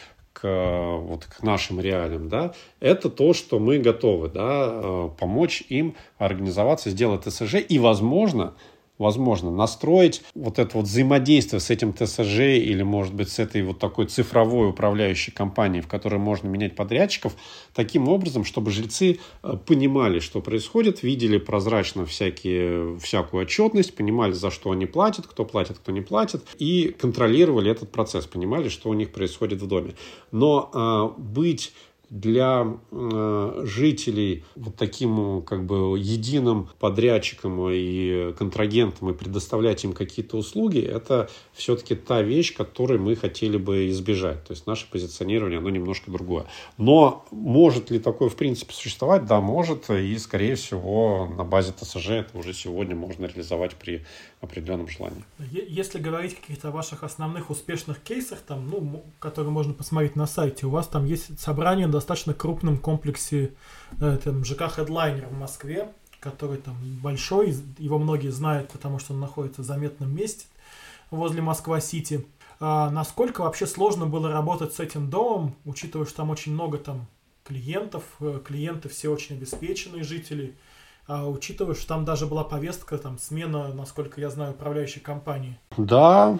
вот, 0.48 1.26
к 1.26 1.44
нашим 1.44 1.80
реалиям, 1.80 2.30
да, 2.30 2.54
это 2.80 3.10
то, 3.10 3.34
что 3.34 3.60
мы 3.60 3.80
готовы 3.80 4.30
да, 4.30 4.70
э, 4.72 5.10
помочь 5.20 5.64
им 5.70 5.96
организоваться, 6.18 6.90
сделать 6.90 7.24
ТСЖ 7.24 7.56
и, 7.56 7.80
возможно, 7.80 8.54
возможно, 9.00 9.50
настроить 9.50 10.22
вот 10.36 10.60
это 10.60 10.78
вот 10.78 10.86
взаимодействие 10.86 11.62
с 11.62 11.70
этим 11.72 11.94
ТСЖ 11.94 12.40
или, 12.40 12.84
может 12.84 13.14
быть, 13.16 13.30
с 13.30 13.40
этой 13.40 13.64
вот 13.64 13.80
такой 13.80 14.06
цифровой 14.06 14.70
управляющей 14.70 15.34
компанией, 15.34 15.82
в 15.82 15.88
которой 15.88 16.20
можно 16.20 16.48
менять 16.48 16.76
подрядчиков, 16.76 17.36
таким 17.74 18.10
образом, 18.10 18.44
чтобы 18.44 18.72
жильцы 18.72 19.20
э, 19.42 19.58
понимали, 19.66 20.20
что 20.20 20.42
происходит, 20.42 21.02
видели 21.02 21.38
прозрачно 21.38 22.06
всякие, 22.06 23.00
всякую 23.00 23.44
отчетность, 23.44 23.96
понимали, 23.96 24.34
за 24.34 24.52
что 24.52 24.72
они 24.72 24.86
платят, 24.86 25.26
кто 25.26 25.46
платит, 25.46 25.78
кто 25.78 25.92
не 25.92 26.02
платит, 26.02 26.44
и 26.60 26.94
контролировали 27.00 27.72
этот 27.72 27.92
процесс, 27.92 28.28
понимали, 28.28 28.68
что 28.68 28.90
у 28.90 28.94
них 28.94 29.12
происходит 29.12 29.62
в 29.62 29.68
доме. 29.68 29.96
Но 30.32 30.70
э, 30.74 31.22
быть 31.22 31.74
для 32.10 32.78
э, 32.92 33.62
жителей 33.66 34.44
вот 34.56 34.76
таким 34.76 35.44
как 35.44 35.66
бы 35.66 35.98
единым 36.00 36.70
подрядчиком 36.80 37.70
и 37.70 38.34
контрагентом 38.34 39.12
и 39.12 39.14
предоставлять 39.14 39.84
им 39.84 39.94
какие-то 39.94 40.38
услуги, 40.38 40.80
это 40.80 41.30
все-таки 41.54 41.96
та 41.96 42.22
вещь, 42.22 42.56
которой 42.56 42.98
мы 42.98 43.16
хотели 43.16 43.58
бы 43.58 43.90
избежать. 43.90 44.44
То 44.46 44.52
есть 44.52 44.66
наше 44.66 44.90
позиционирование, 44.90 45.60
оно 45.60 45.70
немножко 45.70 46.10
другое. 46.12 46.46
Но 46.78 47.26
может 47.32 47.92
ли 47.92 48.00
такое 48.00 48.30
в 48.30 48.36
принципе 48.36 48.74
существовать? 48.74 49.26
Да, 49.26 49.40
может. 49.40 49.90
И, 49.90 50.18
скорее 50.18 50.56
всего, 50.56 51.28
на 51.38 51.44
базе 51.44 51.74
ТСЖ 51.74 52.10
это 52.10 52.38
уже 52.38 52.54
сегодня 52.54 52.96
можно 52.96 53.26
реализовать 53.26 53.76
при 53.76 54.06
определенном 54.42 54.88
желании. 54.88 55.24
Если 55.38 56.00
говорить 56.00 56.34
о 56.34 56.42
каких-то 56.42 56.72
ваших 56.72 57.04
основных 57.04 57.50
успешных 57.50 58.00
кейсах, 58.00 58.40
там, 58.40 58.70
ну, 58.70 59.04
которые 59.20 59.52
можно 59.52 59.74
посмотреть 59.74 60.16
на 60.16 60.28
сайте, 60.28 60.66
у 60.66 60.70
вас 60.70 60.88
там 60.88 61.06
есть 61.06 61.40
собрание 61.40 61.88
в 61.88 61.92
достаточно 61.92 62.34
крупном 62.34 62.78
комплексе 62.78 63.54
э, 64.00 64.18
там, 64.24 64.46
ЖК 64.46 64.62
Headliner 64.62 65.28
в 65.28 65.38
Москве, 65.38 65.92
который 66.22 66.58
там 66.58 66.76
большой, 67.02 67.54
его 67.78 68.00
многие 68.00 68.30
знают, 68.30 68.72
потому 68.72 69.00
что 69.00 69.14
он 69.14 69.20
находится 69.20 69.62
в 69.62 69.66
заметном 69.66 70.16
месте 70.16 70.46
возле 71.12 71.42
Москва-Сити. 71.42 72.26
А 72.62 72.90
насколько 72.92 73.42
вообще 73.42 73.68
сложно 73.68 74.06
было 74.06 74.32
работать 74.32 74.74
с 74.74 74.80
этим 74.80 75.10
домом, 75.10 75.56
учитывая, 75.66 76.06
что 76.06 76.18
там 76.18 76.30
очень 76.30 76.54
много 76.54 76.78
там 76.78 77.08
клиентов, 77.44 78.04
э, 78.22 78.40
клиенты 78.46 78.88
все 78.88 79.10
очень 79.10 79.36
обеспеченные 79.36 80.04
жители– 80.04 80.56
а 81.10 81.28
учитывая, 81.28 81.74
что 81.74 81.88
там 81.88 82.06
даже 82.06 82.28
была 82.28 82.44
повестка, 82.44 83.00
там, 83.00 83.18
смена, 83.18 83.74
насколько 83.74 84.22
я 84.22 84.30
знаю, 84.30 84.52
управляющей 84.52 85.02
компании. 85.02 85.58
Да, 85.76 86.38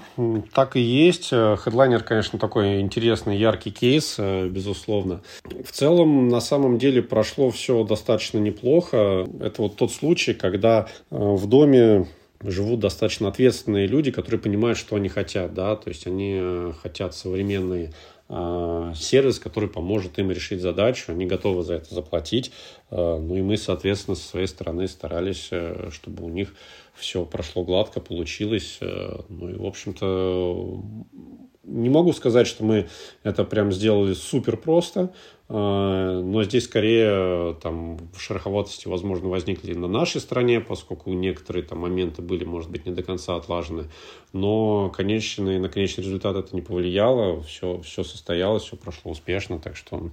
так 0.54 0.76
и 0.76 0.80
есть. 0.80 1.30
Хедлайнер, 1.30 2.04
конечно, 2.04 2.38
такой 2.38 2.80
интересный, 2.80 3.36
яркий 3.36 3.72
кейс, 3.72 4.18
э, 4.20 4.48
безусловно. 4.48 5.22
В 5.66 5.72
целом, 5.72 6.30
на 6.30 6.40
самом 6.40 6.78
деле, 6.78 7.02
прошло 7.02 7.50
все 7.50 7.84
достаточно 7.84 8.38
неплохо. 8.38 9.28
Это 9.42 9.64
вот 9.64 9.76
тот 9.76 9.92
случай, 9.92 10.36
когда 10.36 10.88
э, 11.10 11.18
в 11.18 11.48
доме 11.48 12.08
живут 12.44 12.80
достаточно 12.80 13.28
ответственные 13.28 13.88
люди, 13.88 14.12
которые 14.12 14.40
понимают, 14.40 14.78
что 14.78 14.96
они 14.96 15.10
хотят, 15.10 15.54
да, 15.54 15.76
то 15.76 15.90
есть 15.90 16.06
они 16.06 16.38
э, 16.40 16.74
хотят 16.82 17.16
современные 17.16 17.92
сервис, 18.30 19.40
который 19.40 19.70
поможет 19.70 20.20
им 20.20 20.30
решить 20.30 20.62
задачу, 20.62 21.12
они 21.12 21.26
готовы 21.26 21.64
за 21.64 21.76
это 21.76 21.94
заплатить. 21.96 22.52
А, 22.92 23.20
ну 23.20 23.36
и 23.36 23.42
мы, 23.42 23.58
соответственно, 23.58 24.16
со 24.16 24.28
своей 24.28 24.48
стороны 24.48 24.88
старались, 24.88 25.48
э, 25.52 25.90
чтобы 25.92 26.24
у 26.24 26.30
них 26.30 26.54
все 26.94 27.26
прошло 27.26 27.64
гладко, 27.64 28.00
получилось. 28.00 28.78
Э, 28.82 29.22
ну 29.30 29.50
и, 29.50 29.56
в 29.56 29.66
общем-то, 29.66 30.84
не 31.64 31.90
могу 31.90 32.14
сказать, 32.14 32.46
что 32.46 32.64
мы 32.64 32.88
это 33.24 33.44
прям 33.44 33.72
сделали 33.72 34.14
супер 34.14 34.58
просто, 34.58 35.02
а, 35.02 35.14
но 35.50 36.44
здесь 36.44 36.66
скорее 36.66 37.56
там 37.56 37.98
шероховатости, 38.16 38.88
возможно, 38.88 39.30
возникли 39.30 39.74
на 39.74 39.88
нашей 39.88 40.22
стороне, 40.22 40.62
поскольку 40.62 41.12
некоторые 41.14 41.64
там 41.64 41.80
моменты 41.80 42.22
были, 42.22 42.46
может 42.46 42.70
быть, 42.70 42.86
не 42.86 42.92
до 42.92 43.02
конца 43.02 43.36
отлажены. 43.36 43.86
Но 44.32 44.92
конечный, 44.92 45.58
на 45.58 45.68
конечный 45.68 46.04
результат 46.04 46.36
это 46.36 46.56
не 46.56 46.62
повлияло, 46.62 47.42
все, 47.42 47.82
все 47.82 48.04
состоялось, 48.04 48.62
все 48.62 48.78
прошло 48.78 49.12
успешно, 49.12 49.58
так 49.58 49.76
что 49.76 50.12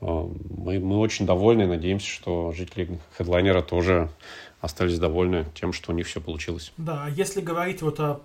а, 0.00 0.28
мы, 0.50 0.80
мы 0.80 0.98
очень 0.98 1.26
довольны 1.26 1.62
и 1.62 1.66
надеемся, 1.66 2.08
что 2.08 2.50
жители 2.50 2.98
хедлайнера 3.16 3.62
тоже 3.62 4.10
остались 4.60 4.98
довольны 4.98 5.46
тем, 5.54 5.72
что 5.72 5.92
у 5.92 5.94
них 5.94 6.08
все 6.08 6.20
получилось. 6.20 6.72
Да, 6.76 7.04
а 7.04 7.10
если 7.10 7.40
говорить 7.40 7.82
вот 7.82 8.00
о 8.00 8.20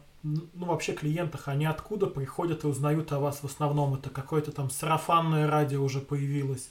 ну, 0.53 0.65
вообще 0.65 0.93
клиентах, 0.93 1.47
они 1.47 1.65
откуда 1.65 2.07
приходят 2.07 2.63
и 2.63 2.67
узнают 2.67 3.11
о 3.11 3.19
вас 3.19 3.39
в 3.41 3.45
основном? 3.45 3.95
Это 3.95 4.09
какое-то 4.09 4.51
там 4.51 4.69
сарафанное 4.69 5.49
радио 5.49 5.83
уже 5.83 5.99
появилось, 5.99 6.69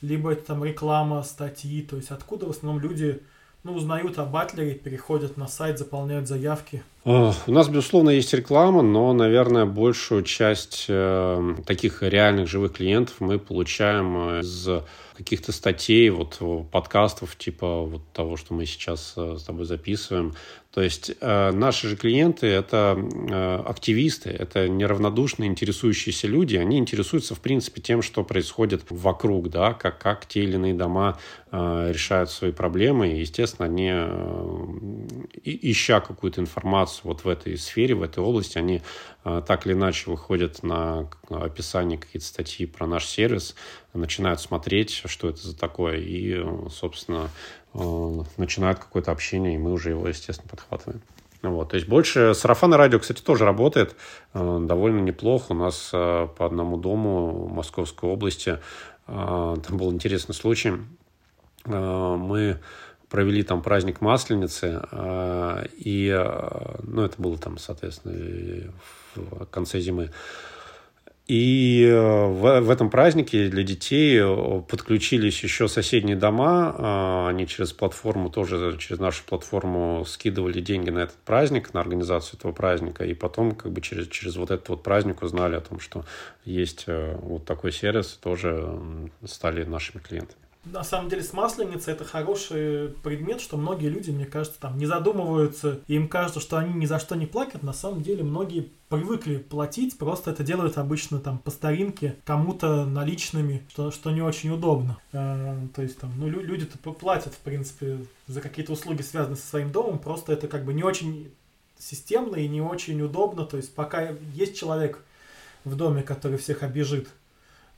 либо 0.00 0.32
это 0.32 0.46
там 0.46 0.64
реклама, 0.64 1.22
статьи, 1.22 1.82
то 1.82 1.96
есть 1.96 2.10
откуда 2.10 2.46
в 2.46 2.50
основном 2.50 2.80
люди 2.80 3.22
ну, 3.62 3.74
узнают 3.74 4.18
о 4.18 4.24
батлере, 4.24 4.74
переходят 4.74 5.36
на 5.36 5.48
сайт, 5.48 5.78
заполняют 5.78 6.28
заявки? 6.28 6.82
У 7.08 7.52
нас, 7.52 7.68
безусловно, 7.68 8.10
есть 8.10 8.34
реклама, 8.34 8.82
но, 8.82 9.12
наверное, 9.12 9.64
большую 9.64 10.24
часть 10.24 10.86
э, 10.88 11.54
таких 11.64 12.02
реальных 12.02 12.48
живых 12.48 12.72
клиентов 12.72 13.14
мы 13.20 13.38
получаем 13.38 14.40
из 14.40 14.68
каких-то 15.16 15.52
статей, 15.52 16.10
вот 16.10 16.40
подкастов, 16.72 17.36
типа 17.36 17.82
вот 17.82 18.02
того, 18.12 18.36
что 18.36 18.54
мы 18.54 18.66
сейчас 18.66 19.14
э, 19.16 19.36
с 19.38 19.44
тобой 19.44 19.66
записываем. 19.66 20.34
То 20.76 20.82
есть 20.82 21.10
э, 21.22 21.52
наши 21.52 21.88
же 21.88 21.96
клиенты– 21.96 22.46
это 22.48 22.98
э, 22.98 23.62
активисты, 23.64 24.28
это 24.28 24.68
неравнодушные, 24.68 25.48
интересующиеся 25.48 26.26
люди. 26.26 26.56
Они 26.56 26.76
интересуются, 26.76 27.34
в 27.34 27.40
принципе, 27.40 27.80
тем, 27.80 28.02
что 28.02 28.22
происходит 28.24 28.82
вокруг, 28.90 29.48
да, 29.48 29.72
как, 29.72 29.98
как 29.98 30.26
те 30.26 30.42
или 30.42 30.56
иные 30.56 30.74
дома 30.74 31.18
э, 31.50 31.92
решают 31.94 32.30
свои 32.30 32.52
проблемы. 32.52 33.08
И, 33.08 33.20
естественно, 33.20 33.66
они 33.66 33.88
э, 33.90 34.66
ища 35.44 36.00
какую-то 36.00 36.42
информацию 36.42 36.95
вот 37.02 37.24
в 37.24 37.28
этой 37.28 37.56
сфере, 37.58 37.94
в 37.94 38.02
этой 38.02 38.20
области, 38.22 38.58
они 38.58 38.82
так 39.22 39.66
или 39.66 39.74
иначе 39.74 40.10
выходят 40.10 40.62
на 40.62 41.08
описание 41.28 41.98
какие-то 41.98 42.26
статьи 42.26 42.66
про 42.66 42.86
наш 42.86 43.06
сервис, 43.06 43.54
начинают 43.92 44.40
смотреть, 44.40 45.02
что 45.04 45.28
это 45.28 45.40
за 45.40 45.56
такое, 45.56 45.96
и, 45.96 46.44
собственно, 46.70 47.30
начинают 48.36 48.78
какое-то 48.78 49.12
общение, 49.12 49.54
и 49.54 49.58
мы 49.58 49.72
уже 49.72 49.90
его, 49.90 50.06
естественно, 50.08 50.48
подхватываем. 50.48 51.02
Вот, 51.42 51.68
то 51.68 51.76
есть 51.76 51.86
больше 51.86 52.34
сарафанное 52.34 52.78
радио, 52.78 52.98
кстати, 52.98 53.20
тоже 53.22 53.44
работает 53.44 53.94
довольно 54.32 55.00
неплохо. 55.00 55.52
У 55.52 55.54
нас 55.54 55.90
по 55.90 56.36
одному 56.38 56.76
дому 56.76 57.46
в 57.46 57.52
Московской 57.52 58.08
области 58.10 58.58
там 59.06 59.62
был 59.72 59.92
интересный 59.92 60.34
случай. 60.34 60.72
Мы 61.64 62.58
провели 63.08 63.42
там 63.42 63.62
праздник 63.62 64.00
Масленицы, 64.00 64.80
э, 64.90 65.66
и, 65.78 66.08
э, 66.08 66.76
ну, 66.82 67.02
это 67.02 67.20
было 67.20 67.38
там, 67.38 67.58
соответственно, 67.58 68.72
в 69.14 69.46
конце 69.46 69.80
зимы. 69.80 70.10
И 71.26 71.84
э, 71.84 72.26
в, 72.26 72.60
в 72.60 72.70
этом 72.70 72.88
празднике 72.88 73.48
для 73.48 73.64
детей 73.64 74.20
подключились 74.68 75.42
еще 75.42 75.66
соседние 75.66 76.14
дома. 76.16 77.28
Они 77.28 77.46
через 77.46 77.72
платформу, 77.72 78.30
тоже 78.30 78.76
через 78.78 79.00
нашу 79.00 79.24
платформу 79.24 80.04
скидывали 80.06 80.60
деньги 80.60 80.90
на 80.90 81.00
этот 81.00 81.16
праздник, 81.24 81.74
на 81.74 81.80
организацию 81.80 82.38
этого 82.38 82.52
праздника. 82.52 83.04
И 83.04 83.14
потом 83.14 83.56
как 83.56 83.72
бы 83.72 83.80
через, 83.80 84.08
через 84.08 84.36
вот 84.36 84.50
этот 84.50 84.68
вот 84.68 84.82
праздник 84.84 85.22
узнали 85.22 85.56
о 85.56 85.60
том, 85.60 85.80
что 85.80 86.04
есть 86.44 86.84
вот 86.86 87.44
такой 87.44 87.72
сервис, 87.72 88.18
тоже 88.22 88.78
стали 89.24 89.64
нашими 89.64 90.00
клиентами 90.00 90.45
на 90.72 90.84
самом 90.84 91.08
деле 91.08 91.22
с 91.22 91.32
масленицей 91.32 91.92
это 91.92 92.04
хороший 92.04 92.88
предмет, 93.02 93.40
что 93.40 93.56
многие 93.56 93.88
люди, 93.88 94.10
мне 94.10 94.26
кажется, 94.26 94.60
там 94.60 94.78
не 94.78 94.86
задумываются, 94.86 95.80
и 95.86 95.94
им 95.94 96.08
кажется, 96.08 96.40
что 96.40 96.58
они 96.58 96.74
ни 96.74 96.86
за 96.86 96.98
что 96.98 97.14
не 97.14 97.26
платят. 97.26 97.62
На 97.62 97.72
самом 97.72 98.02
деле 98.02 98.24
многие 98.24 98.70
привыкли 98.88 99.38
платить, 99.38 99.96
просто 99.98 100.30
это 100.30 100.42
делают 100.42 100.78
обычно 100.78 101.18
там 101.18 101.38
по 101.38 101.50
старинке, 101.50 102.16
кому-то 102.24 102.84
наличными, 102.84 103.64
что, 103.70 103.90
что 103.90 104.10
не 104.10 104.22
очень 104.22 104.50
удобно. 104.50 104.98
Э, 105.12 105.56
то 105.74 105.82
есть 105.82 105.98
там, 105.98 106.12
ну, 106.18 106.28
люди-то 106.28 106.78
платят, 106.78 107.34
в 107.34 107.38
принципе, 107.38 107.98
за 108.26 108.40
какие-то 108.40 108.72
услуги, 108.72 109.02
связанные 109.02 109.36
со 109.36 109.46
своим 109.46 109.70
домом, 109.70 109.98
просто 109.98 110.32
это 110.32 110.48
как 110.48 110.64
бы 110.64 110.74
не 110.74 110.82
очень 110.82 111.30
системно 111.78 112.36
и 112.36 112.48
не 112.48 112.60
очень 112.60 113.00
удобно. 113.02 113.44
То 113.44 113.56
есть 113.56 113.74
пока 113.74 114.10
есть 114.34 114.58
человек 114.58 115.04
в 115.64 115.76
доме, 115.76 116.02
который 116.02 116.38
всех 116.38 116.62
обижит, 116.62 117.08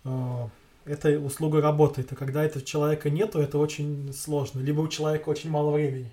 э, 0.04 0.48
эта 0.88 1.18
услуга 1.18 1.60
работает. 1.60 2.12
А 2.12 2.16
когда 2.16 2.44
этого 2.44 2.64
человека 2.64 3.10
нету, 3.10 3.38
это 3.40 3.58
очень 3.58 4.12
сложно. 4.12 4.60
Либо 4.60 4.80
у 4.80 4.88
человека 4.88 5.28
очень 5.28 5.50
мало 5.50 5.72
времени. 5.72 6.12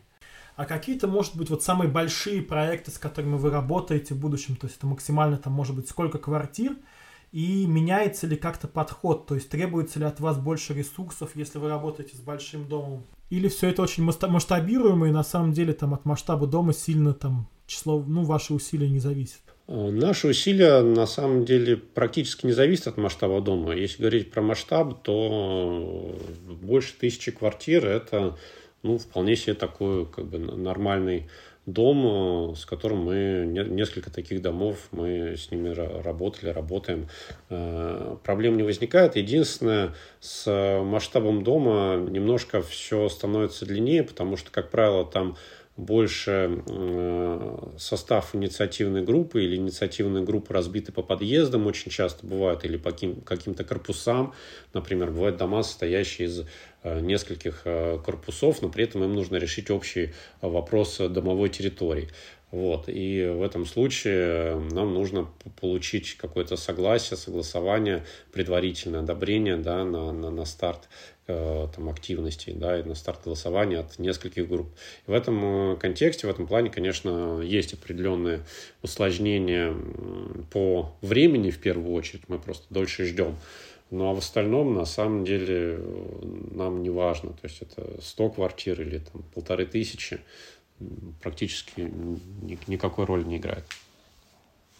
А 0.55 0.65
какие-то, 0.65 1.07
может 1.07 1.35
быть, 1.35 1.49
вот 1.49 1.63
самые 1.63 1.89
большие 1.89 2.41
проекты, 2.41 2.91
с 2.91 2.97
которыми 2.97 3.35
вы 3.35 3.49
работаете 3.49 4.13
в 4.13 4.19
будущем, 4.19 4.55
то 4.55 4.67
есть 4.67 4.77
это 4.77 4.87
максимально 4.87 5.37
там 5.37 5.51
может 5.51 5.75
быть 5.75 5.89
сколько 5.89 6.17
квартир, 6.17 6.77
и 7.33 7.65
меняется 7.65 8.27
ли 8.27 8.37
как-то 8.37 8.69
подход, 8.69 9.25
то 9.25 9.35
есть 9.35 9.49
требуется 9.49 9.99
ли 9.99 10.05
от 10.05 10.21
вас 10.21 10.37
больше 10.37 10.73
ресурсов, 10.73 11.31
если 11.35 11.57
вы 11.57 11.67
работаете 11.67 12.15
с 12.15 12.21
большим 12.21 12.69
домом? 12.69 13.03
Или 13.29 13.49
все 13.49 13.67
это 13.67 13.81
очень 13.81 14.03
масштабируемо, 14.03 15.09
и 15.09 15.11
на 15.11 15.23
самом 15.23 15.51
деле 15.51 15.73
там 15.73 15.93
от 15.93 16.05
масштаба 16.05 16.47
дома 16.47 16.71
сильно 16.71 17.13
там 17.13 17.49
число, 17.67 18.01
ну, 18.01 18.23
ваши 18.23 18.53
усилия 18.53 18.89
не 18.89 18.99
зависит? 18.99 19.41
Наши 19.67 20.27
усилия 20.27 20.81
на 20.81 21.07
самом 21.07 21.43
деле 21.43 21.75
практически 21.77 22.45
не 22.45 22.51
зависят 22.51 22.87
от 22.87 22.97
масштаба 22.97 23.41
дома. 23.41 23.73
Если 23.73 23.99
говорить 23.99 24.29
про 24.29 24.43
масштаб, 24.43 25.01
то 25.01 26.15
больше 26.61 26.93
тысячи 26.93 27.31
квартир– 27.31 27.87
это 27.87 28.37
ну, 28.83 28.99
вполне 28.99 29.35
себе 29.35 29.55
такой 29.55 30.05
как 30.05 30.25
бы, 30.25 30.37
нормальный 30.37 31.27
дом, 31.65 32.51
э, 32.51 32.55
с 32.55 32.65
которым 32.65 33.05
мы 33.05 33.45
несколько 33.47 34.11
таких 34.11 34.43
домов 34.43 34.87
мы 34.91 35.35
с 35.35 35.49
ними 35.49 35.69
работали, 35.69 36.49
работаем. 36.51 37.07
Э, 37.49 38.17
проблем 38.23 38.57
не 38.57 38.63
возникает. 38.63 39.15
Единственное, 39.15 39.95
с 40.19 40.45
масштабом 40.83 41.43
дома 41.43 41.95
немножко 42.07 42.61
все 42.61 43.09
становится 43.09 43.65
длиннее, 43.65 44.03
потому 44.03 44.37
что, 44.37 44.51
как 44.51 44.69
правило, 44.69 45.05
там 45.05 45.37
больше 45.77 46.63
э, 46.67 47.57
состав 47.77 48.33
инициативной 48.33 49.03
группы 49.03 49.43
или 49.43 49.57
инициативные 49.57 50.23
группы 50.23 50.53
разбиты 50.53 50.93
по 50.93 51.01
подъездам 51.01 51.67
очень 51.67 51.91
часто 51.91 52.25
бывают 52.25 52.63
или 52.63 52.77
по 52.77 52.91
каким-то 52.91 53.63
корпусам. 53.65 54.33
Например, 54.73 55.11
бывают 55.11 55.37
дома, 55.37 55.63
состоящие 55.63 56.27
из 56.29 56.45
э, 56.83 56.99
нескольких 57.01 57.63
э, 57.65 57.99
корпусов, 58.05 58.61
но 58.61 58.69
при 58.69 58.85
этом 58.85 59.03
им 59.03 59.13
нужно 59.13 59.35
решить 59.35 59.69
общий 59.69 60.13
вопрос 60.41 60.97
домовой 60.97 61.49
территории. 61.49 62.09
Вот. 62.55 62.85
И 62.87 63.25
в 63.25 63.41
этом 63.41 63.65
случае 63.65 64.55
нам 64.71 64.93
нужно 64.93 65.27
получить 65.59 66.15
какое-то 66.15 66.55
согласие, 66.55 67.17
согласование, 67.17 68.05
предварительное 68.31 69.01
одобрение 69.01 69.57
да, 69.57 69.83
на, 69.83 70.11
на, 70.11 70.31
на 70.31 70.45
старт 70.45 70.87
Э, 71.27 71.67
там, 71.75 71.89
активностей, 71.89 72.53
да, 72.53 72.79
и 72.79 72.83
на 72.83 72.93
старт 72.93 73.21
голосования 73.25 73.79
от 73.79 73.97
нескольких 73.97 74.47
групп. 74.47 74.67
И 75.07 75.09
в 75.09 75.13
этом 75.15 75.73
э, 75.73 75.75
контексте, 75.75 76.27
в 76.27 76.29
этом 76.29 76.45
плане, 76.45 76.69
конечно, 76.69 77.41
есть 77.41 77.73
определенные 77.73 78.41
усложнения 78.83 79.75
по 80.51 80.93
времени 81.01 81.49
в 81.49 81.57
первую 81.57 81.95
очередь, 81.95 82.21
мы 82.27 82.37
просто 82.37 82.67
дольше 82.69 83.05
ждем. 83.05 83.37
Ну 83.89 84.07
а 84.07 84.13
в 84.13 84.19
остальном, 84.19 84.75
на 84.75 84.85
самом 84.85 85.25
деле, 85.25 85.79
нам 86.51 86.83
не 86.83 86.91
важно. 86.91 87.31
То 87.31 87.47
есть 87.47 87.59
это 87.59 87.99
100 88.03 88.29
квартир 88.29 88.79
или 88.79 88.99
там, 88.99 89.23
полторы 89.33 89.65
тысячи 89.65 90.19
практически 91.21 91.91
никакой 92.67 93.05
роли 93.05 93.23
не 93.23 93.37
играет. 93.37 93.65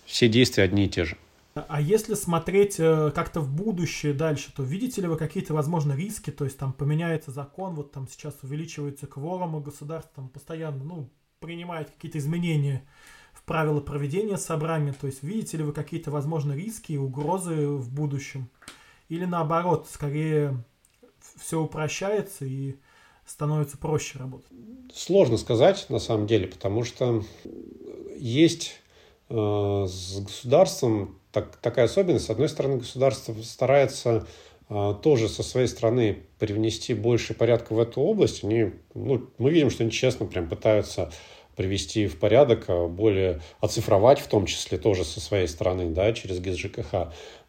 Все 0.06 0.28
действия 0.28 0.64
одни 0.64 0.86
и 0.86 0.90
те 0.90 1.06
же. 1.06 1.18
А 1.56 1.80
если 1.80 2.16
смотреть 2.16 2.80
э, 2.80 3.12
как-то 3.16 3.40
в 3.40 3.50
будущее 3.50 4.14
дальше, 4.14 4.54
то 4.54 4.62
видите 4.62 5.02
ли 5.02 5.08
вы 5.08 5.16
какие-то, 5.16 5.54
возможно, 5.54 5.94
риски? 5.94 6.30
То 6.30 6.44
есть 6.44 6.58
там 6.58 6.74
поменяется 6.74 7.32
закон, 7.32 7.76
вот 7.76 7.94
там 7.94 8.10
сейчас 8.10 8.36
увеличивается 8.44 9.08
кворум, 9.08 9.58
и 9.58 9.64
государство 9.64 10.12
там 10.16 10.28
постоянно, 10.28 10.84
ну, 10.84 11.10
принимает 11.40 11.92
какие-то 11.92 12.18
изменения 12.18 12.84
в 13.32 13.44
правила 13.44 13.80
проведения 13.80 14.38
собрания. 14.38 14.92
То 14.92 15.08
есть 15.08 15.24
видите 15.24 15.56
ли 15.56 15.64
вы 15.64 15.72
какие-то, 15.72 16.12
возможно, 16.12 16.52
риски 16.52 16.92
и 16.92 16.98
угрозы 16.98 17.68
в 17.68 17.90
будущем? 17.90 18.50
Или 19.08 19.24
наоборот, 19.24 19.88
скорее 19.90 20.62
все 21.38 21.62
упрощается 21.62 22.44
и 22.44 22.76
становится 23.26 23.78
проще 23.78 24.20
работать? 24.20 24.52
Сложно 24.94 25.38
сказать, 25.38 25.86
на 25.90 26.00
самом 26.00 26.28
деле, 26.28 26.48
потому 26.48 26.84
что 26.84 27.24
есть 28.18 28.80
э, 29.30 29.86
с 29.88 30.20
государством 30.22 31.20
так, 31.32 31.58
такая 31.58 31.86
особенность. 31.86 32.26
С 32.26 32.30
одной 32.30 32.48
стороны, 32.48 32.78
государство 32.78 33.34
старается 33.44 34.26
а, 34.68 34.94
тоже 34.94 35.30
со 35.30 35.44
своей 35.44 35.68
стороны 35.68 36.24
привнести 36.40 36.94
больше 36.94 37.34
порядка 37.34 37.74
в 37.74 37.80
эту 37.80 38.02
область. 38.02 38.44
Они, 38.44 38.72
ну, 38.94 39.30
мы 39.38 39.52
видим, 39.52 39.70
что 39.70 39.84
они 39.84 39.92
честно 39.92 40.26
прям 40.26 40.50
пытаются 40.50 41.12
привести 41.56 42.08
в 42.08 42.20
порядок, 42.20 42.66
а, 42.68 42.88
более 42.88 43.42
оцифровать 43.60 44.20
в 44.20 44.28
том 44.28 44.46
числе 44.46 44.78
тоже 44.78 45.04
со 45.04 45.20
своей 45.20 45.48
стороны, 45.48 45.90
да, 45.90 46.14
через 46.14 46.40
ГИС 46.40 46.56
ЖКХ, 46.56 46.94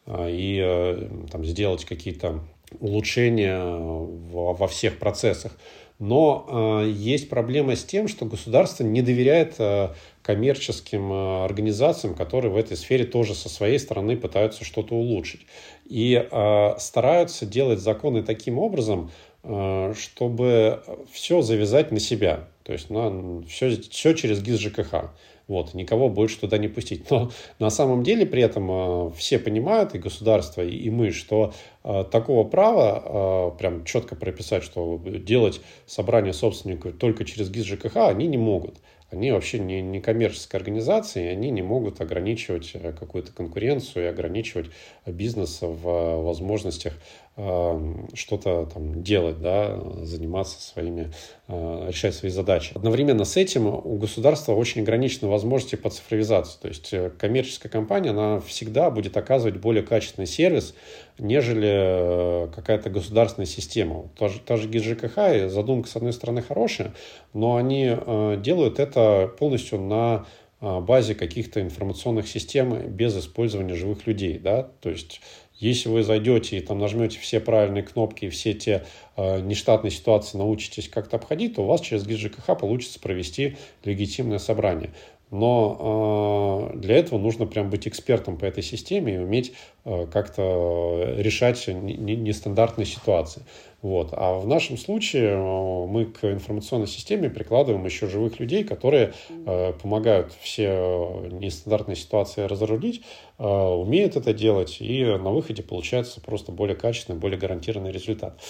а, 0.06 0.28
и 0.28 1.08
там, 1.30 1.44
сделать 1.44 1.84
какие-то 1.84 2.44
улучшения 2.80 3.58
во, 3.58 4.52
во 4.52 4.66
всех 4.68 4.98
процессах. 4.98 5.56
Но 5.98 6.82
э, 6.84 6.90
есть 6.90 7.30
проблема 7.30 7.74
с 7.74 7.82
тем, 7.82 8.06
что 8.06 8.26
государство 8.26 8.84
не 8.84 9.00
доверяет 9.00 9.54
э, 9.58 9.88
коммерческим 10.20 11.10
э, 11.10 11.44
организациям, 11.44 12.14
которые 12.14 12.52
в 12.52 12.56
этой 12.56 12.76
сфере 12.76 13.04
тоже 13.04 13.34
со 13.34 13.48
своей 13.48 13.78
стороны 13.78 14.16
пытаются 14.16 14.64
что-то 14.64 14.94
улучшить. 14.94 15.46
И 15.86 16.14
э, 16.30 16.74
стараются 16.78 17.46
делать 17.46 17.78
законы 17.78 18.22
таким 18.22 18.58
образом, 18.58 19.10
э, 19.42 19.94
чтобы 19.96 20.82
все 21.10 21.40
завязать 21.40 21.92
на 21.92 22.00
себя. 22.00 22.48
То 22.62 22.72
есть 22.72 22.90
на, 22.90 23.42
все, 23.48 23.70
все 23.70 24.12
через 24.12 24.42
ГИС 24.42 24.58
ЖКХ. 24.58 25.12
Вот, 25.48 25.74
никого 25.74 26.08
больше 26.08 26.40
туда 26.40 26.58
не 26.58 26.66
пустить. 26.66 27.08
Но 27.10 27.30
на 27.60 27.70
самом 27.70 28.02
деле 28.02 28.26
при 28.26 28.42
этом 28.42 28.68
э, 28.70 29.10
все 29.16 29.38
понимают, 29.38 29.94
и 29.94 29.98
государство, 29.98 30.62
и, 30.62 30.90
мы, 30.90 31.12
что 31.12 31.52
э, 31.84 32.04
такого 32.10 32.42
права 32.42 33.52
э, 33.54 33.58
прям 33.58 33.84
четко 33.84 34.16
прописать, 34.16 34.64
что 34.64 35.00
делать 35.04 35.60
собрание 35.86 36.32
собственников 36.32 36.96
только 36.98 37.24
через 37.24 37.48
ГИС 37.50 37.64
ЖКХ 37.64 37.96
они 37.96 38.26
не 38.26 38.38
могут. 38.38 38.78
Они 39.08 39.30
вообще 39.30 39.60
не, 39.60 39.80
не 39.82 40.00
коммерческая 40.00 40.60
организация, 40.60 41.26
и 41.26 41.32
они 41.32 41.50
не 41.50 41.62
могут 41.62 42.00
ограничивать 42.00 42.72
какую-то 42.98 43.30
конкуренцию 43.30 44.06
и 44.06 44.08
ограничивать 44.08 44.70
бизнес 45.06 45.58
в 45.62 46.22
возможностях 46.24 46.94
что-то 47.36 48.66
там 48.72 49.02
делать, 49.02 49.42
да, 49.42 49.78
заниматься 50.02 50.58
своими, 50.62 51.12
э, 51.48 51.88
решать 51.88 52.14
свои 52.14 52.30
задачи. 52.30 52.72
Одновременно 52.74 53.26
с 53.26 53.36
этим 53.36 53.66
у 53.66 53.96
государства 53.98 54.54
очень 54.54 54.80
ограничены 54.80 55.28
возможности 55.28 55.76
по 55.76 55.90
цифровизации. 55.90 56.58
То 56.58 56.68
есть 56.68 56.94
э, 56.94 57.10
коммерческая 57.10 57.70
компания, 57.70 58.10
она 58.10 58.40
всегда 58.40 58.90
будет 58.90 59.18
оказывать 59.18 59.58
более 59.58 59.82
качественный 59.82 60.26
сервис, 60.26 60.74
нежели 61.18 61.68
э, 61.68 62.48
какая-то 62.54 62.88
государственная 62.88 63.46
система. 63.46 64.08
Та 64.18 64.28
же, 64.28 64.40
та 64.40 64.56
же 64.56 64.66
ГИС 64.66 65.52
задумка, 65.52 65.90
с 65.90 65.96
одной 65.96 66.14
стороны, 66.14 66.40
хорошая, 66.40 66.94
но 67.34 67.56
они 67.56 67.96
делают 68.42 68.78
это 68.78 69.30
полностью 69.38 69.78
на 69.78 70.24
базе 70.60 71.14
каких-то 71.14 71.60
информационных 71.60 72.26
систем 72.28 72.88
без 72.88 73.16
использования 73.18 73.74
живых 73.74 74.06
людей, 74.06 74.38
да, 74.38 74.70
то 74.80 74.88
есть 74.88 75.20
если 75.58 75.88
вы 75.88 76.02
зайдете 76.02 76.58
и 76.58 76.60
там 76.60 76.78
нажмете 76.78 77.18
все 77.18 77.40
правильные 77.40 77.82
кнопки 77.82 78.26
и 78.26 78.28
все 78.28 78.52
те 78.52 78.84
э, 79.16 79.40
нештатные 79.40 79.90
ситуации 79.90 80.36
научитесь 80.36 80.88
как-то 80.88 81.16
обходить, 81.16 81.54
то 81.54 81.62
у 81.62 81.66
вас 81.66 81.80
через 81.80 82.06
гид 82.06 82.18
ЖКХ 82.18 82.58
получится 82.58 83.00
провести 83.00 83.56
легитимное 83.84 84.38
собрание. 84.38 84.90
Но 85.30 86.70
э, 86.74 86.78
для 86.78 86.96
этого 86.96 87.18
нужно 87.18 87.46
прям 87.46 87.68
быть 87.68 87.88
экспертом 87.88 88.38
по 88.38 88.44
этой 88.44 88.62
системе 88.62 89.16
и 89.16 89.18
уметь 89.18 89.54
э, 89.84 90.06
как-то 90.06 91.14
решать 91.16 91.66
нестандартные 91.66 92.86
ситуации. 92.86 93.42
Вот. 93.82 94.10
А 94.12 94.38
в 94.38 94.46
нашем 94.46 94.78
случае 94.78 95.30
э, 95.30 95.86
мы 95.86 96.06
к 96.06 96.24
информационной 96.24 96.86
системе 96.86 97.28
прикладываем 97.28 97.84
еще 97.84 98.06
живых 98.06 98.38
людей, 98.38 98.62
которые 98.62 99.14
э, 99.28 99.72
помогают 99.82 100.32
все 100.40 101.28
нестандартные 101.30 101.96
ситуации 101.96 102.42
разрулить, 102.42 103.02
э, 103.38 103.44
умеют 103.44 104.14
это 104.14 104.32
делать, 104.32 104.76
и 104.80 105.04
на 105.04 105.30
выходе 105.30 105.64
получается 105.64 106.20
просто 106.20 106.52
более 106.52 106.76
качественный, 106.76 107.18
более 107.18 107.38
гарантированный 107.38 107.90
результат. 107.90 108.40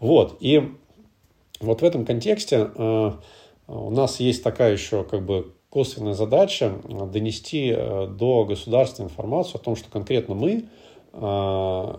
Вот. 0.00 0.38
И 0.40 0.62
вот 1.60 1.82
в 1.82 1.84
этом 1.84 2.04
контексте 2.04 2.70
э, 2.74 3.12
у 3.68 3.90
нас 3.90 4.18
есть 4.18 4.42
такая 4.42 4.72
еще 4.72 5.04
как 5.04 5.24
бы 5.24 5.52
косвенная 5.72 6.12
задача 6.12 6.70
донести 6.84 7.72
э, 7.74 8.06
до 8.06 8.44
государства 8.44 9.04
информацию 9.04 9.56
о 9.56 9.64
том, 9.64 9.74
что 9.74 9.90
конкретно 9.90 10.34
мы 10.34 10.66
э, 11.14 11.94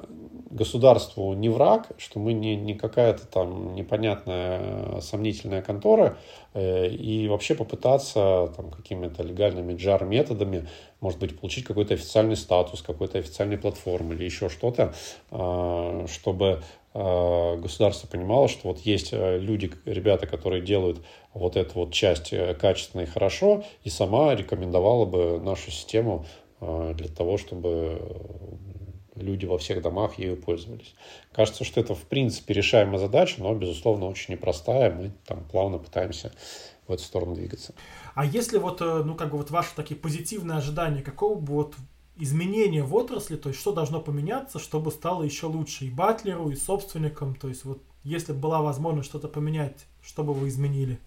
государству 0.52 1.34
не 1.34 1.50
враг, 1.50 1.88
что 1.98 2.20
мы 2.20 2.34
не, 2.34 2.56
не 2.56 2.76
какая-то 2.76 3.26
там 3.26 3.74
непонятная 3.74 4.60
э, 4.62 5.02
сомнительная 5.02 5.64
контора, 5.64 6.18
и 6.56 7.26
вообще 7.32 7.56
попытаться 7.56 8.54
там, 8.56 8.70
какими-то 8.70 9.24
легальными 9.24 9.74
джар-методами, 9.74 10.68
может 11.02 11.20
быть, 11.20 11.40
получить 11.40 11.64
какой-то 11.64 11.96
официальный 11.96 12.36
статус, 12.36 12.84
какой-то 12.84 13.18
официальной 13.18 13.58
платформы 13.58 14.14
или 14.14 14.26
еще 14.26 14.50
что-то, 14.50 14.94
чтобы 15.32 16.60
Э, 16.60 16.83
государство 16.94 18.08
понимало, 18.08 18.48
что 18.48 18.68
вот 18.68 18.80
есть 18.80 19.14
э, 19.14 19.40
люди, 19.40 19.72
ребята, 19.86 20.28
которые 20.28 20.62
делают 20.62 21.04
вот 21.34 21.56
эту 21.56 21.80
вот 21.80 21.92
часть 21.92 22.32
э, 22.32 22.54
качественно 22.54 23.02
и 23.02 23.06
хорошо, 23.08 23.64
и 23.84 23.90
сама 23.90 24.36
рекомендовала 24.36 25.06
бы 25.06 25.40
нашу 25.40 25.72
систему 25.72 26.26
для 26.62 27.10
того, 27.10 27.38
чтобы 27.38 28.00
люди 29.16 29.46
во 29.46 29.58
всех 29.58 29.82
домах 29.82 30.18
ею 30.18 30.38
пользовались. 30.38 30.96
Кажется, 31.34 31.66
что 31.66 31.82
это 31.82 31.94
в 31.94 32.04
принципе 32.04 32.54
решаемая 32.54 33.00
задача, 33.00 33.36
но, 33.40 33.54
безусловно, 33.54 34.06
очень 34.06 34.36
непростая. 34.36 34.90
Мы 34.90 35.12
там 35.26 35.44
плавно 35.44 35.78
пытаемся 35.78 36.32
в 36.88 36.94
эту 36.94 37.04
сторону 37.04 37.36
двигаться. 37.36 37.74
А 38.16 38.24
если 38.24 38.60
вот, 38.60 38.80
ну, 38.80 39.14
как 39.16 39.32
бы 39.32 39.38
вот 39.38 39.52
ваши 39.52 39.76
такие 39.76 40.00
позитивные 40.00 40.58
ожидания, 40.58 41.02
какого 41.02 41.38
бы 41.38 41.54
вот 41.54 41.76
изменения 42.16 42.84
в 42.84 42.94
отрасли, 42.96 43.36
то 43.36 43.50
есть 43.50 43.60
что 43.60 43.72
должно 43.72 44.00
поменяться, 44.02 44.60
чтобы 44.60 44.92
стало 44.92 45.24
еще 45.24 45.48
лучше 45.48 45.86
и 45.86 45.90
батлеру, 45.90 46.50
и 46.50 46.56
собственникам, 46.56 47.36
то 47.36 47.48
есть 47.48 47.66
вот 47.66 47.82
если 48.04 48.34
бы 48.34 48.40
была 48.40 48.62
возможность 48.62 49.10
что-то 49.10 49.28
поменять, 49.28 49.86
что 50.02 50.24
бы 50.24 50.34
вы 50.34 50.50
изменили? 50.50 51.00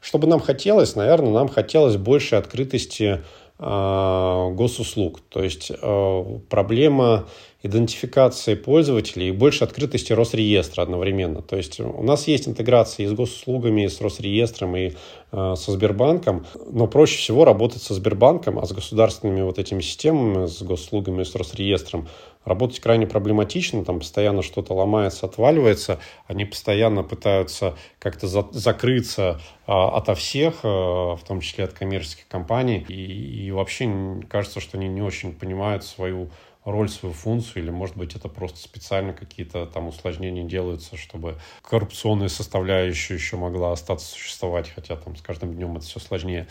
Что 0.00 0.18
бы 0.18 0.26
нам 0.26 0.40
хотелось, 0.40 0.94
наверное, 0.94 1.32
нам 1.32 1.48
хотелось 1.48 1.96
больше 1.96 2.36
открытости 2.36 3.22
э, 3.58 4.50
госуслуг. 4.52 5.20
То 5.28 5.42
есть 5.42 5.70
э, 5.70 6.38
проблема 6.48 7.26
идентификации 7.64 8.54
пользователей 8.54 9.30
и 9.30 9.32
больше 9.32 9.64
открытости 9.64 10.12
Росреестра 10.12 10.82
одновременно. 10.82 11.40
То 11.40 11.56
есть 11.56 11.80
у 11.80 12.02
нас 12.02 12.28
есть 12.28 12.46
интеграция 12.46 13.06
и 13.06 13.08
с 13.08 13.12
госуслугами, 13.12 13.86
и 13.86 13.88
с 13.88 14.00
Росреестром, 14.00 14.76
и 14.76 14.92
э, 15.32 15.54
со 15.56 15.72
Сбербанком, 15.72 16.46
но 16.70 16.86
проще 16.86 17.16
всего 17.16 17.44
работать 17.44 17.82
со 17.82 17.94
Сбербанком, 17.94 18.58
а 18.58 18.66
с 18.66 18.72
государственными 18.72 19.42
вот 19.42 19.58
этими 19.58 19.80
системами, 19.80 20.46
с 20.46 20.62
госуслугами, 20.62 21.24
с 21.24 21.34
Росреестром 21.34 22.06
работать 22.44 22.80
крайне 22.80 23.06
проблематично, 23.06 23.84
там 23.84 24.00
постоянно 24.00 24.42
что-то 24.42 24.74
ломается, 24.74 25.26
отваливается, 25.26 25.98
они 26.26 26.44
постоянно 26.44 27.02
пытаются 27.02 27.76
как-то 27.98 28.26
за 28.26 28.46
закрыться 28.52 29.40
а, 29.66 29.96
ото 29.96 30.14
всех, 30.14 30.60
а, 30.62 31.16
в 31.16 31.22
том 31.24 31.40
числе 31.40 31.64
от 31.64 31.72
коммерческих 31.72 32.28
компаний, 32.28 32.84
и, 32.88 33.46
и 33.46 33.50
вообще 33.50 34.20
кажется, 34.28 34.60
что 34.60 34.78
они 34.78 34.88
не 34.88 35.02
очень 35.02 35.32
понимают 35.32 35.84
свою 35.84 36.30
роль, 36.64 36.88
свою 36.88 37.14
функцию, 37.14 37.62
или, 37.62 37.70
может 37.70 37.96
быть, 37.96 38.16
это 38.16 38.28
просто 38.28 38.58
специально 38.58 39.12
какие-то 39.12 39.66
там 39.66 39.88
усложнения 39.88 40.44
делаются, 40.44 40.96
чтобы 40.96 41.38
коррупционная 41.62 42.28
составляющая 42.28 43.14
еще 43.14 43.36
могла 43.36 43.72
остаться 43.72 44.06
существовать, 44.06 44.70
хотя 44.70 44.96
там 44.96 45.16
с 45.16 45.20
каждым 45.20 45.54
днем 45.54 45.76
это 45.76 45.86
все 45.86 46.00
сложнее. 46.00 46.46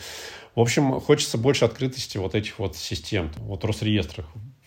В 0.54 0.60
общем, 0.60 1.00
хочется 1.00 1.36
больше 1.36 1.64
открытости 1.64 2.16
вот 2.18 2.34
этих 2.34 2.58
вот 2.58 2.76
систем. 2.76 3.32
Вот 3.38 3.64
Росреестр, 3.64 4.24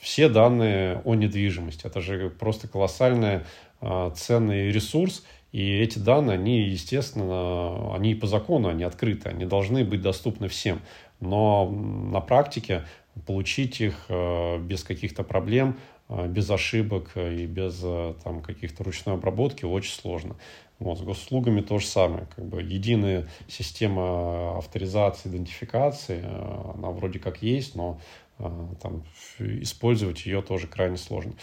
все 0.07 0.29
данные 0.29 1.01
о 1.03 1.15
недвижимости. 1.15 1.85
Это 1.85 1.99
же 1.99 2.29
просто 2.29 2.69
колоссальный 2.69 3.41
э, 3.81 4.11
ценный 4.15 4.71
ресурс, 4.71 5.25
и 5.51 5.79
эти 5.79 5.99
данные, 5.99 6.35
они, 6.35 6.61
естественно, 6.61 7.93
они 7.93 8.15
по 8.15 8.25
закону, 8.25 8.69
они 8.69 8.83
открыты, 8.83 9.27
они 9.27 9.43
должны 9.43 9.83
быть 9.83 10.01
доступны 10.01 10.47
всем. 10.47 10.79
Но 11.19 11.69
на 11.69 12.21
практике 12.21 12.85
получить 13.25 13.81
их 13.81 14.05
э, 14.07 14.59
без 14.59 14.85
каких-то 14.85 15.25
проблем, 15.25 15.77
э, 16.07 16.27
без 16.29 16.49
ошибок 16.49 17.11
и 17.17 17.45
без 17.45 17.83
там, 18.23 18.41
каких-то 18.41 18.85
ручной 18.85 19.15
обработки 19.15 19.65
очень 19.65 19.91
сложно. 19.91 20.37
Вот, 20.79 20.99
с 20.99 21.01
госуслугами 21.01 21.59
то 21.59 21.79
же 21.79 21.85
самое. 21.85 22.27
Как 22.33 22.45
бы 22.45 22.61
единая 22.61 23.27
система 23.49 24.57
авторизации, 24.57 25.27
идентификации, 25.27 26.23
она 26.75 26.91
вроде 26.91 27.19
как 27.19 27.41
есть, 27.41 27.75
но 27.75 27.99
там, 28.37 29.03
использовать 29.39 30.25
ее 30.25 30.41
тоже 30.41 30.67
крайне 30.67 30.97
сложно. 30.97 31.33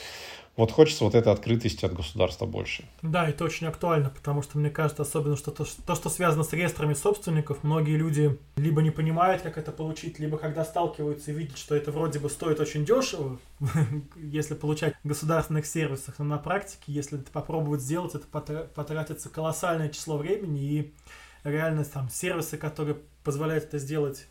Вот 0.56 0.70
хочется 0.70 1.02
вот 1.02 1.16
этой 1.16 1.32
открытости 1.32 1.84
от 1.84 1.94
государства 1.94 2.46
больше. 2.46 2.84
Да, 3.02 3.28
это 3.28 3.44
очень 3.44 3.66
актуально, 3.66 4.10
потому 4.10 4.40
что 4.40 4.56
мне 4.56 4.70
кажется, 4.70 5.02
особенно 5.02 5.36
что 5.36 5.50
то, 5.50 5.64
то, 5.84 5.94
что 5.96 6.08
связано 6.08 6.44
с 6.44 6.52
реестрами 6.52 6.94
собственников, 6.94 7.64
многие 7.64 7.96
люди 7.96 8.38
либо 8.54 8.80
не 8.80 8.92
понимают, 8.92 9.42
как 9.42 9.58
это 9.58 9.72
получить, 9.72 10.20
либо 10.20 10.38
когда 10.38 10.64
сталкиваются 10.64 11.32
и 11.32 11.34
видят, 11.34 11.58
что 11.58 11.74
это 11.74 11.90
вроде 11.90 12.20
бы 12.20 12.30
стоит 12.30 12.60
очень 12.60 12.84
дешево, 12.84 13.40
если 14.16 14.54
получать 14.54 14.94
в 15.02 15.08
государственных 15.08 15.66
сервисах, 15.66 16.20
но 16.20 16.24
на 16.24 16.38
практике, 16.38 16.84
если 16.86 17.18
это 17.18 17.32
попробовать 17.32 17.80
сделать, 17.80 18.14
это 18.14 18.26
потратится 18.28 19.28
колоссальное 19.28 19.88
число 19.88 20.16
времени 20.16 20.62
и 20.62 20.94
реально 21.42 21.84
там 21.84 22.08
сервисы, 22.08 22.58
которые 22.58 22.98
позволяют 23.24 23.64
это 23.64 23.78
сделать 23.78 24.28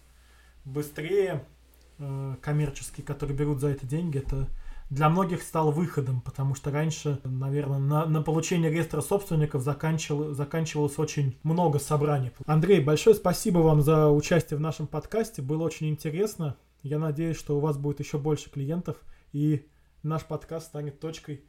быстрее, 0.63 1.43
э, 2.03 2.35
коммерческие, 2.41 3.05
которые 3.05 3.37
берут 3.37 3.59
за 3.59 3.69
это 3.69 3.85
деньги, 3.85 4.17
это 4.17 4.49
для 4.89 5.09
многих 5.09 5.41
стал 5.41 5.71
выходом, 5.71 6.21
потому 6.21 6.55
что 6.55 6.69
раньше, 6.69 7.19
наверное, 7.23 7.79
на, 7.79 8.05
на 8.05 8.21
получение 8.21 8.69
реестра 8.69 9.01
собственников 9.01 9.63
заканчивал, 9.63 10.33
заканчивалось 10.33 10.99
очень 10.99 11.39
много 11.43 11.79
собраний. 11.79 12.31
Андрей, 12.45 12.79
большое 12.79 13.15
спасибо 13.15 13.59
вам 13.59 13.81
за 13.81 14.09
участие 14.09 14.57
в 14.57 14.61
нашем 14.61 14.87
подкасте, 14.87 15.41
было 15.41 15.63
очень 15.63 15.89
интересно. 15.89 16.57
Я 16.83 16.99
надеюсь, 16.99 17.37
что 17.37 17.57
у 17.57 17.59
вас 17.59 17.77
будет 17.77 17.99
еще 17.99 18.17
больше 18.17 18.49
клиентов, 18.49 18.97
и 19.31 19.65
наш 20.03 20.25
подкаст 20.25 20.67
станет 20.67 20.99
точкой, 20.99 21.45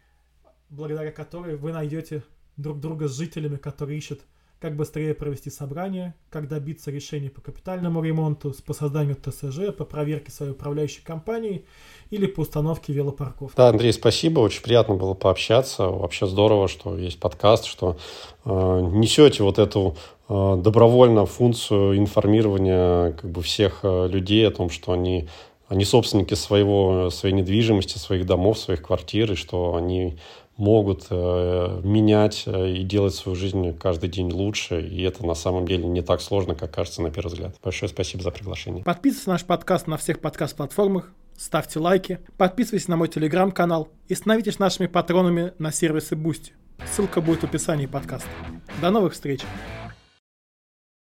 благодаря 0.70 1.10
которой 1.10 1.56
вы 1.56 1.72
найдете 1.72 2.22
друг 2.56 2.80
друга 2.80 3.08
с 3.08 3.16
жителями, 3.16 3.56
которые 3.56 3.98
ищут 3.98 4.20
как 4.64 4.76
быстрее 4.76 5.12
провести 5.12 5.50
собрание, 5.50 6.14
как 6.30 6.48
добиться 6.48 6.90
решений 6.90 7.28
по 7.28 7.42
капитальному 7.42 8.02
ремонту, 8.02 8.54
по 8.64 8.72
созданию 8.72 9.14
ТСЖ, 9.14 9.76
по 9.76 9.84
проверке 9.84 10.32
своей 10.32 10.52
управляющей 10.52 11.02
компании 11.04 11.66
или 12.08 12.24
по 12.24 12.40
установке 12.40 12.94
велопарков. 12.94 13.52
Да, 13.56 13.68
Андрей, 13.68 13.92
спасибо, 13.92 14.40
очень 14.40 14.62
приятно 14.62 14.94
было 14.94 15.12
пообщаться. 15.12 15.88
Вообще 15.88 16.26
здорово, 16.26 16.68
что 16.68 16.96
есть 16.96 17.20
подкаст, 17.20 17.66
что 17.66 17.98
э, 18.46 18.50
несете 18.94 19.42
вот 19.42 19.58
эту 19.58 19.96
э, 20.30 20.56
добровольно 20.56 21.26
функцию 21.26 21.98
информирования 21.98 23.12
как 23.12 23.30
бы 23.30 23.42
всех 23.42 23.80
э, 23.82 24.08
людей 24.08 24.48
о 24.48 24.50
том, 24.50 24.70
что 24.70 24.92
они 24.92 25.28
они 25.68 25.84
собственники 25.84 26.34
своего, 26.34 27.10
своей 27.10 27.34
недвижимости, 27.34 27.98
своих 27.98 28.26
домов, 28.26 28.58
своих 28.58 28.82
квартир, 28.82 29.32
и 29.32 29.34
что 29.34 29.74
они 29.76 30.18
могут 30.56 31.06
э, 31.10 31.80
менять 31.82 32.44
э, 32.46 32.70
и 32.70 32.82
делать 32.82 33.14
свою 33.14 33.36
жизнь 33.36 33.76
каждый 33.78 34.08
день 34.08 34.30
лучше. 34.32 34.80
И 34.80 35.02
это 35.02 35.26
на 35.26 35.34
самом 35.34 35.66
деле 35.66 35.84
не 35.84 36.02
так 36.02 36.20
сложно, 36.20 36.54
как 36.54 36.72
кажется 36.72 37.02
на 37.02 37.10
первый 37.10 37.28
взгляд. 37.28 37.56
Большое 37.62 37.88
спасибо 37.88 38.22
за 38.22 38.30
приглашение. 38.30 38.84
Подписывайтесь 38.84 39.26
на 39.26 39.32
наш 39.34 39.44
подкаст 39.44 39.86
на 39.86 39.96
всех 39.96 40.20
подкаст-платформах, 40.20 41.10
ставьте 41.36 41.78
лайки, 41.78 42.20
подписывайтесь 42.36 42.88
на 42.88 42.96
мой 42.96 43.08
телеграм-канал 43.08 43.88
и 44.08 44.14
становитесь 44.14 44.58
нашими 44.58 44.86
патронами 44.86 45.52
на 45.58 45.72
сервисе 45.72 46.14
Boosty. 46.14 46.52
Ссылка 46.92 47.20
будет 47.20 47.40
в 47.40 47.44
описании 47.44 47.86
подкаста. 47.86 48.28
До 48.80 48.90
новых 48.90 49.12
встреч! 49.12 49.40